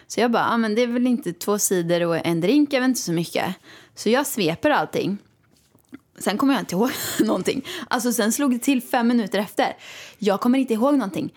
Så 0.06 0.20
jag 0.20 0.30
bara, 0.30 0.48
ah, 0.48 0.56
men 0.56 0.74
det 0.74 0.82
är 0.82 0.86
väl 0.86 1.06
inte 1.06 1.32
två 1.32 1.58
sidor 1.58 2.06
och 2.06 2.26
en 2.26 2.40
drink, 2.40 2.72
jag 2.72 2.80
vet 2.80 2.88
inte 2.88 3.00
så 3.00 3.12
mycket. 3.12 3.54
Så 3.94 4.10
jag 4.10 4.26
sveper 4.26 4.70
allting. 4.70 5.18
Sen 6.24 6.38
kommer 6.38 6.54
jag 6.54 6.62
inte 6.62 6.74
ihåg 6.74 6.90
någonting. 7.20 7.64
Alltså 7.88 8.12
sen 8.12 8.32
slog 8.32 8.50
det 8.50 8.58
till 8.58 8.82
fem 8.82 9.08
minuter 9.08 9.38
efter. 9.38 9.76
Jag 10.18 10.40
kommer 10.40 10.58
inte 10.58 10.74
ihåg 10.74 10.94
någonting. 10.94 11.34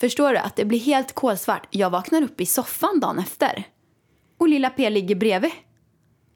Förstår 0.00 0.32
du? 0.32 0.38
Att 0.38 0.56
det 0.56 0.64
blir 0.64 0.78
helt 0.78 1.14
kolsvart. 1.14 1.66
Jag 1.70 1.90
vaknar 1.90 2.22
upp 2.22 2.40
i 2.40 2.46
soffan 2.46 3.00
dagen 3.00 3.18
efter. 3.18 3.64
Och 4.38 4.48
lilla 4.48 4.70
P 4.70 4.90
ligger 4.90 5.14
bredvid. 5.14 5.50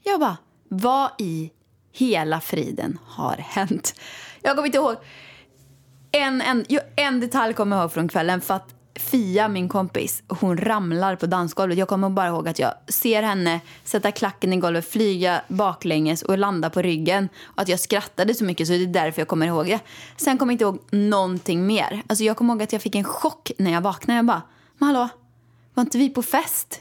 Jag 0.05 0.21
bara, 0.21 0.37
vad 0.69 1.11
i 1.19 1.51
hela 1.93 2.41
friden 2.41 2.99
har 3.05 3.37
hänt? 3.37 4.01
Jag 4.43 4.57
kommer 4.57 4.67
inte 4.67 4.79
ihåg. 4.79 4.97
En, 6.13 6.41
en, 6.41 6.65
en 6.97 7.21
detalj 7.21 7.55
kommer 7.55 7.77
jag 7.77 7.83
ihåg 7.83 7.93
från 7.93 8.09
kvällen. 8.09 8.41
För 8.41 8.55
att 8.55 8.75
Fia, 8.99 9.49
min 9.49 9.69
kompis, 9.69 10.23
hon 10.29 10.59
ramlar 10.59 11.17
på 11.17 11.27
dansgolvet. 11.27 11.79
Jag 11.79 11.89
kommer 11.89 12.11
bara 12.11 12.29
ihåg 12.29 12.49
att 12.49 12.59
jag 12.59 12.75
ser 12.89 13.23
henne 13.23 13.61
sätta 13.85 14.13
klacken 14.13 14.53
i 14.53 14.57
golvet, 14.57 14.91
flyga 14.91 15.43
baklänges 15.49 16.23
och 16.23 16.39
landa 16.39 16.71
på 16.71 16.83
ryggen. 16.83 17.29
Och 17.45 17.63
att 17.63 17.69
jag 17.69 17.81
skrattade 17.81 18.35
så 18.35 18.45
mycket 18.45 18.67
så 18.67 18.73
det 18.73 18.83
är 18.83 18.87
därför 18.87 19.21
jag 19.21 19.29
kommer 19.29 19.47
ihåg 19.47 19.67
det. 19.67 19.81
Sen 20.17 20.39
kommer 20.39 20.53
jag 20.53 20.55
inte 20.55 20.65
ihåg 20.65 20.79
någonting 20.91 21.67
mer. 21.67 22.03
Alltså 22.07 22.25
jag 22.25 22.37
kommer 22.37 22.55
ihåg 22.55 22.63
att 22.63 22.73
jag 22.73 22.83
fick 22.83 22.95
en 22.95 23.05
chock 23.05 23.51
när 23.59 23.73
jag 23.73 23.81
vaknade. 23.81 24.19
Jag 24.19 24.27
bara, 24.27 24.43
men 24.79 24.87
hallå, 24.87 25.09
var 25.75 25.81
inte 25.81 25.99
vi 25.99 26.11
på 26.11 26.23
fest? 26.23 26.81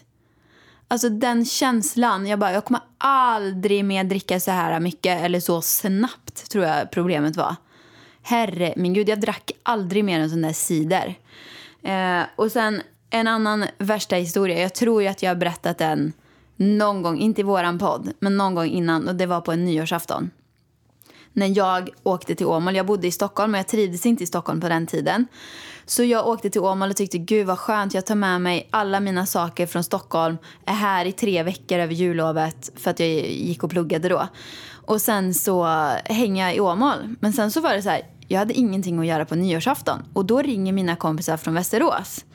Alltså 0.88 1.10
den 1.10 1.46
känslan, 1.46 2.28
jag 2.28 2.40
bara, 2.40 2.52
jag 2.52 2.66
kommer 2.66 2.82
aldrig 2.98 3.86
mer 3.86 4.04
dricka 4.04 4.40
så 4.40 4.52
här 4.52 4.80
mycket 4.80 5.22
eller 5.22 5.40
så 5.40 5.62
snabbt 5.62 6.52
tror 6.52 6.66
jag 6.66 6.92
problemet 6.92 7.36
var. 7.36 7.56
Herre 8.22 8.74
min 8.78 8.94
gud, 8.94 9.10
jag 9.10 9.22
drack 9.22 9.52
aldrig 9.64 10.06
mer 10.06 10.20
en 10.20 10.30
sån 10.30 10.42
där 10.42 10.54
cider. 10.54 11.16
Eh, 11.84 12.24
och 12.36 12.52
sen 12.52 12.82
en 13.10 13.28
annan 13.28 13.66
värsta 13.78 14.16
historia. 14.16 14.62
Jag 14.62 14.74
tror 14.74 15.02
ju 15.02 15.08
att 15.08 15.24
jag 15.24 15.30
har 15.30 15.36
berättat 15.36 15.78
den 15.78 16.14
någon 16.56 17.02
gång, 17.02 17.20
inte 17.20 17.42
i 17.42 17.44
våran 17.44 17.80
podd, 17.80 18.12
men 18.20 18.38
någon 18.38 18.56
gång 18.56 18.68
innan. 18.68 19.08
Och 19.08 19.16
det 19.16 19.26
var 19.26 19.42
på 19.42 19.52
en 19.52 19.66
nyårsafton. 19.66 20.32
När 21.34 21.58
jag 21.58 21.90
åkte 22.04 22.36
till 22.36 22.46
Åmål. 22.46 22.76
Jag 22.76 22.86
bodde 22.86 23.08
i 23.08 23.12
Stockholm 23.12 23.52
men 23.52 23.60
jag 23.60 23.68
trivdes 23.68 24.06
inte 24.06 24.24
i 24.24 24.28
Stockholm 24.28 24.62
på 24.62 24.70
den 24.70 24.88
tiden. 24.88 25.28
Så 25.86 26.04
jag 26.04 26.28
åkte 26.28 26.50
till 26.50 26.62
Åmål 26.62 26.90
och 26.90 26.96
tyckte 26.96 27.18
gud 27.18 27.48
vad 27.48 27.60
skönt. 27.60 27.94
Jag 27.94 28.06
tar 28.06 28.16
med 28.16 28.42
mig 28.42 28.68
alla 28.72 29.00
mina 29.00 29.26
saker 29.26 29.66
från 29.66 29.84
Stockholm. 29.84 30.38
Är 30.66 30.74
här 30.74 31.06
i 31.06 31.12
tre 31.12 31.44
veckor 31.44 31.80
över 31.80 31.94
jullovet 31.94 32.72
för 32.76 32.92
att 32.92 33.00
jag 33.00 33.10
gick 33.10 33.64
och 33.64 33.70
pluggade 33.70 34.10
då. 34.10 34.28
Och 34.70 35.02
sen 35.02 35.34
så 35.34 35.66
hänger 36.06 36.46
jag 36.46 36.56
i 36.56 36.60
Åmål. 36.60 37.16
Men 37.20 37.34
sen 37.34 37.52
så 37.52 37.62
var 37.62 37.74
det 37.74 37.82
så 37.82 37.90
här, 37.90 38.02
jag 38.28 38.40
hade 38.40 38.54
ingenting 38.54 39.00
att 39.00 39.06
göra 39.06 39.26
på 39.26 39.36
nyårsafton. 39.36 40.00
Och 40.14 40.26
då 40.26 40.42
ringer 40.42 40.74
mina 40.74 40.96
kompisar 40.96 41.38
från 41.38 41.54
Västerås. 41.54 42.26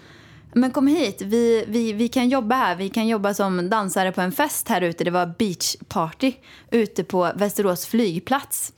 Men 0.55 0.71
kom 0.71 0.87
hit, 0.87 1.23
vi, 1.23 1.65
vi, 1.69 1.93
vi 1.93 2.09
kan 2.09 2.29
jobba 2.29 2.55
här. 2.55 2.77
Vi 2.77 2.89
kan 2.89 3.09
jobba 3.09 3.35
som 3.35 3.71
dansare 3.71 4.13
på 4.13 4.21
en 4.21 4.33
fest 4.33 4.69
här 4.69 4.81
ute. 4.81 5.05
Det 5.05 5.11
var 5.11 5.35
beachparty 5.39 6.33
ute 6.71 7.05
på 7.05 7.33
Västerås 7.35 7.87
flygplats. 7.87 8.73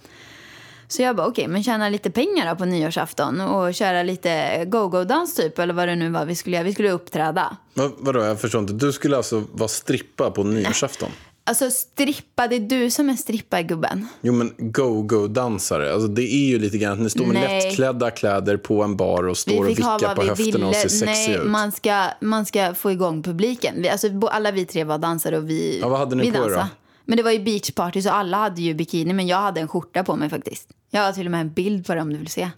Så 0.88 1.03
jag 1.03 1.16
bara, 1.16 1.27
okej, 1.27 1.42
okay, 1.42 1.53
men 1.53 1.62
tjäna 1.62 1.88
lite 1.88 2.11
pengar 2.11 2.50
då 2.50 2.57
på 2.57 2.64
nyårsafton 2.64 3.40
och 3.40 3.74
köra 3.74 4.03
lite 4.03 4.64
go-go-dans 4.64 5.35
typ, 5.35 5.59
eller 5.59 5.74
vad 5.74 5.88
det 5.88 5.96
nu 5.96 6.11
var 6.11 6.24
vi 6.24 6.35
skulle 6.35 6.57
göra. 6.57 6.64
Vi 6.64 6.72
skulle 6.72 6.90
uppträda. 6.90 7.57
Vad, 7.74 7.92
vadå, 7.98 8.24
jag 8.24 8.40
förstår 8.40 8.61
inte. 8.61 8.72
Du 8.72 8.92
skulle 8.92 9.16
alltså 9.16 9.44
vara 9.53 9.68
strippa 9.68 10.31
på 10.31 10.42
nyårsafton? 10.42 11.11
Alltså 11.47 11.71
strippa, 11.71 12.49
det 12.49 12.57
är 12.57 12.61
du 12.61 12.91
som 12.91 13.11
är 13.11 13.15
strippargubben. 13.15 14.07
Jo 14.23 14.33
men 14.33 14.53
go-go-dansare, 14.59 15.93
alltså 15.93 16.09
det 16.09 16.23
är 16.23 16.47
ju 16.49 16.59
lite 16.59 16.79
grann 16.79 16.93
att 16.93 16.99
ni 16.99 17.11
står 17.11 17.27
med 17.27 17.35
Nej. 17.35 17.65
lättklädda 17.67 18.11
kläder 18.11 18.57
på 18.57 18.83
en 18.83 18.97
bar 18.97 19.29
och 19.29 19.37
står 19.37 19.59
och 19.59 19.69
vickar 19.69 20.15
på 20.15 20.23
vi 20.23 20.29
höfterna 20.29 20.67
och 20.67 20.73
ville. 20.73 20.89
ser 20.89 21.07
sexiga 21.07 21.39
ut. 21.43 21.51
man 21.51 21.73
ska, 21.73 22.07
man 22.21 22.47
ska 22.47 22.75
få 22.75 22.93
igång 22.93 23.23
publiken. 23.23 23.75
Vi, 23.83 23.89
alltså, 23.89 24.09
alla 24.31 24.51
vi 24.51 24.65
tre 24.67 24.85
var 24.85 24.99
dansare 24.99 25.37
och 25.39 25.51
vi, 25.51 25.79
Ja, 25.81 25.89
vad 25.89 25.99
hade 25.99 26.17
ni 26.17 26.23
vi 26.23 26.31
på 26.31 26.37
er 26.37 26.41
då? 26.43 26.49
dansade. 26.49 26.69
Men 27.05 27.17
det 27.17 27.23
var 27.23 27.31
ju 27.31 27.39
beachparty 27.45 28.03
så 28.03 28.11
alla 28.11 28.37
hade 28.37 28.63
ju 28.63 28.75
bikini 28.75 29.13
men 29.13 29.27
jag 29.27 29.37
hade 29.41 29.61
en 29.61 29.69
skjorta 29.69 30.05
på 30.05 30.17
mig 30.17 30.31
faktiskt. 30.31 30.69
Jag 30.91 31.03
har 31.03 31.13
till 31.13 31.27
och 31.27 31.31
med 31.31 31.41
en 31.41 31.53
bild 31.53 31.87
på 31.87 31.95
det 31.95 32.01
om 32.01 32.11
du 32.13 32.17
vill 32.19 32.29
se. 32.29 32.51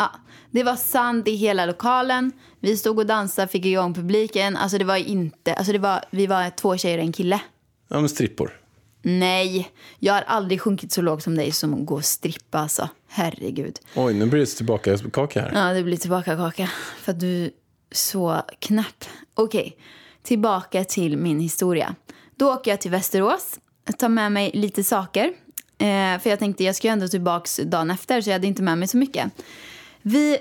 Ja, 0.00 0.10
det 0.50 0.62
var 0.62 0.76
sand 0.76 1.28
i 1.28 1.34
hela 1.34 1.66
lokalen. 1.66 2.32
Vi 2.60 2.76
stod 2.76 2.98
och 2.98 3.06
dansade, 3.06 3.48
fick 3.48 3.64
igång 3.64 3.94
publiken. 3.94 4.56
Alltså 4.56 4.78
det 4.78 4.84
var 4.84 4.96
inte, 4.96 5.54
alltså 5.54 5.72
det 5.72 5.78
var, 5.78 6.04
vi 6.10 6.26
var 6.26 6.50
två 6.50 6.76
tjejer 6.76 6.98
och 6.98 7.04
en 7.04 7.12
kille. 7.12 7.40
Ja 7.88 8.00
men 8.00 8.08
strippor. 8.08 8.60
Nej, 9.02 9.70
jag 9.98 10.14
har 10.14 10.22
aldrig 10.22 10.60
sjunkit 10.60 10.92
så 10.92 11.02
lågt 11.02 11.22
som 11.22 11.34
dig 11.34 11.52
som 11.52 11.74
att 11.74 11.86
gå 11.86 11.94
och 11.94 12.04
strippa 12.04 12.58
alltså. 12.58 12.88
Herregud. 13.08 13.78
Oj, 13.94 14.14
nu 14.14 14.26
blir 14.26 14.40
det 14.40 14.46
tillbaka 14.46 14.98
kaka 14.98 15.40
här. 15.40 15.52
Ja, 15.54 15.74
det 15.74 15.82
blir 15.82 15.96
tillbaka 15.96 16.36
kaka. 16.36 16.70
För 17.00 17.12
att 17.12 17.20
du 17.20 17.44
är 17.44 17.50
så 17.92 18.42
knäpp. 18.58 19.04
Okej, 19.34 19.76
tillbaka 20.22 20.84
till 20.84 21.16
min 21.16 21.40
historia. 21.40 21.94
Då 22.36 22.52
åker 22.52 22.70
jag 22.70 22.80
till 22.80 22.90
Västerås. 22.90 23.58
Tar 23.98 24.08
med 24.08 24.32
mig 24.32 24.50
lite 24.54 24.84
saker. 24.84 25.32
Eh, 25.78 26.20
för 26.20 26.30
jag 26.30 26.38
tänkte 26.38 26.64
jag 26.64 26.76
ska 26.76 26.88
ju 26.88 26.92
ändå 26.92 27.08
tillbaka 27.08 27.64
dagen 27.64 27.90
efter 27.90 28.20
så 28.20 28.30
jag 28.30 28.34
hade 28.34 28.46
inte 28.46 28.62
med 28.62 28.78
mig 28.78 28.88
så 28.88 28.96
mycket. 28.96 29.32
Vi 30.02 30.38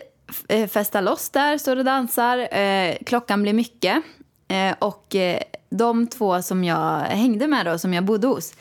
eh, 0.48 0.68
festar 0.68 1.02
loss 1.02 1.30
där, 1.30 1.58
står 1.58 1.76
och 1.76 1.86
dansar. 1.86 2.58
Eh, 2.58 2.98
klockan 3.06 3.42
blir 3.42 3.54
mycket. 3.54 4.04
Eh, 4.48 4.76
och 4.80 5.16
eh, 5.16 5.40
de 5.70 6.08
två 6.08 6.42
som 6.42 6.64
jag 6.64 7.00
hängde 7.00 7.48
med 7.48 7.66
då, 7.66 7.80
som 7.80 7.94
jag 7.94 8.06
bodde 8.06 8.28
hos, 8.28 8.54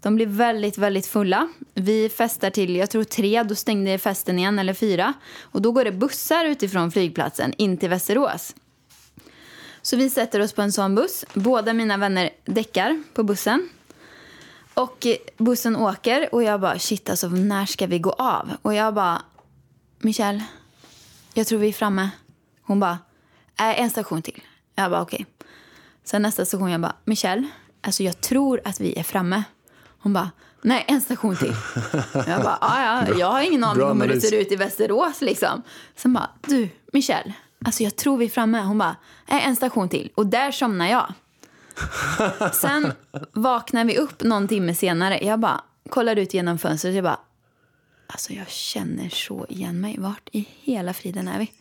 de 0.00 0.14
blir 0.14 0.26
väldigt, 0.26 0.78
väldigt 0.78 1.06
fulla. 1.06 1.48
Vi 1.74 2.08
festar 2.08 2.50
till, 2.50 2.76
jag 2.76 2.90
tror 2.90 3.04
tre, 3.04 3.42
då 3.42 3.54
stängde 3.54 3.98
festen 3.98 4.38
igen, 4.38 4.58
eller 4.58 4.74
fyra. 4.74 5.12
Och 5.42 5.62
då 5.62 5.72
går 5.72 5.84
det 5.84 5.92
bussar 5.92 6.44
utifrån 6.44 6.92
flygplatsen 6.92 7.54
in 7.56 7.76
till 7.76 7.88
Västerås. 7.90 8.54
Så 9.82 9.96
vi 9.96 10.10
sätter 10.10 10.40
oss 10.40 10.52
på 10.52 10.62
en 10.62 10.72
sån 10.72 10.94
buss. 10.94 11.24
Båda 11.34 11.72
mina 11.72 11.96
vänner 11.96 12.30
däckar 12.44 13.02
på 13.14 13.22
bussen. 13.22 13.68
Och 14.74 15.06
bussen 15.36 15.76
åker 15.76 16.34
och 16.34 16.42
jag 16.42 16.60
bara, 16.60 16.78
shit 16.78 17.10
alltså 17.10 17.28
när 17.28 17.66
ska 17.66 17.86
vi 17.86 17.98
gå 17.98 18.10
av? 18.10 18.50
Och 18.62 18.74
jag 18.74 18.94
bara, 18.94 19.22
Michelle, 19.98 20.44
jag 21.34 21.46
tror 21.46 21.58
vi 21.58 21.68
är 21.68 21.72
framme. 21.72 22.10
Hon 22.62 22.80
bara, 22.80 22.98
äh, 23.58 23.80
en 23.80 23.90
station 23.90 24.22
till. 24.22 24.42
Jag 24.74 24.90
bara, 24.90 25.02
okej. 25.02 25.26
Sen 26.04 26.22
nästa 26.22 26.44
station, 26.44 26.70
jag 26.70 26.80
bara, 26.80 26.96
Michelle, 27.04 27.48
alltså 27.80 28.02
jag 28.02 28.20
tror 28.20 28.60
att 28.64 28.80
vi 28.80 28.98
är 28.98 29.02
framme. 29.02 29.42
Hon 29.98 30.12
bara, 30.12 30.30
nej, 30.62 30.84
en 30.88 31.00
station 31.00 31.36
till. 31.36 31.54
Jag 32.26 32.42
bara, 32.42 32.58
ja, 32.60 33.04
ja, 33.08 33.18
jag 33.18 33.26
har 33.26 33.40
ingen 33.42 33.64
aning 33.64 33.82
om 33.82 34.00
hur 34.00 34.08
det 34.08 34.20
ser 34.20 34.40
ut 34.40 34.52
i 34.52 34.56
Västerås 34.56 35.20
liksom. 35.20 35.62
Sen 35.96 36.12
bara, 36.12 36.30
du, 36.46 36.68
Michelle, 36.92 37.32
alltså 37.64 37.82
jag 37.82 37.96
tror 37.96 38.16
vi 38.16 38.24
är 38.24 38.28
framme. 38.28 38.60
Hon 38.60 38.78
bara, 38.78 38.96
nej, 39.26 39.42
en 39.42 39.56
station 39.56 39.88
till. 39.88 40.10
Och 40.14 40.26
där 40.26 40.50
somnar 40.52 40.86
jag. 40.86 41.14
Sen 42.52 42.92
vaknar 43.32 43.84
vi 43.84 43.98
upp 43.98 44.22
någon 44.22 44.48
timme 44.48 44.74
senare. 44.74 45.18
Jag 45.22 45.40
bara 45.40 45.60
kollar 45.90 46.16
ut 46.16 46.34
genom 46.34 46.58
fönstret. 46.58 46.94
Jag 46.94 47.04
bara, 47.04 47.20
alltså 48.06 48.32
jag 48.32 48.48
känner 48.48 49.08
så 49.08 49.46
igen 49.48 49.80
mig. 49.80 49.96
Vart 49.98 50.28
i 50.32 50.48
hela 50.62 50.92
friden 50.92 51.28
är 51.28 51.38
vi? 51.38 51.52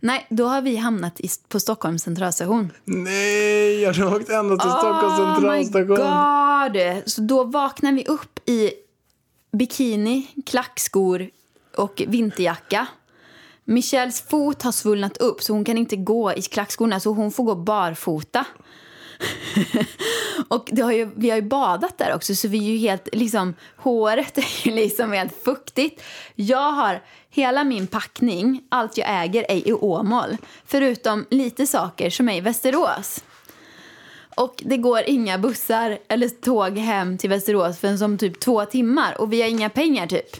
Nej, 0.00 0.26
då 0.30 0.46
har 0.46 0.62
vi 0.62 0.76
hamnat 0.76 1.20
i, 1.20 1.28
på 1.48 1.60
Stockholms 1.60 2.02
centralstation. 2.02 2.72
Nej, 2.84 3.80
jag 3.80 3.94
har 3.94 4.16
åkt 4.16 4.30
ända 4.30 4.56
till 4.56 4.70
Stockholms 4.70 5.18
Oh 5.18 5.52
my 5.52 5.64
centralstation. 5.64 7.02
god! 7.02 7.02
Så 7.10 7.20
då 7.20 7.44
vaknar 7.44 7.92
vi 7.92 8.04
upp 8.04 8.48
i 8.48 8.70
bikini, 9.52 10.26
klackskor 10.46 11.30
och 11.76 12.02
vinterjacka. 12.06 12.86
Michelles 13.64 14.20
fot 14.20 14.62
har 14.62 14.72
svullnat 14.72 15.16
upp 15.16 15.42
så 15.42 15.52
hon 15.52 15.64
kan 15.64 15.78
inte 15.78 15.96
gå 15.96 16.32
i 16.32 16.42
klackskorna 16.42 17.00
så 17.00 17.10
hon 17.10 17.32
får 17.32 17.44
gå 17.44 17.54
barfota. 17.54 18.46
och 20.48 20.68
det 20.72 20.82
har 20.82 20.92
ju, 20.92 21.10
vi 21.16 21.30
har 21.30 21.36
ju 21.36 21.42
badat 21.42 21.98
där 21.98 22.14
också 22.14 22.34
så 22.34 22.48
vi 22.48 22.58
är 22.58 22.72
ju 22.72 22.78
helt, 22.78 23.08
liksom, 23.12 23.54
håret 23.76 24.38
är 24.38 24.66
ju 24.68 24.74
liksom 24.74 25.12
helt 25.12 25.44
fuktigt. 25.44 26.02
Jag 26.34 26.72
har 26.72 27.02
hela 27.30 27.64
min 27.64 27.86
packning, 27.86 28.62
allt 28.68 28.96
jag 28.98 29.24
äger 29.24 29.46
är 29.48 29.68
i 29.68 29.72
Åmål. 29.72 30.36
Förutom 30.66 31.26
lite 31.30 31.66
saker 31.66 32.10
som 32.10 32.28
är 32.28 32.36
i 32.36 32.40
Västerås. 32.40 33.24
Och 34.36 34.62
det 34.66 34.76
går 34.76 35.02
inga 35.06 35.38
bussar 35.38 35.98
eller 36.08 36.28
tåg 36.28 36.78
hem 36.78 37.18
till 37.18 37.30
Västerås 37.30 37.78
förrän 37.78 37.98
som 37.98 38.18
typ 38.18 38.40
två 38.40 38.64
timmar. 38.64 39.20
Och 39.20 39.32
vi 39.32 39.42
har 39.42 39.48
inga 39.48 39.70
pengar 39.70 40.06
typ. 40.06 40.36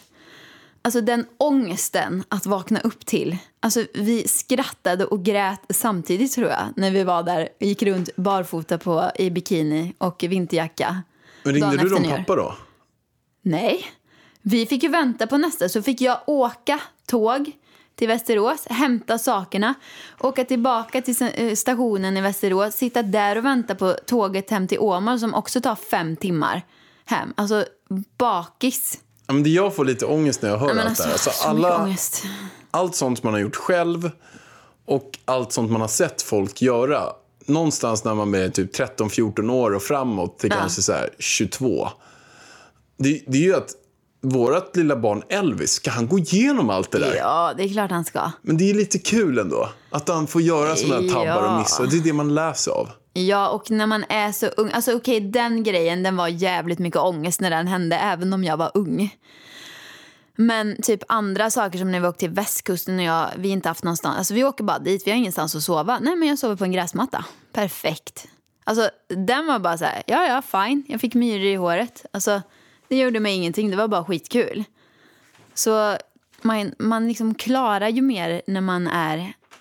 Alltså 0.86 1.00
den 1.00 1.26
ångesten 1.38 2.24
att 2.28 2.46
vakna 2.46 2.80
upp 2.80 3.06
till. 3.06 3.36
Alltså 3.60 3.84
vi 3.94 4.28
skrattade 4.28 5.04
och 5.04 5.24
grät 5.24 5.60
samtidigt 5.70 6.32
tror 6.32 6.48
jag. 6.48 6.72
När 6.76 6.90
vi 6.90 7.04
var 7.04 7.22
där 7.22 7.48
och 7.60 7.66
gick 7.66 7.82
runt 7.82 8.16
barfota 8.16 8.78
på, 8.78 9.10
i 9.14 9.30
bikini 9.30 9.94
och 9.98 10.24
vinterjacka. 10.28 11.02
Men 11.42 11.54
ringde 11.54 11.76
du 11.76 11.88
dem 11.88 12.02
pappa 12.02 12.36
då? 12.36 12.56
Nej. 13.42 13.86
Vi 14.42 14.66
fick 14.66 14.82
ju 14.82 14.88
vänta 14.88 15.26
på 15.26 15.36
nästa. 15.36 15.68
Så 15.68 15.82
fick 15.82 16.00
jag 16.00 16.18
åka 16.26 16.80
tåg 17.06 17.52
till 17.94 18.08
Västerås, 18.08 18.66
hämta 18.66 19.18
sakerna, 19.18 19.74
åka 20.20 20.44
tillbaka 20.44 21.02
till 21.02 21.14
eh, 21.34 21.54
stationen 21.54 22.16
i 22.16 22.20
Västerås, 22.20 22.74
sitta 22.74 23.02
där 23.02 23.38
och 23.38 23.44
vänta 23.44 23.74
på 23.74 23.96
tåget 24.06 24.50
hem 24.50 24.68
till 24.68 24.78
Åmål 24.78 25.20
som 25.20 25.34
också 25.34 25.60
tar 25.60 25.74
fem 25.74 26.16
timmar 26.16 26.62
hem. 27.04 27.32
Alltså 27.36 27.64
bakis. 28.18 29.00
Men 29.26 29.42
det 29.42 29.50
jag 29.50 29.74
får 29.74 29.84
lite 29.84 30.06
ångest 30.06 30.42
när 30.42 30.50
jag 30.50 30.58
hör 30.58 30.74
Ja, 30.76 30.82
allt 30.82 30.96
det 30.98 31.04
här. 31.04 31.12
alltså, 31.12 31.30
Alltså, 31.30 31.48
alla, 31.48 31.96
allt 32.70 32.94
sånt 32.94 33.22
man 33.22 33.32
har 33.32 33.40
gjort 33.40 33.56
själv 33.56 34.10
och 34.86 35.18
allt 35.24 35.52
sånt 35.52 35.70
man 35.70 35.80
har 35.80 35.88
sett 35.88 36.22
folk 36.22 36.62
göra. 36.62 37.02
Någonstans 37.46 38.04
när 38.04 38.14
man 38.14 38.34
är 38.34 38.48
typ 38.48 38.76
13-14 38.76 39.50
år 39.50 39.74
och 39.74 39.82
framåt 39.82 40.38
till 40.38 40.50
Ja. 40.50 40.56
kanske 40.60 40.82
så 40.82 40.92
här 40.92 41.10
22. 41.18 41.88
Det, 42.98 43.22
det 43.26 43.38
är 43.38 43.42
ju 43.42 43.54
att 43.56 43.70
vårt 44.22 44.76
lilla 44.76 44.96
barn 44.96 45.22
Elvis, 45.28 45.70
ska 45.72 45.90
han 45.90 46.08
gå 46.08 46.18
igenom 46.18 46.70
allt 46.70 46.90
det 46.90 46.98
där? 46.98 47.14
Ja, 47.14 47.54
det 47.56 47.62
är 47.64 47.68
klart 47.68 47.90
han 47.90 48.04
ska. 48.04 48.30
Men 48.42 48.56
det 48.56 48.70
är 48.70 48.74
lite 48.74 48.98
kul 48.98 49.38
ändå. 49.38 49.68
Att 49.90 50.08
han 50.08 50.26
får 50.26 50.42
göra 50.42 50.76
sådana 50.76 51.02
här 51.02 51.08
tabbar 51.08 51.38
och 51.38 51.44
Ja. 51.44 51.58
missar. 51.58 51.86
Det 51.86 51.96
är 51.96 52.00
det 52.00 52.12
man 52.12 52.34
läser 52.34 52.72
av. 52.72 52.88
Ja, 53.16 53.48
och 53.48 53.70
när 53.70 53.86
man 53.86 54.04
är 54.08 54.32
så 54.32 54.46
ung. 54.46 54.70
Alltså 54.72 54.96
okej, 54.96 55.20
den 55.20 55.62
grejen 55.62 56.02
den 56.02 56.16
var 56.16 56.28
jävligt 56.28 56.78
mycket 56.78 57.00
ångest 57.00 57.40
när 57.40 57.50
den 57.50 57.66
hände, 57.66 57.96
även 57.96 58.32
om 58.32 58.44
jag 58.44 58.56
var 58.56 58.70
ung. 58.74 59.16
Men 60.36 60.82
typ 60.82 61.02
andra 61.08 61.50
saker 61.50 61.78
som 61.78 61.92
när 61.92 62.00
vi 62.00 62.06
åkte 62.06 62.20
till 62.20 62.30
västkusten 62.30 62.98
och 62.98 63.04
jag, 63.04 63.30
vi 63.36 63.48
inte 63.48 63.68
haft 63.68 63.84
någonstans, 63.84 64.18
alltså 64.18 64.34
vi 64.34 64.44
åker 64.44 64.64
bara 64.64 64.78
dit, 64.78 65.06
vi 65.06 65.10
har 65.10 65.18
ingenstans 65.18 65.56
att 65.56 65.62
sova. 65.62 65.98
Nej 65.98 66.16
men 66.16 66.28
jag 66.28 66.38
sover 66.38 66.56
på 66.56 66.64
en 66.64 66.72
gräsmatta. 66.72 67.24
Perfekt. 67.52 68.26
Alltså 68.64 68.90
den 69.08 69.46
var 69.46 69.58
bara 69.58 69.78
så 69.78 69.84
här, 69.84 70.02
ja 70.06 70.26
ja 70.26 70.42
fine, 70.42 70.84
jag 70.88 71.00
fick 71.00 71.14
myror 71.14 71.46
i 71.46 71.54
håret. 71.54 72.06
Alltså 72.12 72.42
det 72.88 72.98
gjorde 72.98 73.20
mig 73.20 73.34
ingenting, 73.34 73.70
det 73.70 73.76
var 73.76 73.88
bara 73.88 74.04
skitkul. 74.04 74.64
Så 75.54 75.96
man, 76.42 76.74
man 76.78 77.08
liksom 77.08 77.34
klarar 77.34 77.88
ju 77.88 78.02
mer 78.02 78.42
när 78.46 78.60
man 78.60 78.86
är 78.86 79.32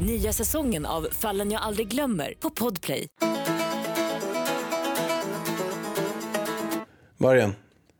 Nya 0.00 0.32
säsongen 0.32 0.86
av 0.86 1.08
Fallen 1.12 1.50
jag 1.50 1.62
aldrig 1.62 1.88
glömmer 1.88 2.34
på 2.40 2.50
Podplay. 2.50 3.06
Vargen, 7.18 7.54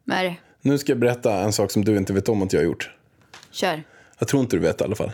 Vad 0.05 0.19
är 0.19 0.25
det? 0.25 0.37
nu 0.63 0.79
ska 0.79 0.93
jag 0.93 0.99
berätta 0.99 1.33
en 1.41 1.53
sak 1.53 1.71
som 1.71 1.85
du 1.85 1.97
inte 1.97 2.13
vet 2.13 2.29
om 2.29 2.43
att 2.43 2.53
jag 2.53 2.61
har 2.61 2.65
gjort. 2.65 2.91
Kör. 3.51 3.83
Jag 4.19 4.29
tror 4.29 4.43
inte 4.43 4.57
du 4.57 4.61
vet 4.63 4.81
i 4.81 4.85
alla 4.85 4.97
fall. 4.97 5.13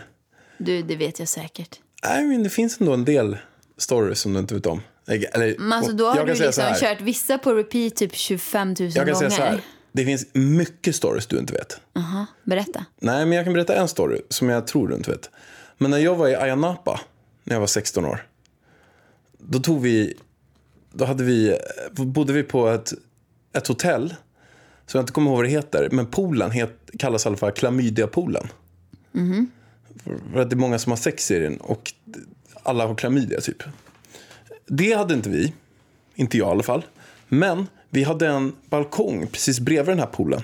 Du, 0.57 0.81
det 0.81 0.95
vet 0.95 1.19
jag 1.19 1.27
säkert. 1.27 1.79
Nej, 2.03 2.23
men 2.25 2.43
det 2.43 2.49
finns 2.49 2.79
ändå 2.81 2.93
en 2.93 3.05
del 3.05 3.37
stories 3.77 4.19
som 4.19 4.33
du 4.33 4.39
inte 4.39 4.53
vet 4.53 4.65
om. 4.65 4.81
Eller, 5.07 5.55
Men 5.59 5.73
alltså, 5.73 5.91
då 5.93 6.05
har 6.07 6.15
jag 6.17 6.27
du 6.27 6.33
liksom 6.33 6.63
kört 6.79 7.01
vissa 7.01 7.37
på 7.37 7.53
repeat 7.53 7.95
typ 7.95 8.15
25 8.15 8.67
000 8.67 8.75
Jag 8.79 8.93
kan 8.93 9.05
gånger. 9.05 9.15
säga 9.15 9.29
så 9.29 9.41
här. 9.41 9.61
Det 9.91 10.05
finns 10.05 10.25
mycket 10.33 10.95
stories 10.95 11.27
du 11.27 11.37
inte 11.39 11.53
vet. 11.53 11.79
Aha, 11.95 12.25
berätta. 12.43 12.85
Nej, 12.99 13.25
men 13.25 13.35
jag 13.35 13.45
kan 13.45 13.53
berätta 13.53 13.75
en 13.75 13.87
story 13.87 14.21
som 14.29 14.49
jag 14.49 14.67
tror 14.67 14.87
du 14.87 14.95
inte 14.95 15.11
vet. 15.11 15.29
Men 15.81 15.91
när 15.91 15.97
jag 15.97 16.15
var 16.15 16.27
i 16.27 16.35
Ayia 16.35 16.55
Napa, 16.55 17.01
när 17.43 17.55
jag 17.55 17.59
var 17.59 17.67
16 17.67 18.05
år. 18.05 18.27
Då 19.37 19.59
tog 19.59 19.81
vi, 19.81 20.13
då 20.93 21.05
hade 21.05 21.23
vi, 21.23 21.57
bodde 21.91 22.33
vi 22.33 22.43
på 22.43 22.67
ett, 22.67 22.93
ett 23.53 23.67
hotell. 23.67 24.15
som 24.85 24.97
jag 24.97 25.03
inte 25.03 25.13
kommer 25.13 25.31
ihåg 25.31 25.37
vad 25.37 25.45
det 25.45 25.49
heter. 25.49 25.89
Men 25.91 26.05
poolen 26.05 26.51
het, 26.51 26.89
kallas 26.99 27.25
i 27.25 27.27
alla 27.27 27.37
fall 27.37 27.51
klamydiapoolen. 27.51 28.47
För, 30.03 30.19
för 30.33 30.39
att 30.39 30.49
det 30.49 30.53
är 30.53 30.57
många 30.57 30.79
som 30.79 30.91
har 30.91 30.97
sex 30.97 31.31
i 31.31 31.39
den 31.39 31.57
och 31.57 31.93
alla 32.63 32.87
har 32.87 32.95
klamydia 32.95 33.41
typ. 33.41 33.63
Det 34.65 34.93
hade 34.93 35.13
inte 35.13 35.29
vi. 35.29 35.53
Inte 36.15 36.37
jag 36.37 36.47
i 36.47 36.51
alla 36.51 36.63
fall. 36.63 36.85
Men 37.27 37.67
vi 37.89 38.03
hade 38.03 38.27
en 38.27 38.55
balkong 38.69 39.27
precis 39.27 39.59
bredvid 39.59 39.91
den 39.91 39.99
här 39.99 40.07
poolen. 40.07 40.41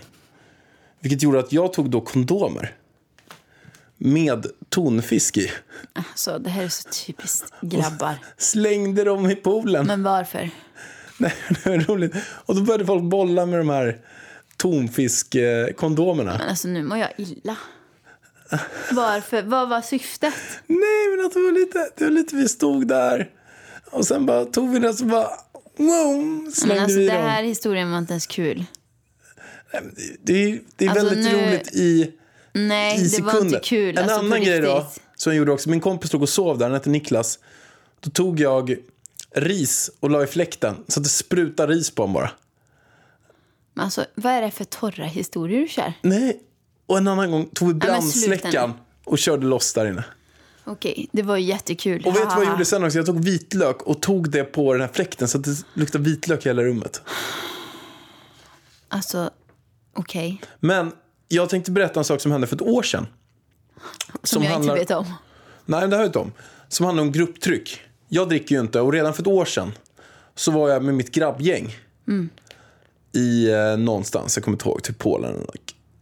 Vilket 0.99 1.23
gjorde 1.23 1.39
att 1.39 1.51
jag 1.51 1.73
tog 1.73 1.89
då 1.89 2.01
kondomer. 2.01 2.75
Med 3.97 4.45
tonfisk 4.69 5.37
i. 5.37 5.51
Alltså, 5.93 6.39
det 6.39 6.49
här 6.49 6.63
är 6.63 6.69
så 6.69 6.89
typiskt 6.89 7.53
grabbar. 7.61 8.15
Slängde 8.37 9.03
dem 9.03 9.29
i 9.29 9.35
poolen. 9.35 9.85
Men 9.87 10.03
varför? 10.03 10.49
Nej, 11.17 11.33
det 11.49 11.65
var 11.69 11.77
roligt. 11.77 12.15
Och 12.45 12.55
då 12.55 12.61
började 12.61 12.85
folk 12.85 13.03
bolla 13.03 13.45
med 13.45 13.59
de 13.59 13.69
här 13.69 13.97
tonfiskkondomerna. 14.57 16.37
Men 16.37 16.49
alltså 16.49 16.67
nu 16.67 16.83
mår 16.83 16.97
jag 16.97 17.09
illa. 17.17 17.57
Varför? 18.91 19.41
Vad 19.41 19.69
var 19.69 19.81
syftet? 19.81 20.33
Nej, 20.67 21.07
men 21.17 21.25
att 21.25 21.33
det 21.33 21.39
var 21.39 21.51
lite, 21.51 21.89
det 21.97 22.03
var 22.03 22.11
lite, 22.11 22.35
vi 22.35 22.47
stod 22.49 22.87
där. 22.87 23.29
Och 23.91 24.07
sen 24.07 24.25
bara 24.25 24.45
tog 24.45 24.69
vi 24.73 24.79
den 24.79 24.93
så 24.93 25.05
bara, 25.05 25.29
wow, 25.77 26.51
slängde 26.51 26.75
Men 26.75 26.83
alltså, 26.83 26.97
vi 26.99 27.07
det 27.07 27.13
dem. 27.13 27.23
här 27.25 27.43
historien 27.43 27.91
var 27.91 27.97
inte 27.97 28.13
ens 28.13 28.27
kul. 28.27 28.65
Det 30.23 30.33
är, 30.43 30.59
det 30.75 30.85
är 30.85 30.89
Alltså, 30.89 31.05
väldigt 31.05 31.25
nu- 31.31 31.47
roligt 31.47 31.73
i, 31.75 32.11
Nej, 32.57 32.99
i 32.99 33.07
det 33.07 33.21
var 33.23 33.31
sekunder. 33.31 33.55
inte 33.55 33.67
kul. 33.67 33.97
En 33.97 34.03
alltså, 34.03 34.19
annan 34.19 34.41
grej 34.43 34.61
då, 34.61 34.87
som 35.15 35.31
jag 35.31 35.37
gjorde 35.37 35.51
också. 35.51 35.69
Min 35.69 35.79
kompis 35.79 36.13
låg 36.13 36.21
och 36.21 36.29
sov 36.29 36.57
där, 36.57 36.65
han 36.65 36.73
hette 36.73 36.89
Niklas. 36.89 37.39
Då 37.99 38.09
tog 38.09 38.39
jag 38.39 38.75
ris 39.35 39.91
och 39.99 40.09
la 40.09 40.23
i 40.23 40.27
fläkten 40.27 40.75
så 40.87 40.99
att 40.99 41.03
det 41.03 41.09
sprutade 41.09 41.73
ris 41.73 41.91
på 41.91 42.03
honom 42.03 42.13
bara. 42.13 42.31
Men 43.73 43.85
Alltså, 43.85 44.05
vad 44.15 44.33
är 44.33 44.41
det 44.41 44.51
för 44.51 44.63
torra 44.63 45.05
historier 45.05 45.59
du 45.61 45.67
kör? 45.67 45.93
Nej. 46.01 46.39
Och 46.85 46.97
en 46.97 47.07
annan 47.07 47.31
gång 47.31 47.49
tog 47.53 47.67
vi 47.67 47.73
brandsläckaren 47.73 48.73
och 49.03 49.17
körde 49.17 49.45
loss 49.45 49.73
där 49.73 49.85
inne. 49.85 50.03
Okej, 50.63 51.09
det 51.11 51.21
var 51.23 51.37
jättekul. 51.37 52.03
Och 52.05 52.15
vet 52.15 52.21
du 52.29 52.35
vad 52.35 52.45
jag 52.45 52.51
gjorde 52.51 52.65
sen 52.65 52.83
också? 52.83 52.97
Jag 52.97 53.05
tog 53.05 53.23
vitlök 53.23 53.81
och 53.81 54.01
tog 54.01 54.29
det 54.29 54.43
på 54.43 54.73
den 54.73 54.81
här 54.81 54.89
fläkten 54.93 55.27
så 55.27 55.37
att 55.37 55.43
det 55.43 55.63
luktade 55.73 56.03
vitlök 56.03 56.45
i 56.45 56.49
hela 56.49 56.63
rummet. 56.63 57.01
Alltså, 58.87 59.29
okej. 59.93 60.41
Men 60.59 60.91
jag 61.27 61.49
tänkte 61.49 61.71
berätta 61.71 61.99
en 61.99 62.03
sak 62.03 62.21
som 62.21 62.31
hände 62.31 62.47
för 62.47 62.55
ett 62.55 62.61
år 62.61 62.83
sedan. 62.83 63.07
Som, 64.23 64.43
jag 64.43 64.51
handlar- 64.51 64.73
inte 64.77 64.93
vet 64.93 64.99
om. 64.99 65.13
Nej, 65.65 65.87
det 65.87 65.95
har 65.95 66.03
jag 66.03 66.09
inte 66.09 66.19
om. 66.19 66.31
Som 66.67 66.85
handlar 66.85 67.03
om 67.03 67.11
grupptryck. 67.11 67.81
Jag 68.09 68.29
dricker 68.29 68.55
ju 68.55 68.61
inte 68.61 68.81
och 68.81 68.93
redan 68.93 69.13
för 69.13 69.21
ett 69.23 69.27
år 69.27 69.45
sedan 69.45 69.71
så 70.35 70.51
var 70.51 70.69
jag 70.69 70.83
med 70.83 70.95
mitt 70.95 71.11
grabbgäng. 71.11 71.75
Mm. 72.07 72.29
I 73.11 73.49
eh, 73.51 73.77
någonstans, 73.77 74.37
jag 74.37 74.43
kommer 74.43 74.55
inte 74.55 74.69
ihåg, 74.69 74.83
typ 74.83 74.97
Polen, 74.97 75.45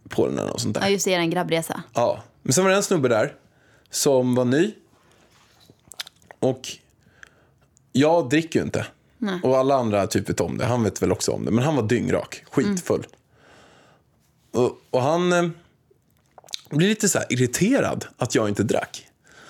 Polen 0.10 0.40
eller 0.40 0.50
något 0.50 0.62
sånt 0.62 0.76
där. 0.76 0.82
Ja, 0.82 0.90
just 0.90 1.06
det, 1.06 1.14
en 1.14 1.30
grabbresa. 1.30 1.84
Ja, 1.94 2.24
men 2.44 2.54
sen 2.54 2.64
var 2.64 2.72
det 2.72 2.78
en 2.78 2.84
snubbe 2.84 3.08
där 3.08 3.34
som 3.90 4.36
var 4.36 4.46
ny. 4.46 4.72
Och 6.40 6.68
jag 7.92 8.30
dricker 8.30 8.60
ju 8.60 8.66
inte. 8.66 8.86
Och 9.44 9.58
alla 9.58 9.76
andra 9.76 10.08
typ 10.08 10.30
vet 10.30 10.40
om 10.42 10.58
det. 10.58 10.66
Han 10.66 10.84
vet 10.84 11.02
väl 11.02 11.12
också 11.12 11.32
om 11.32 11.46
det. 11.46 11.52
Men 11.52 11.64
han 11.64 11.76
var 11.76 11.84
dyngrak, 11.84 12.44
skitfull. 12.52 13.08
Och, 14.56 14.82
och 14.90 15.02
han 15.02 15.34
eh, 15.34 15.50
blev 16.70 16.90
lite 16.90 17.10
så 17.10 17.18
här 17.18 17.28
irriterad 17.34 18.06
att 18.18 18.36
jag 18.36 18.50
inte 18.50 18.64
drack. 18.64 19.08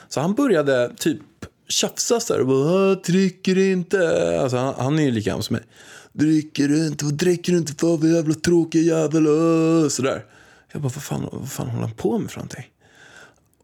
Så 0.09 0.19
han 0.19 0.33
började 0.33 0.91
typ 0.97 1.19
tjafsa 1.67 2.19
så 2.19 2.33
här. 2.33 2.41
Och 2.41 2.47
bara, 2.47 2.91
äh, 2.91 2.97
dricker 2.97 3.57
inte? 3.57 3.99
Alltså, 4.41 4.57
han, 4.57 4.73
han 4.77 4.99
är 4.99 5.03
ju 5.03 5.11
lika 5.11 5.29
gammal 5.29 5.43
som 5.43 5.53
mig. 5.53 5.63
Dricker 6.13 6.67
du 6.67 6.87
inte? 6.87 7.05
Vad 7.05 7.13
dricker 7.13 7.51
du 7.51 7.57
inte 7.57 7.73
för? 7.73 7.97
Vad 7.97 8.11
jävla 8.11 8.33
tråkig 8.33 8.83
jävel? 8.83 9.25
Äh. 9.25 9.89
Sådär. 9.89 10.25
Jag 10.71 10.81
bara, 10.81 10.91
vad 10.95 11.03
fan, 11.03 11.29
vad 11.31 11.51
fan 11.51 11.67
håller 11.67 11.87
han 11.87 11.95
på 11.95 12.17
med 12.17 12.31
för 12.31 12.37
någonting? 12.37 12.65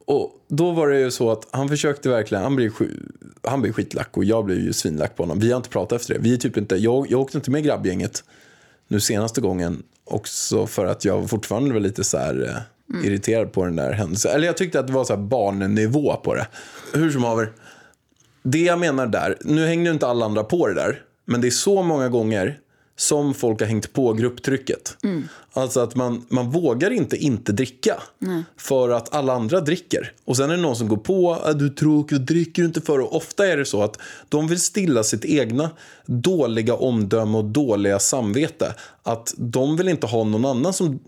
Och 0.05 0.45
då 0.47 0.71
var 0.71 0.87
det 0.87 0.99
ju 0.99 1.11
så 1.11 1.31
att 1.31 1.47
han 1.51 1.69
försökte 1.69 2.09
verkligen, 2.09 2.43
han 2.43 2.55
blev, 2.55 2.71
han 3.43 3.61
blev 3.61 3.73
skitlack 3.73 4.17
och 4.17 4.23
jag 4.23 4.45
blev 4.45 4.59
ju 4.59 4.73
svinlack 4.73 5.15
på 5.15 5.23
honom. 5.23 5.39
Vi 5.39 5.51
har 5.51 5.57
inte 5.57 5.69
pratat 5.69 6.01
efter 6.01 6.13
det. 6.13 6.19
Vi 6.19 6.33
är 6.33 6.37
typ 6.37 6.57
inte, 6.57 6.75
jag, 6.75 7.11
jag 7.11 7.19
åkte 7.19 7.37
inte 7.37 7.51
med 7.51 7.63
grabbgänget 7.63 8.23
nu 8.87 8.99
senaste 8.99 9.41
gången 9.41 9.83
också 10.05 10.67
för 10.67 10.85
att 10.85 11.05
jag 11.05 11.29
fortfarande 11.29 11.73
var 11.73 11.79
lite 11.79 12.03
så 12.03 12.17
här 12.17 12.63
mm. 12.93 13.05
irriterad 13.05 13.51
på 13.51 13.65
den 13.65 13.75
där 13.75 13.91
händelsen. 13.91 14.31
Eller 14.31 14.47
jag 14.47 14.57
tyckte 14.57 14.79
att 14.79 14.87
det 14.87 14.93
var 14.93 15.03
så 15.03 15.15
här 15.15 15.21
barnnivå 15.21 16.15
på 16.15 16.35
det. 16.35 16.47
Hur 16.93 17.11
som 17.11 17.23
haver, 17.23 17.51
det 18.43 18.61
jag 18.63 18.79
menar 18.79 19.07
där, 19.07 19.37
nu 19.41 19.65
hängde 19.65 19.89
ju 19.89 19.93
inte 19.93 20.07
alla 20.07 20.25
andra 20.25 20.43
på 20.43 20.67
det 20.67 20.73
där, 20.73 21.01
men 21.25 21.41
det 21.41 21.47
är 21.47 21.51
så 21.51 21.83
många 21.83 22.09
gånger 22.09 22.59
som 23.01 23.33
folk 23.33 23.59
har 23.59 23.67
hängt 23.67 23.93
på 23.93 24.13
grupptrycket. 24.13 24.97
Alltså 25.53 25.79
att 25.79 25.95
man, 25.95 26.25
man 26.29 26.49
vågar 26.51 26.91
inte 26.91 27.17
inte 27.17 27.51
dricka 27.51 28.01
för 28.57 28.89
att 28.89 29.13
alla 29.15 29.33
andra 29.33 29.61
dricker. 29.61 30.11
Och 30.25 30.37
sen 30.37 30.49
är 30.49 30.55
det 30.55 30.61
någon 30.61 30.75
som 30.75 30.87
går 30.87 30.97
på, 30.97 31.37
"Ah, 31.43 31.53
du 31.53 31.65
är 31.65 31.69
tråkig, 31.69 32.17
och 32.17 32.25
dricker 32.25 32.61
du 32.61 32.67
inte 32.67 32.81
för. 32.81 32.99
Och 32.99 33.15
ofta 33.15 33.47
är 33.47 33.57
det 33.57 33.65
så 33.65 33.83
att 33.83 33.97
de 34.29 34.47
vill 34.47 34.59
stilla 34.59 35.03
sitt 35.03 35.25
egna 35.25 35.69
dåliga 36.05 36.75
omdöme 36.75 37.37
och 37.37 37.45
dåliga 37.45 37.99
samvete. 37.99 38.75
Att 39.03 39.33
de 39.37 39.77
vill 39.77 39.87
inte 39.87 40.07
ha 40.07 40.23
någon 40.23 40.45
annan 40.45 40.73
som 40.73 40.99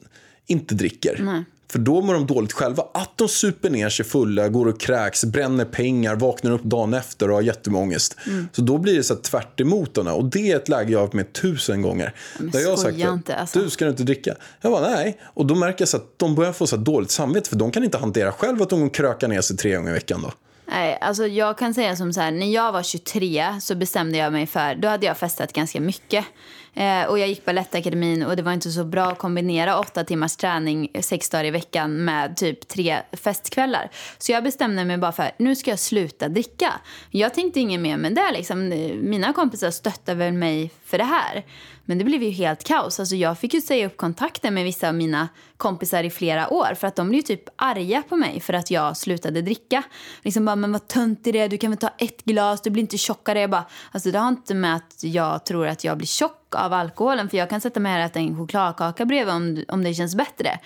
inte 0.47 0.75
dricker. 0.75 1.43
För 1.73 1.79
då 1.79 2.01
mår 2.01 2.13
de 2.13 2.27
dåligt 2.27 2.53
själva. 2.53 2.83
Att 2.93 3.17
de 3.17 3.27
super 3.27 3.69
ner 3.69 3.89
sig 3.89 4.05
fulla, 4.05 4.47
går 4.47 4.67
och 4.67 4.79
kräks, 4.79 5.25
bränner 5.25 5.65
pengar, 5.65 6.15
vaknar 6.15 6.51
upp 6.51 6.63
dagen 6.63 6.93
efter 6.93 7.29
och 7.29 7.35
har 7.35 7.41
jättemångest. 7.41 8.17
Mm. 8.27 8.47
Så 8.51 8.61
då 8.61 8.77
blir 8.77 8.95
det 8.95 9.03
så 9.03 9.15
tvärt 9.15 9.59
emot 9.59 9.93
dem. 9.93 10.07
Och 10.07 10.25
det 10.25 10.51
är 10.51 10.55
ett 10.55 10.69
läge 10.69 10.91
jag 10.91 10.99
har 10.99 11.05
varit 11.05 11.13
med 11.13 11.33
tusen 11.33 11.81
gånger. 11.81 12.13
Men 12.37 12.51
där 12.51 12.59
jag 12.59 12.69
har 12.69 12.77
sagt 12.77 12.97
inte, 12.97 13.35
alltså. 13.35 13.59
du 13.59 13.69
ska 13.69 13.85
du 13.85 13.91
inte 13.91 14.03
dricka? 14.03 14.35
Jag 14.61 14.71
bara 14.71 14.89
nej. 14.89 15.19
Och 15.23 15.45
då 15.45 15.55
märker 15.55 15.81
jag 15.81 15.89
så 15.89 15.97
att 15.97 16.19
de 16.19 16.35
börjar 16.35 16.53
få 16.53 16.67
så 16.67 16.77
dåligt 16.77 17.11
samvete 17.11 17.49
för 17.49 17.55
de 17.55 17.71
kan 17.71 17.83
inte 17.83 17.97
hantera 17.97 18.31
själv 18.31 18.61
att 18.61 18.69
de 18.69 18.89
krökar 18.89 19.27
ner 19.27 19.41
sig 19.41 19.57
tre 19.57 19.75
gånger 19.75 19.89
i 19.89 19.93
veckan 19.93 20.21
då. 20.21 20.31
Nej, 20.65 20.97
alltså 21.01 21.27
jag 21.27 21.57
kan 21.57 21.73
säga 21.73 21.95
som 21.95 22.13
så 22.13 22.21
här, 22.21 22.31
när 22.31 22.53
jag 22.53 22.71
var 22.71 22.83
23 22.83 23.59
så 23.61 23.75
bestämde 23.75 24.17
jag 24.17 24.33
mig 24.33 24.47
för, 24.47 24.75
då 24.75 24.87
hade 24.87 25.05
jag 25.05 25.17
festat 25.17 25.53
ganska 25.53 25.81
mycket. 25.81 26.25
Eh, 26.73 27.05
och 27.05 27.19
jag 27.19 27.27
gick 27.27 27.45
Balettakademin 27.45 28.23
och 28.23 28.35
det 28.35 28.43
var 28.43 28.53
inte 28.53 28.71
så 28.71 28.83
bra 28.83 29.05
att 29.05 29.17
kombinera 29.17 29.79
åtta 29.79 30.03
timmars 30.03 30.35
träning 30.35 30.89
sex 31.01 31.29
dagar 31.29 31.45
i 31.45 31.51
veckan 31.51 32.05
med 32.05 32.37
typ 32.37 32.67
tre 32.67 32.97
festkvällar. 33.11 33.91
Så 34.17 34.31
jag 34.31 34.43
bestämde 34.43 34.85
mig 34.85 34.97
bara 34.97 35.11
för, 35.11 35.31
nu 35.37 35.55
ska 35.55 35.69
jag 35.69 35.79
sluta 35.79 36.29
dricka. 36.29 36.73
Jag 37.09 37.33
tänkte 37.33 37.59
inget 37.59 37.79
mer 37.79 37.97
med 37.97 38.15
det 38.15 38.31
liksom. 38.31 38.69
Mina 39.01 39.33
kompisar 39.33 39.71
stöttade 39.71 40.17
väl 40.17 40.33
mig 40.33 40.71
för 40.85 40.97
det 40.97 41.03
här. 41.03 41.45
Men 41.85 41.97
det 41.97 42.03
blev 42.03 42.23
ju 42.23 42.29
helt 42.29 42.63
kaos. 42.63 42.99
Alltså 42.99 43.15
jag 43.15 43.39
fick 43.39 43.53
ju 43.53 43.61
säga 43.61 43.85
upp 43.85 43.97
kontakten 43.97 44.53
med 44.53 44.63
vissa 44.63 44.89
av 44.89 44.95
mina 44.95 45.29
kompisar 45.57 46.03
i 46.03 46.09
flera 46.09 46.53
år 46.53 46.73
för 46.75 46.87
att 46.87 46.95
de 46.95 47.09
blev 47.09 47.17
ju 47.17 47.21
typ 47.21 47.49
arga 47.55 48.03
på 48.09 48.15
mig 48.15 48.39
för 48.39 48.53
att 48.53 48.71
jag 48.71 48.97
slutade 48.97 49.41
dricka. 49.41 49.83
Liksom 50.21 50.45
bara, 50.45 50.55
men 50.55 50.71
vad 50.71 50.87
tönt 50.87 51.27
är 51.27 51.33
det? 51.33 51.47
Du 51.47 51.57
kan 51.57 51.71
väl 51.71 51.77
ta 51.77 51.89
ett 51.97 52.25
glas, 52.25 52.61
du 52.61 52.69
blir 52.69 52.81
inte 52.81 52.97
tjockare. 52.97 53.41
Jag 53.41 53.49
bara, 53.49 53.65
alltså 53.91 54.11
det 54.11 54.19
har 54.19 54.29
inte 54.29 54.53
med 54.53 54.75
att 54.75 55.03
jag 55.03 55.45
tror 55.45 55.67
att 55.67 55.83
jag 55.83 55.97
blir 55.97 56.07
tjock 56.07 56.55
av 56.55 56.73
alkoholen 56.73 57.29
för 57.29 57.37
jag 57.37 57.49
kan 57.49 57.61
sätta 57.61 57.79
mig 57.79 57.91
här 57.91 57.99
och 57.99 58.05
äta 58.05 58.19
en 58.19 58.37
chokladkaka 58.37 59.05
bredvid 59.05 59.33
om, 59.33 59.63
om 59.67 59.83
det 59.83 59.93
känns 59.93 60.15
bättre. 60.15 60.59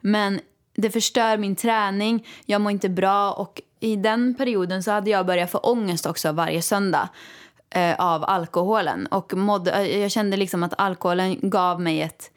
Men 0.00 0.40
det 0.76 0.90
förstör 0.90 1.36
min 1.36 1.56
träning, 1.56 2.26
jag 2.46 2.60
mår 2.60 2.72
inte 2.72 2.88
bra 2.88 3.32
och 3.32 3.60
i 3.80 3.96
den 3.96 4.34
perioden 4.34 4.82
så 4.82 4.90
hade 4.90 5.10
jag 5.10 5.26
börjat 5.26 5.50
få 5.50 5.58
ångest 5.58 6.06
också 6.06 6.32
varje 6.32 6.62
söndag 6.62 7.08
eh, 7.70 7.94
av 7.98 8.24
alkoholen. 8.24 9.06
Och 9.06 9.36
mådde, 9.36 9.72
eh, 9.72 9.98
jag 9.98 10.10
kände 10.10 10.36
liksom 10.36 10.62
att 10.62 10.74
alkoholen 10.78 11.50
gav 11.50 11.80
mig 11.80 12.02
ett, 12.02 12.30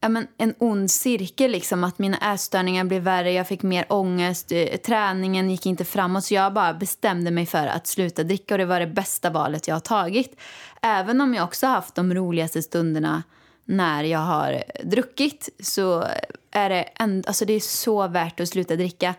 ja, 0.00 0.08
men 0.08 0.26
en 0.38 0.54
ond 0.58 0.90
cirkel. 0.90 1.50
Liksom, 1.50 1.84
att 1.84 1.98
mina 1.98 2.34
ätstörningar 2.34 2.84
blev 2.84 3.02
värre, 3.02 3.32
jag 3.32 3.48
fick 3.48 3.62
mer 3.62 3.86
ångest, 3.88 4.52
eh, 4.52 4.76
träningen 4.76 5.50
gick 5.50 5.66
inte 5.66 5.84
framåt. 5.84 6.24
Så 6.24 6.34
jag 6.34 6.52
bara 6.52 6.74
bestämde 6.74 7.30
mig 7.30 7.46
för 7.46 7.66
att 7.66 7.86
sluta 7.86 8.22
dricka 8.22 8.54
och 8.54 8.58
det 8.58 8.64
var 8.64 8.80
det 8.80 8.86
bästa 8.86 9.30
valet 9.30 9.68
jag 9.68 9.74
har 9.74 9.80
tagit. 9.80 10.40
Även 10.82 11.20
om 11.20 11.34
jag 11.34 11.44
också 11.44 11.66
har 11.66 11.74
haft 11.74 11.94
de 11.94 12.14
roligaste 12.14 12.62
stunderna 12.62 13.22
när 13.64 14.04
jag 14.04 14.18
har 14.18 14.62
druckit 14.84 15.48
så 15.62 16.04
är 16.50 16.68
det, 16.68 16.82
en, 16.82 17.24
alltså 17.26 17.44
det 17.44 17.52
är 17.52 17.60
så 17.60 18.08
värt 18.08 18.40
att 18.40 18.48
sluta 18.48 18.76
dricka. 18.76 19.14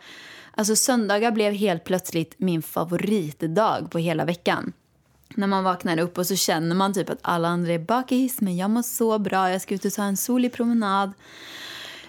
Alltså 0.56 0.76
söndagar 0.76 1.32
blev 1.32 1.54
helt 1.54 1.84
plötsligt 1.84 2.36
min 2.38 2.62
favoritdag 2.62 3.92
på 3.92 3.98
hela 3.98 4.26
veckan 4.26 4.74
när 5.36 5.48
man 5.48 5.64
vaknar 5.64 6.00
upp 6.00 6.18
och 6.18 6.28
så 6.28 6.36
känner 6.36 6.76
man 6.76 6.94
typ 6.94 7.10
att 7.10 7.20
alla 7.22 7.48
andra 7.48 7.74
är 7.74 7.80
bakis 7.80 8.42
men 8.42 8.58
jag 8.58 8.70
mår 8.70 8.82
så 8.82 9.20
bra, 9.20 9.52
jag 9.52 9.62
ska 9.62 9.76
ut 9.76 9.86
och 9.86 9.94
ta 9.94 10.04
en 10.04 10.18
solig 10.18 10.54
promenad. 10.54 11.12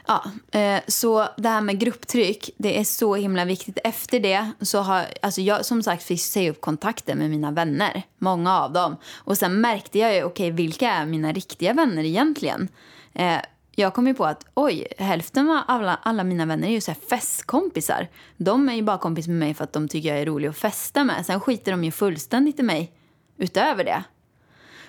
Ja, 0.06 0.24
eh, 0.60 0.80
så 0.86 1.28
det 1.36 1.48
här 1.48 1.60
med 1.60 1.78
grupptryck, 1.78 2.50
det 2.56 2.78
är 2.78 2.84
så 2.84 3.14
himla 3.14 3.44
viktigt. 3.44 3.78
Efter 3.84 4.20
det 4.20 4.50
så 4.60 4.78
har 4.78 5.06
alltså 5.22 5.40
jag 5.40 5.66
som 5.66 5.82
sagt 5.82 6.02
fick 6.02 6.20
säga 6.20 6.50
upp 6.50 6.60
kontakten 6.60 7.18
med 7.18 7.30
mina 7.30 7.50
vänner, 7.50 8.02
många 8.18 8.60
av 8.60 8.72
dem. 8.72 8.96
Och 9.16 9.38
sen 9.38 9.60
märkte 9.60 9.98
jag 9.98 10.14
ju, 10.14 10.24
okej, 10.24 10.46
okay, 10.46 10.50
vilka 10.50 10.90
är 10.90 11.06
mina 11.06 11.32
riktiga 11.32 11.72
vänner 11.72 12.04
egentligen? 12.04 12.68
Eh, 13.12 13.38
jag 13.74 13.94
kom 13.94 14.06
ju 14.06 14.14
på 14.14 14.24
att 14.24 14.46
oj, 14.54 14.86
hälften 14.98 15.50
av 15.50 15.62
alla, 15.66 15.98
alla 16.02 16.24
mina 16.24 16.46
vänner 16.46 16.68
är 16.68 16.72
ju 16.72 16.80
så 16.80 16.90
här 16.90 16.98
festkompisar. 17.10 18.08
De 18.36 18.68
är 18.68 18.74
ju 18.74 18.82
bara 18.82 18.98
kompis 18.98 19.26
med 19.26 19.36
mig 19.36 19.54
för 19.54 19.64
att 19.64 19.72
de 19.72 19.88
tycker 19.88 20.08
jag 20.08 20.18
är 20.18 20.26
rolig 20.26 20.48
att 20.48 20.56
festa 20.58 21.04
med. 21.04 21.26
Sen 21.26 21.40
skiter 21.40 21.72
de 21.72 21.84
ju 21.84 21.90
fullständigt 21.90 22.60
i 22.60 22.62
mig 22.62 22.92
utöver 23.40 23.84
det. 23.84 24.04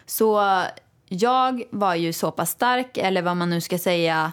Så 0.05 0.41
jag 1.07 1.63
var 1.69 1.95
ju 1.95 2.13
så 2.13 2.31
pass 2.31 2.49
stark, 2.49 2.97
eller 2.97 3.21
vad 3.21 3.37
man 3.37 3.49
nu 3.49 3.61
ska 3.61 3.77
säga. 3.77 4.31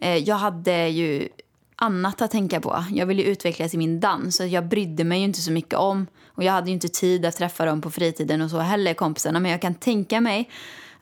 Eh, 0.00 0.16
jag 0.16 0.36
hade 0.36 0.88
ju 0.88 1.28
annat 1.76 2.22
att 2.22 2.30
tänka 2.30 2.60
på. 2.60 2.84
Jag 2.90 3.06
ville 3.06 3.22
utvecklas 3.22 3.74
i 3.74 3.78
min 3.78 4.00
dans, 4.00 4.36
så 4.36 4.44
jag 4.44 4.68
brydde 4.68 5.04
mig 5.04 5.18
ju 5.18 5.24
inte 5.24 5.40
så 5.40 5.52
mycket 5.52 5.74
om. 5.74 6.06
Och 6.26 6.44
jag 6.44 6.52
hade 6.52 6.66
ju 6.66 6.72
inte 6.72 6.88
tid 6.88 7.26
att 7.26 7.36
träffa 7.36 7.64
dem 7.64 7.80
på 7.80 7.90
fritiden 7.90 8.42
och 8.42 8.50
så 8.50 8.58
heller, 8.58 8.94
kompisarna. 8.94 9.40
Men 9.40 9.50
jag 9.50 9.62
kan 9.62 9.74
tänka 9.74 10.20
mig 10.20 10.50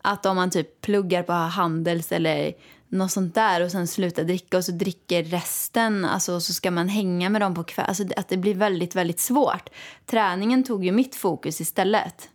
att 0.02 0.26
om 0.26 0.36
man 0.36 0.50
typ 0.50 0.80
pluggar 0.80 1.22
på 1.22 1.32
Handels 1.32 2.12
eller 2.12 2.52
något 2.88 3.10
sånt 3.10 3.34
där 3.34 3.64
och 3.64 3.70
sen 3.70 3.86
slutar 3.86 4.24
dricka 4.24 4.56
och 4.56 4.64
så 4.64 4.72
dricker 4.72 5.22
resten, 5.22 6.04
alltså 6.04 6.40
så 6.40 6.52
ska 6.52 6.70
man 6.70 6.88
hänga 6.88 7.28
med 7.28 7.40
dem 7.40 7.54
på 7.54 7.64
kväll. 7.64 7.86
Alltså 7.88 8.04
att 8.16 8.28
det 8.28 8.36
blir 8.36 8.54
väldigt, 8.54 8.96
väldigt 8.96 9.20
svårt. 9.20 9.68
Träningen 10.06 10.64
tog 10.64 10.84
ju 10.84 10.92
mitt 10.92 11.16
fokus 11.16 11.60
istället. 11.60 12.28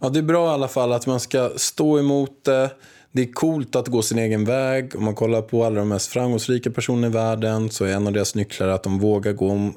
Ja, 0.00 0.08
det 0.08 0.18
är 0.18 0.22
bra 0.22 0.50
i 0.50 0.54
alla 0.54 0.68
fall 0.68 0.92
att 0.92 1.06
man 1.06 1.20
ska 1.20 1.50
stå 1.56 1.98
emot 1.98 2.44
det. 2.44 2.70
Det 3.12 3.22
är 3.22 3.32
coolt 3.32 3.76
att 3.76 3.88
gå 3.88 4.02
sin 4.02 4.18
egen 4.18 4.44
väg. 4.44 4.96
Om 4.96 5.04
man 5.04 5.14
kollar 5.14 5.42
på 5.42 5.64
alla 5.64 5.76
de 5.76 5.88
mest 5.88 6.08
framgångsrika 6.08 6.70
personerna 6.70 7.06
i 7.06 7.10
världen 7.10 7.70
så 7.70 7.84
är 7.84 7.92
en 7.92 8.06
av 8.06 8.12
deras 8.12 8.34
nycklar 8.34 8.68
att 8.68 8.82
de 8.82 8.98
vågar 8.98 9.32
gå 9.32 9.72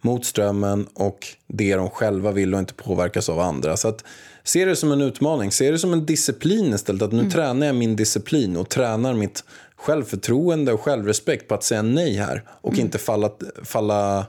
mot 0.00 0.24
strömmen 0.24 0.86
och 0.94 1.26
det 1.46 1.76
de 1.76 1.90
själva 1.90 2.32
vill 2.32 2.54
och 2.54 2.60
inte 2.60 2.74
påverkas 2.74 3.28
av 3.28 3.40
andra. 3.40 3.76
Så 3.76 3.88
att 3.88 4.04
se 4.44 4.64
det 4.64 4.76
som 4.76 4.92
en 4.92 5.00
utmaning, 5.00 5.52
se 5.52 5.70
det 5.70 5.78
som 5.78 5.92
en 5.92 6.06
disciplin 6.06 6.74
istället. 6.74 7.02
Att 7.02 7.12
nu 7.12 7.18
mm. 7.18 7.30
tränar 7.30 7.66
jag 7.66 7.76
min 7.76 7.96
disciplin 7.96 8.56
och 8.56 8.68
tränar 8.68 9.14
mitt 9.14 9.44
självförtroende 9.76 10.72
och 10.72 10.80
självrespekt 10.80 11.48
på 11.48 11.54
att 11.54 11.64
säga 11.64 11.82
nej 11.82 12.16
här 12.16 12.42
och 12.48 12.72
mm. 12.72 12.84
inte 12.84 12.98
falla, 12.98 13.30
falla 13.62 14.26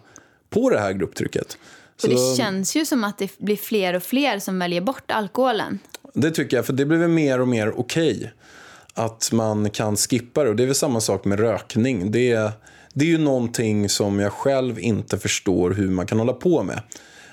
på 0.49 0.69
det 0.69 0.79
här 0.79 0.93
grupptrycket. 0.93 1.57
För 2.01 2.07
det 2.07 2.37
känns 2.37 2.75
ju 2.75 2.85
som 2.85 3.03
att 3.03 3.17
det 3.17 3.37
blir 3.37 3.55
fler 3.55 3.93
och 3.93 4.03
fler 4.03 4.39
som 4.39 4.59
väljer 4.59 4.81
bort 4.81 5.11
alkoholen. 5.11 5.79
Det 6.13 6.31
tycker 6.31 6.57
jag, 6.57 6.65
för 6.65 6.73
det 6.73 6.85
blir 6.85 7.07
mer 7.07 7.41
och 7.41 7.47
mer 7.47 7.79
okej. 7.79 8.17
Okay 8.17 8.29
att 8.97 9.31
man 9.31 9.69
kan 9.69 9.97
skippa 9.97 10.43
det. 10.43 10.49
Och 10.49 10.55
det 10.55 10.63
är 10.63 10.67
väl 10.67 10.75
samma 10.75 11.01
sak 11.01 11.25
med 11.25 11.39
rökning. 11.39 12.11
Det 12.11 12.31
är, 12.31 12.51
det 12.93 13.05
är 13.05 13.09
ju 13.09 13.17
någonting 13.17 13.89
som 13.89 14.19
jag 14.19 14.31
själv 14.31 14.79
inte 14.79 15.17
förstår 15.17 15.71
hur 15.71 15.89
man 15.89 16.05
kan 16.05 16.19
hålla 16.19 16.33
på 16.33 16.63
med. 16.63 16.81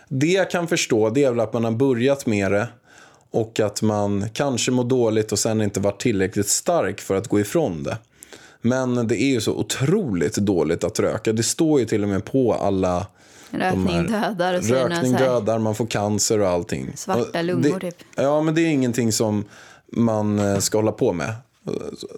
Det 0.09 0.27
jag 0.27 0.51
kan 0.51 0.69
förstå 0.69 1.11
det 1.11 1.25
är 1.25 1.31
väl 1.31 1.41
att 1.41 1.53
man 1.53 1.65
har 1.65 1.71
börjat 1.71 2.27
med 2.27 2.53
det 2.53 2.69
och 3.31 3.61
att 3.61 3.83
man 3.83 4.29
kanske 4.33 4.71
mår 4.71 4.85
dåligt 4.85 5.33
och 5.33 5.39
sen 5.39 5.63
inte 5.63 5.81
varit 5.81 6.01
tillräckligt 6.01 6.49
stark 6.49 7.01
för 7.01 7.15
att 7.15 7.29
gå 7.29 7.41
ifrån 7.41 7.83
det. 7.83 7.99
Men 8.61 9.09
det 9.09 9.23
är 9.23 9.31
ju 9.31 9.41
så 9.41 9.53
otroligt 9.53 10.37
dåligt 10.37 10.85
att 10.85 11.01
röka. 11.01 11.33
Det 11.33 11.43
står 11.43 11.81
ju 11.81 11.87
till 11.87 12.03
och 12.03 12.09
med 12.09 12.25
på 12.25 12.55
alla 12.55 13.07
Rökning 13.53 14.07
dödar. 14.07 14.55
Och 14.55 14.65
rökning 14.65 15.13
dödar, 15.13 15.59
man 15.59 15.75
får 15.75 15.87
cancer 15.87 16.41
och 16.41 16.49
allting. 16.49 16.93
Svarta 16.97 17.43
lungor 17.43 17.79
det, 17.81 17.91
typ. 17.91 18.07
Ja, 18.15 18.43
men 18.43 18.55
det 18.55 18.61
är 18.61 18.67
ingenting 18.67 19.13
som 19.13 19.45
man 19.93 20.39
eh, 20.39 20.59
ska 20.59 20.79
hålla 20.79 20.93
på 20.93 21.13
med. 21.13 21.35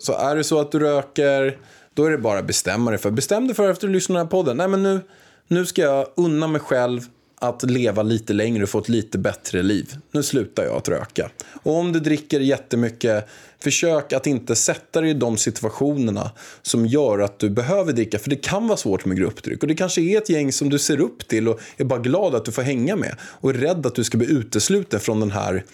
Så 0.00 0.12
är 0.12 0.36
det 0.36 0.44
så 0.44 0.60
att 0.60 0.72
du 0.72 0.78
röker, 0.78 1.58
då 1.94 2.04
är 2.04 2.10
det 2.10 2.18
bara 2.18 2.38
att 2.38 2.46
bestämma 2.46 2.90
dig 2.90 3.00
för. 3.00 3.10
Bestäm 3.10 3.46
dig 3.46 3.56
för 3.56 3.70
efter 3.70 3.86
att 3.86 3.92
du 3.92 3.94
lyssnar 3.94 4.14
på 4.14 4.18
den 4.18 4.26
här 4.26 4.30
podden. 4.30 4.56
Nej, 4.56 4.68
men 4.68 4.82
nu, 4.82 5.00
nu 5.48 5.66
ska 5.66 5.82
jag 5.82 6.06
unna 6.14 6.46
mig 6.46 6.60
själv 6.60 7.00
att 7.48 7.62
leva 7.62 8.02
lite 8.02 8.32
längre 8.32 8.62
och 8.62 8.68
få 8.68 8.78
ett 8.78 8.88
lite 8.88 9.18
bättre 9.18 9.62
liv. 9.62 9.96
Nu 10.12 10.22
slutar 10.22 10.64
jag 10.64 10.76
att 10.76 10.88
röka. 10.88 11.30
Och 11.62 11.76
om 11.76 11.92
du 11.92 12.00
dricker 12.00 12.40
jättemycket, 12.40 13.28
försök 13.58 14.12
att 14.12 14.26
inte 14.26 14.56
sätta 14.56 15.00
dig 15.00 15.10
i 15.10 15.14
de 15.14 15.36
situationerna 15.36 16.30
som 16.62 16.86
gör 16.86 17.18
att 17.18 17.38
du 17.38 17.50
behöver 17.50 17.92
dricka. 17.92 18.18
För 18.18 18.30
det 18.30 18.36
kan 18.36 18.66
vara 18.68 18.76
svårt 18.76 19.04
med 19.04 19.16
gruppdryck. 19.16 19.62
Och 19.62 19.68
det 19.68 19.74
kanske 19.74 20.00
är 20.00 20.18
ett 20.18 20.28
gäng 20.28 20.52
som 20.52 20.70
du 20.70 20.78
ser 20.78 21.00
upp 21.00 21.28
till 21.28 21.48
och 21.48 21.60
är 21.76 21.84
bara 21.84 22.00
glad 22.00 22.34
att 22.34 22.44
du 22.44 22.52
får 22.52 22.62
hänga 22.62 22.96
med. 22.96 23.16
Och 23.22 23.50
är 23.50 23.54
rädd 23.54 23.86
att 23.86 23.94
du 23.94 24.04
ska 24.04 24.18
bli 24.18 24.30
utesluten 24.30 25.00
från 25.00 25.20
den 25.20 25.30
här, 25.30 25.64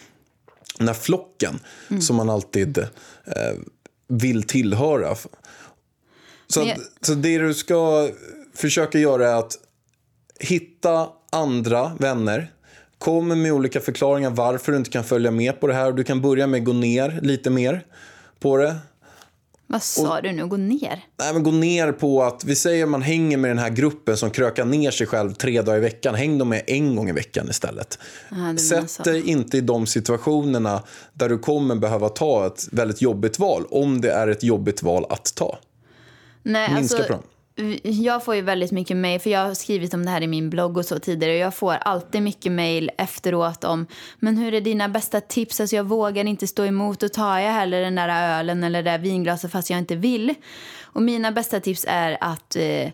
den 0.79 0.89
här 0.89 0.95
flocken 0.95 1.61
mm. 1.89 2.03
som 2.03 2.17
man 2.17 2.31
alltid 2.31 2.79
eh, 2.79 3.57
vill 4.09 4.43
tillhöra. 4.43 5.17
Så, 6.47 6.63
att, 6.63 6.79
så 7.01 7.15
det 7.15 7.39
du 7.39 7.55
ska 7.55 8.11
försöka 8.55 8.99
göra 8.99 9.31
är 9.31 9.35
att 9.35 9.59
hitta 10.41 11.09
andra 11.31 11.93
vänner. 11.99 12.51
Kom 12.99 13.43
med 13.43 13.53
olika 13.53 13.81
förklaringar 13.81 14.31
varför 14.31 14.73
du 14.73 14.79
inte 14.79 14.91
kan 14.91 15.05
följa 15.05 15.31
med 15.31 15.61
på 15.61 15.67
det 15.67 15.75
här. 15.75 15.93
Du 15.93 16.05
kan 16.05 16.21
börja 16.21 16.47
med 16.47 16.59
att 16.59 16.65
gå 16.65 16.73
ner 16.73 17.19
lite 17.23 17.51
mer 17.51 17.85
på 18.41 18.57
det. 18.57 18.77
Vad 19.67 19.83
sa 19.83 20.17
och, 20.17 20.23
du 20.23 20.33
nu? 20.33 20.47
Gå 20.47 20.57
ner? 20.57 21.05
Nej, 21.19 21.33
men 21.33 21.43
gå 21.43 21.51
ner 21.51 21.93
på 21.93 22.23
att 22.23 22.45
vi 22.45 22.57
säger 22.57 22.85
att 22.85 22.91
man 22.91 23.03
hänger 23.03 23.37
med 23.37 23.51
den 23.51 23.59
här 23.59 23.71
gruppen 23.71 24.17
som 24.17 24.31
krökar 24.31 24.65
ner 24.65 24.91
sig 24.91 25.07
själv 25.07 25.33
tre 25.33 25.63
dagar 25.63 25.79
i 25.79 25.81
veckan. 25.81 26.15
Häng 26.15 26.39
dem 26.39 26.49
med 26.49 26.63
en 26.67 26.97
gång 26.97 27.09
i 27.09 27.13
veckan 27.13 27.47
istället. 27.51 27.99
Ah, 28.31 28.57
Sätt 28.57 29.05
dig 29.05 29.29
inte 29.29 29.57
i 29.57 29.61
de 29.61 29.87
situationerna 29.87 30.83
där 31.13 31.29
du 31.29 31.39
kommer 31.39 31.75
behöva 31.75 32.09
ta 32.09 32.47
ett 32.47 32.69
väldigt 32.73 33.03
jobbigt 33.03 33.39
val. 33.39 33.67
Om 33.71 34.01
det 34.01 34.11
är 34.11 34.29
ett 34.29 34.43
jobbigt 34.43 34.83
val 34.83 35.07
att 35.09 35.35
ta. 35.35 35.59
Nej, 36.43 36.75
Minska 36.75 36.97
alltså, 36.97 37.09
på 37.09 37.13
dem 37.13 37.23
jag 37.83 38.25
får 38.25 38.35
ju 38.35 38.41
väldigt 38.41 38.73
mycket 38.73 38.97
mejl, 38.97 39.21
för 39.21 39.31
jag 39.31 39.47
har 39.47 39.55
skrivit 39.55 39.95
om 39.95 40.05
det 40.05 40.11
här 40.11 40.23
i 40.23 40.27
min 40.27 40.51
blogg 40.51 40.77
och 40.77 40.85
så 40.85 40.99
tidigare. 40.99 41.33
Och 41.33 41.39
jag 41.39 41.55
får 41.55 41.73
alltid 41.73 42.23
mycket 42.23 42.53
mejl 42.53 42.91
efteråt 42.99 43.65
om, 43.65 43.87
men 44.19 44.37
hur 44.37 44.55
är 44.55 44.61
dina 44.61 44.89
bästa 44.89 45.21
tips? 45.21 45.61
Alltså 45.61 45.77
jag 45.77 45.85
vågar 45.85 46.25
inte 46.25 46.47
stå 46.47 46.65
emot 46.65 47.03
och 47.03 47.13
tar 47.13 47.39
jag 47.39 47.53
hellre 47.53 47.81
den 47.81 47.95
där 47.95 48.39
ölen 48.39 48.65
eller 48.65 48.83
det 48.83 48.91
där 48.91 48.99
vinglaset 48.99 49.53
fast 49.53 49.71
jag 49.71 49.79
inte 49.79 49.97
vill. 49.97 50.35
Och 50.83 51.03
mina 51.03 51.33
bästa 51.33 51.61
tips 51.61 51.85
är 51.89 52.19
att 52.21 52.57
eh, 52.57 52.89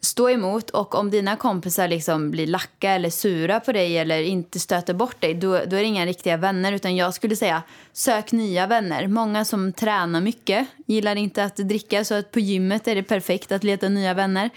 stå 0.00 0.30
emot 0.30 0.70
och 0.70 0.94
om 0.94 1.10
dina 1.10 1.36
kompisar 1.36 1.88
liksom 1.88 2.30
blir 2.30 2.46
lacka 2.46 2.90
eller 2.90 3.10
sura 3.10 3.60
på 3.60 3.72
dig 3.72 3.98
eller 3.98 4.22
inte 4.22 4.60
stöter 4.60 4.94
bort 4.94 5.20
dig 5.20 5.34
då, 5.34 5.50
då 5.50 5.56
är 5.56 5.80
det 5.80 5.84
inga 5.84 6.06
riktiga 6.06 6.36
vänner 6.36 6.72
utan 6.72 6.96
jag 6.96 7.14
skulle 7.14 7.36
säga 7.36 7.62
sök 7.92 8.32
nya 8.32 8.66
vänner. 8.66 9.06
Många 9.06 9.44
som 9.44 9.72
tränar 9.72 10.20
mycket 10.20 10.66
gillar 10.86 11.16
inte 11.16 11.44
att 11.44 11.56
dricka 11.56 12.04
så 12.04 12.14
att 12.14 12.30
på 12.30 12.40
gymmet 12.40 12.88
är 12.88 12.94
det 12.94 13.02
perfekt 13.02 13.52
att 13.52 13.64
leta 13.64 13.88
nya 13.88 14.14
vänner. 14.14 14.50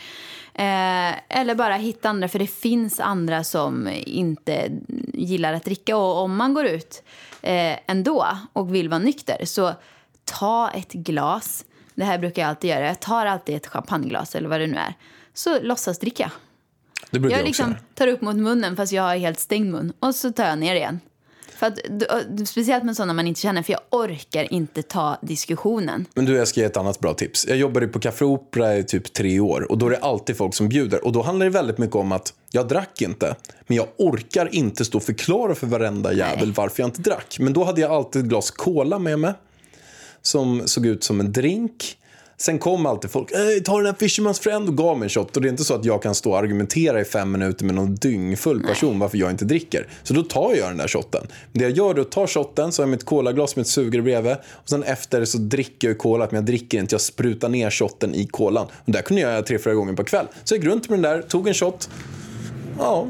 Eh, 0.54 1.38
eller 1.40 1.56
bara 1.56 1.76
hitta 1.76 2.10
andra 2.10 2.28
för 2.28 2.40
det 2.40 2.48
finns 2.48 3.00
andra 3.00 3.44
som 3.44 3.90
inte 4.06 4.72
gillar 5.14 5.54
att 5.54 5.66
dricka 5.66 5.98
och 5.98 6.18
om 6.18 6.36
man 6.36 6.54
går 6.54 6.66
ut 6.66 7.04
eh, 7.42 7.78
ändå 7.86 8.28
och 8.54 8.76
vill 8.76 8.90
vara 8.90 9.00
nykter 9.00 9.46
så 9.46 9.74
ta 10.26 10.70
ett 10.70 10.94
glas. 10.94 11.66
Det 11.96 12.04
här 12.04 12.18
brukar 12.18 12.42
jag 12.42 12.50
alltid 12.50 12.70
göra. 12.70 12.88
Jag 12.88 13.00
tar 13.00 13.26
alltid 13.26 13.56
ett 13.56 13.68
champagneglas 13.68 14.36
eller 14.36 14.50
vad 14.50 14.60
det 14.60 14.68
nu 14.68 14.78
är 14.78 14.96
så 15.34 15.60
låtsas 15.60 16.00
dricka. 16.00 16.32
Det 17.12 17.20
brukar 17.20 17.38
Jag 17.38 17.42
jag, 17.42 17.48
liksom 17.48 17.72
också 17.72 17.84
tar 17.94 18.08
upp 18.08 18.22
mot 18.22 18.36
munnen 18.36 18.76
fast 18.76 18.94
jag 18.94 19.04
har 19.04 19.16
helt 19.16 19.40
stängd 19.40 19.72
mun. 19.72 19.94
Och 20.00 20.16
så 20.16 20.32
tar 20.32 20.46
jag 20.46 20.58
ner 20.58 20.76
igen. 20.76 21.00
För 21.62 21.68
att, 21.68 21.80
speciellt 22.48 22.84
med 22.84 22.96
sådana 22.96 23.14
man 23.14 23.28
inte 23.28 23.42
känner, 23.42 23.64
för 23.64 23.74
jag 23.74 23.82
orkar 23.90 24.54
inte 24.54 24.82
ta 24.84 25.18
diskussionen. 25.22 26.06
Men 26.14 26.26
du, 26.26 26.36
jag 26.36 26.48
ska 26.48 26.60
ge 26.60 26.66
ett 26.66 26.78
annat 26.78 27.00
bra 27.00 27.14
tips. 27.14 27.48
Jag 27.48 27.58
jobbade 27.58 27.88
på 27.88 28.00
Café 28.00 28.26
Opera 28.26 28.78
i 28.78 28.84
typ 28.84 29.14
tre 29.14 29.40
år 29.40 29.72
och 29.72 29.78
då 29.78 29.86
är 29.86 29.90
det 29.90 29.98
alltid 29.98 30.38
folk 30.38 30.54
som 30.54 30.70
bjuder. 30.70 31.06
Och 31.06 31.12
då 31.12 31.22
handlar 31.22 31.46
det 31.46 31.50
väldigt 31.50 31.78
mycket 31.78 31.96
om 31.96 32.12
att 32.12 32.34
jag 32.52 32.68
drack 32.68 33.02
inte, 33.02 33.36
men 33.68 33.78
jag 33.78 33.88
orkar 33.98 34.56
inte 34.56 34.86
stå 34.86 34.98
och 34.98 35.04
förklara 35.04 35.56
för 35.56 35.68
varenda 35.68 36.14
jävel 36.14 36.52
varför 36.52 36.84
jag 36.84 36.88
inte 36.88 37.02
drack. 37.02 37.38
Men 37.40 37.54
då 37.54 37.64
hade 37.64 37.82
jag 37.82 37.92
alltid 37.92 38.22
ett 38.22 38.28
glas 38.28 38.52
cola 38.52 39.00
med 39.00 39.20
mig 39.20 39.34
som 40.22 40.68
såg 40.68 40.86
ut 40.86 41.04
som 41.04 41.20
en 41.20 41.32
drink. 41.32 41.98
Sen 42.42 42.60
kom 42.60 42.86
alltid 42.86 43.12
folk, 43.12 43.32
"Ey, 43.32 43.60
ta 43.60 43.78
den 43.78 43.86
här 43.86 43.94
Fisherman's 43.94 44.42
Friend 44.42 44.70
och 44.70 44.78
gav 44.78 44.98
mig 45.00 45.06
en 45.06 45.10
shot. 45.10 45.36
Och 45.36 45.42
det 45.42 45.48
är 45.48 45.50
inte 45.50 45.64
så 45.64 45.74
att 45.74 45.86
jag 45.86 46.04
kan 46.04 46.16
stå 46.16 46.32
och 46.32 46.38
argumentera 46.38 47.02
i 47.02 47.04
fem 47.04 47.32
minuter 47.32 47.66
med 47.66 47.76
någon 47.76 47.96
dyngfull 47.96 48.64
person 48.64 49.00
varför 49.00 49.18
jag 49.18 49.32
inte 49.32 49.46
dricker. 49.46 49.88
Så 50.04 50.14
då 50.14 50.24
tar 50.24 50.56
jag 50.56 50.70
den 50.70 50.78
där 50.78 50.88
shotten. 50.88 51.28
Det 51.54 51.64
jag 51.64 51.72
gör 51.72 51.96
är 51.96 52.02
att 52.02 52.12
ta 52.12 52.28
shotten, 52.28 52.72
så 52.72 52.82
har 52.82 52.88
jag 52.88 52.92
mitt 52.92 53.06
colaglas 53.06 53.56
med 53.56 53.62
ett 53.62 53.68
sugrör 53.68 54.02
bredvid. 54.02 54.36
Och 54.52 54.70
sen 54.70 54.84
efter 54.84 55.26
så 55.26 55.38
dricker 55.38 55.88
jag 55.88 55.98
cola, 55.98 56.26
men 56.26 56.36
jag 56.36 56.46
dricker 56.46 56.80
inte. 56.80 56.94
Jag 56.94 57.02
sprutar 57.02 57.50
ner 57.50 57.70
shotten 57.70 58.16
i 58.16 58.28
kolan. 58.28 58.68
Och 58.86 58.92
där 58.92 59.02
kunde 59.02 59.22
jag 59.22 59.32
göra 59.32 59.42
tre, 59.42 59.60
fyra 59.60 59.74
gånger 59.74 59.94
per 59.94 60.04
kväll. 60.04 60.26
Så 60.44 60.56
jag 60.56 60.64
gick 60.64 60.72
runt 60.72 60.90
med 60.90 61.00
den 61.00 61.12
där, 61.12 61.22
tog 61.22 61.48
en 61.48 61.54
shot. 61.54 61.90
Ja, 62.78 63.08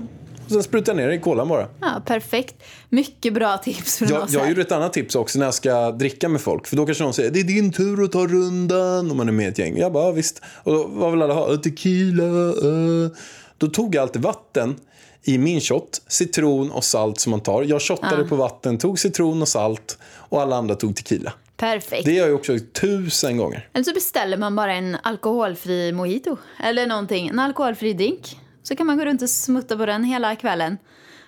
och 0.52 0.54
sen 0.54 0.64
sprutade 0.64 1.02
jag 1.02 1.06
ner 1.06 1.10
det 1.10 1.16
i 1.16 1.20
kolan 1.20 1.48
bara. 1.48 1.68
Ja, 1.82 2.02
perfekt. 2.06 2.56
Mycket 2.90 3.34
bra 3.34 3.58
tips 3.58 3.98
från 3.98 4.10
Jag, 4.10 4.24
oss 4.24 4.34
jag 4.34 4.50
gjorde 4.50 4.62
ett 4.62 4.72
annat 4.72 4.94
tips 4.94 5.16
också 5.16 5.40
när 5.40 5.46
jag 5.46 5.54
ska 5.54 5.92
dricka 5.92 6.30
med 6.30 6.42
folk. 6.42 6.68
För 6.68 6.76
då 6.76 6.86
kanske 6.86 7.04
någon 7.04 7.14
säger 7.14 7.32
det 7.32 7.40
är 7.40 7.44
din 7.44 7.72
tur 7.72 8.04
att 8.04 8.12
ta 8.12 8.28
rundan 8.28 9.12
om 9.12 9.18
man 9.18 9.28
är 9.28 9.32
med 9.32 9.46
i 9.46 9.50
ett 9.50 9.58
gäng. 9.58 9.78
Jag 9.78 9.92
bara, 9.92 10.06
ja, 10.06 10.12
visst. 10.12 10.42
Och 10.64 10.74
då, 10.74 10.88
vad 10.88 11.12
vill 11.12 11.22
alla 11.22 11.34
ha? 11.34 11.58
Tequila. 11.58 12.24
Uh. 12.24 13.12
Då 13.58 13.68
tog 13.68 13.96
jag 13.96 14.02
alltid 14.02 14.22
vatten 14.22 14.76
i 15.24 15.38
min 15.38 15.62
shot, 15.62 16.02
citron 16.08 16.72
och 16.72 16.84
salt 16.84 17.20
som 17.20 17.32
man 17.32 17.40
tar. 17.40 17.64
Jag 17.64 17.82
shottade 17.82 18.24
på 18.24 18.36
vatten, 18.36 18.78
tog 18.78 19.00
citron 19.00 19.42
och 19.42 19.48
salt 19.48 19.98
och 20.16 20.42
alla 20.42 20.56
andra 20.56 20.76
tog 20.76 20.96
tequila. 20.96 21.34
Perfekt. 21.58 22.06
Det 22.06 22.12
gör 22.12 22.28
jag 22.28 22.36
också 22.36 22.58
tusen 22.82 23.38
gånger. 23.38 23.70
Eller 23.74 23.84
så 23.84 23.94
beställer 23.94 24.38
man 24.38 24.56
bara 24.56 24.74
en 24.74 24.98
alkoholfri 25.04 25.92
mojito. 25.92 26.38
Eller 26.64 26.88
någonting. 26.88 27.28
En 27.28 27.40
alkoholfri 27.40 27.94
drink. 27.94 28.38
Så 28.64 28.76
kan 28.76 28.88
man 28.88 28.98
gå 28.98 29.06
runt 29.06 29.22
och 29.22 29.30
smutta 29.30 29.78
på 29.78 29.86
den 29.86 30.04
hela 30.04 30.36
kvällen. 30.36 30.78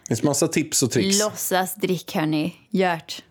Det 0.02 0.08
finns 0.08 0.24
massa 0.24 0.48
tips 0.48 0.84
och 0.84 0.92
tricks. 0.92 1.20
Låtsas 1.20 1.76
drick, 1.76 2.16
hörni. 2.16 2.56
Gjort. 2.70 3.22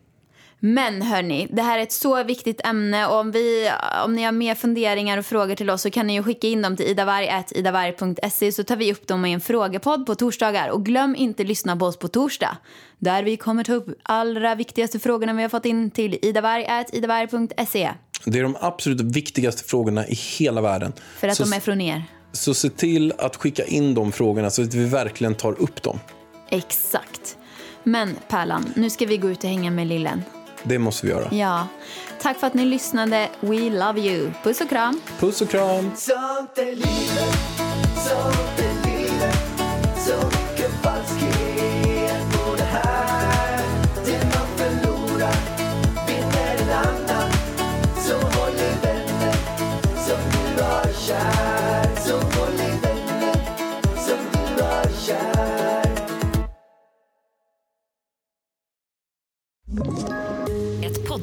Men 0.64 1.02
hörni, 1.02 1.48
det 1.50 1.62
här 1.62 1.78
är 1.78 1.82
ett 1.82 1.92
så 1.92 2.24
viktigt 2.24 2.60
ämne 2.64 3.06
och 3.06 3.20
om, 3.20 3.30
vi, 3.30 3.70
om 4.04 4.14
ni 4.14 4.22
har 4.22 4.32
mer 4.32 4.54
funderingar 4.54 5.18
och 5.18 5.26
frågor 5.26 5.54
till 5.54 5.70
oss 5.70 5.82
så 5.82 5.90
kan 5.90 6.06
ni 6.06 6.14
ju 6.14 6.22
skicka 6.22 6.46
in 6.46 6.62
dem 6.62 6.76
till 6.76 6.86
idavarg.idavarg.se 6.86 8.52
så 8.52 8.64
tar 8.64 8.76
vi 8.76 8.92
upp 8.92 9.06
dem 9.06 9.24
i 9.24 9.32
en 9.32 9.40
frågepodd 9.40 10.06
på 10.06 10.14
torsdagar. 10.14 10.68
Och 10.68 10.84
glöm 10.84 11.16
inte 11.16 11.44
lyssna 11.44 11.76
på 11.76 11.86
oss 11.86 11.98
på 11.98 12.08
torsdag 12.08 12.56
där 12.98 13.22
vi 13.22 13.36
kommer 13.36 13.64
ta 13.64 13.72
upp 13.72 13.86
allra 14.02 14.54
viktigaste 14.54 14.98
frågorna 14.98 15.32
vi 15.32 15.42
har 15.42 15.48
fått 15.48 15.66
in 15.66 15.90
till 15.90 16.18
idavarg.idavarg.se 16.22 17.90
Det 18.24 18.38
är 18.38 18.42
de 18.42 18.56
absolut 18.60 19.00
viktigaste 19.00 19.64
frågorna 19.64 20.06
i 20.06 20.14
hela 20.14 20.60
världen. 20.60 20.92
för 21.18 21.28
att 21.28 21.36
så, 21.36 21.44
de 21.44 21.52
är 21.52 21.60
från 21.60 21.80
er. 21.80 22.04
Så 22.32 22.54
se 22.54 22.68
till 22.70 23.12
att 23.18 23.36
skicka 23.36 23.64
in 23.64 23.94
de 23.94 24.12
frågorna 24.12 24.50
så 24.50 24.62
att 24.62 24.74
vi 24.74 24.84
verkligen 24.84 25.34
tar 25.34 25.52
upp 25.62 25.82
dem. 25.82 26.00
Exakt. 26.48 27.36
Men 27.82 28.16
Pärlan, 28.28 28.72
nu 28.76 28.90
ska 28.90 29.06
vi 29.06 29.16
gå 29.16 29.30
ut 29.30 29.44
och 29.44 29.50
hänga 29.50 29.70
med 29.70 29.86
lillen. 29.86 30.22
Det 30.62 30.78
måste 30.78 31.06
vi 31.06 31.12
göra. 31.12 31.28
Ja. 31.32 31.66
Tack 32.20 32.38
för 32.38 32.46
att 32.46 32.54
ni 32.54 32.64
lyssnade. 32.64 33.28
We 33.40 33.70
love 33.70 34.00
you. 34.00 34.30
Puss 34.42 34.60
och 34.60 34.68
kram. 34.68 35.00
Puss 35.18 35.40
och 35.40 35.48
kram! 35.48 35.90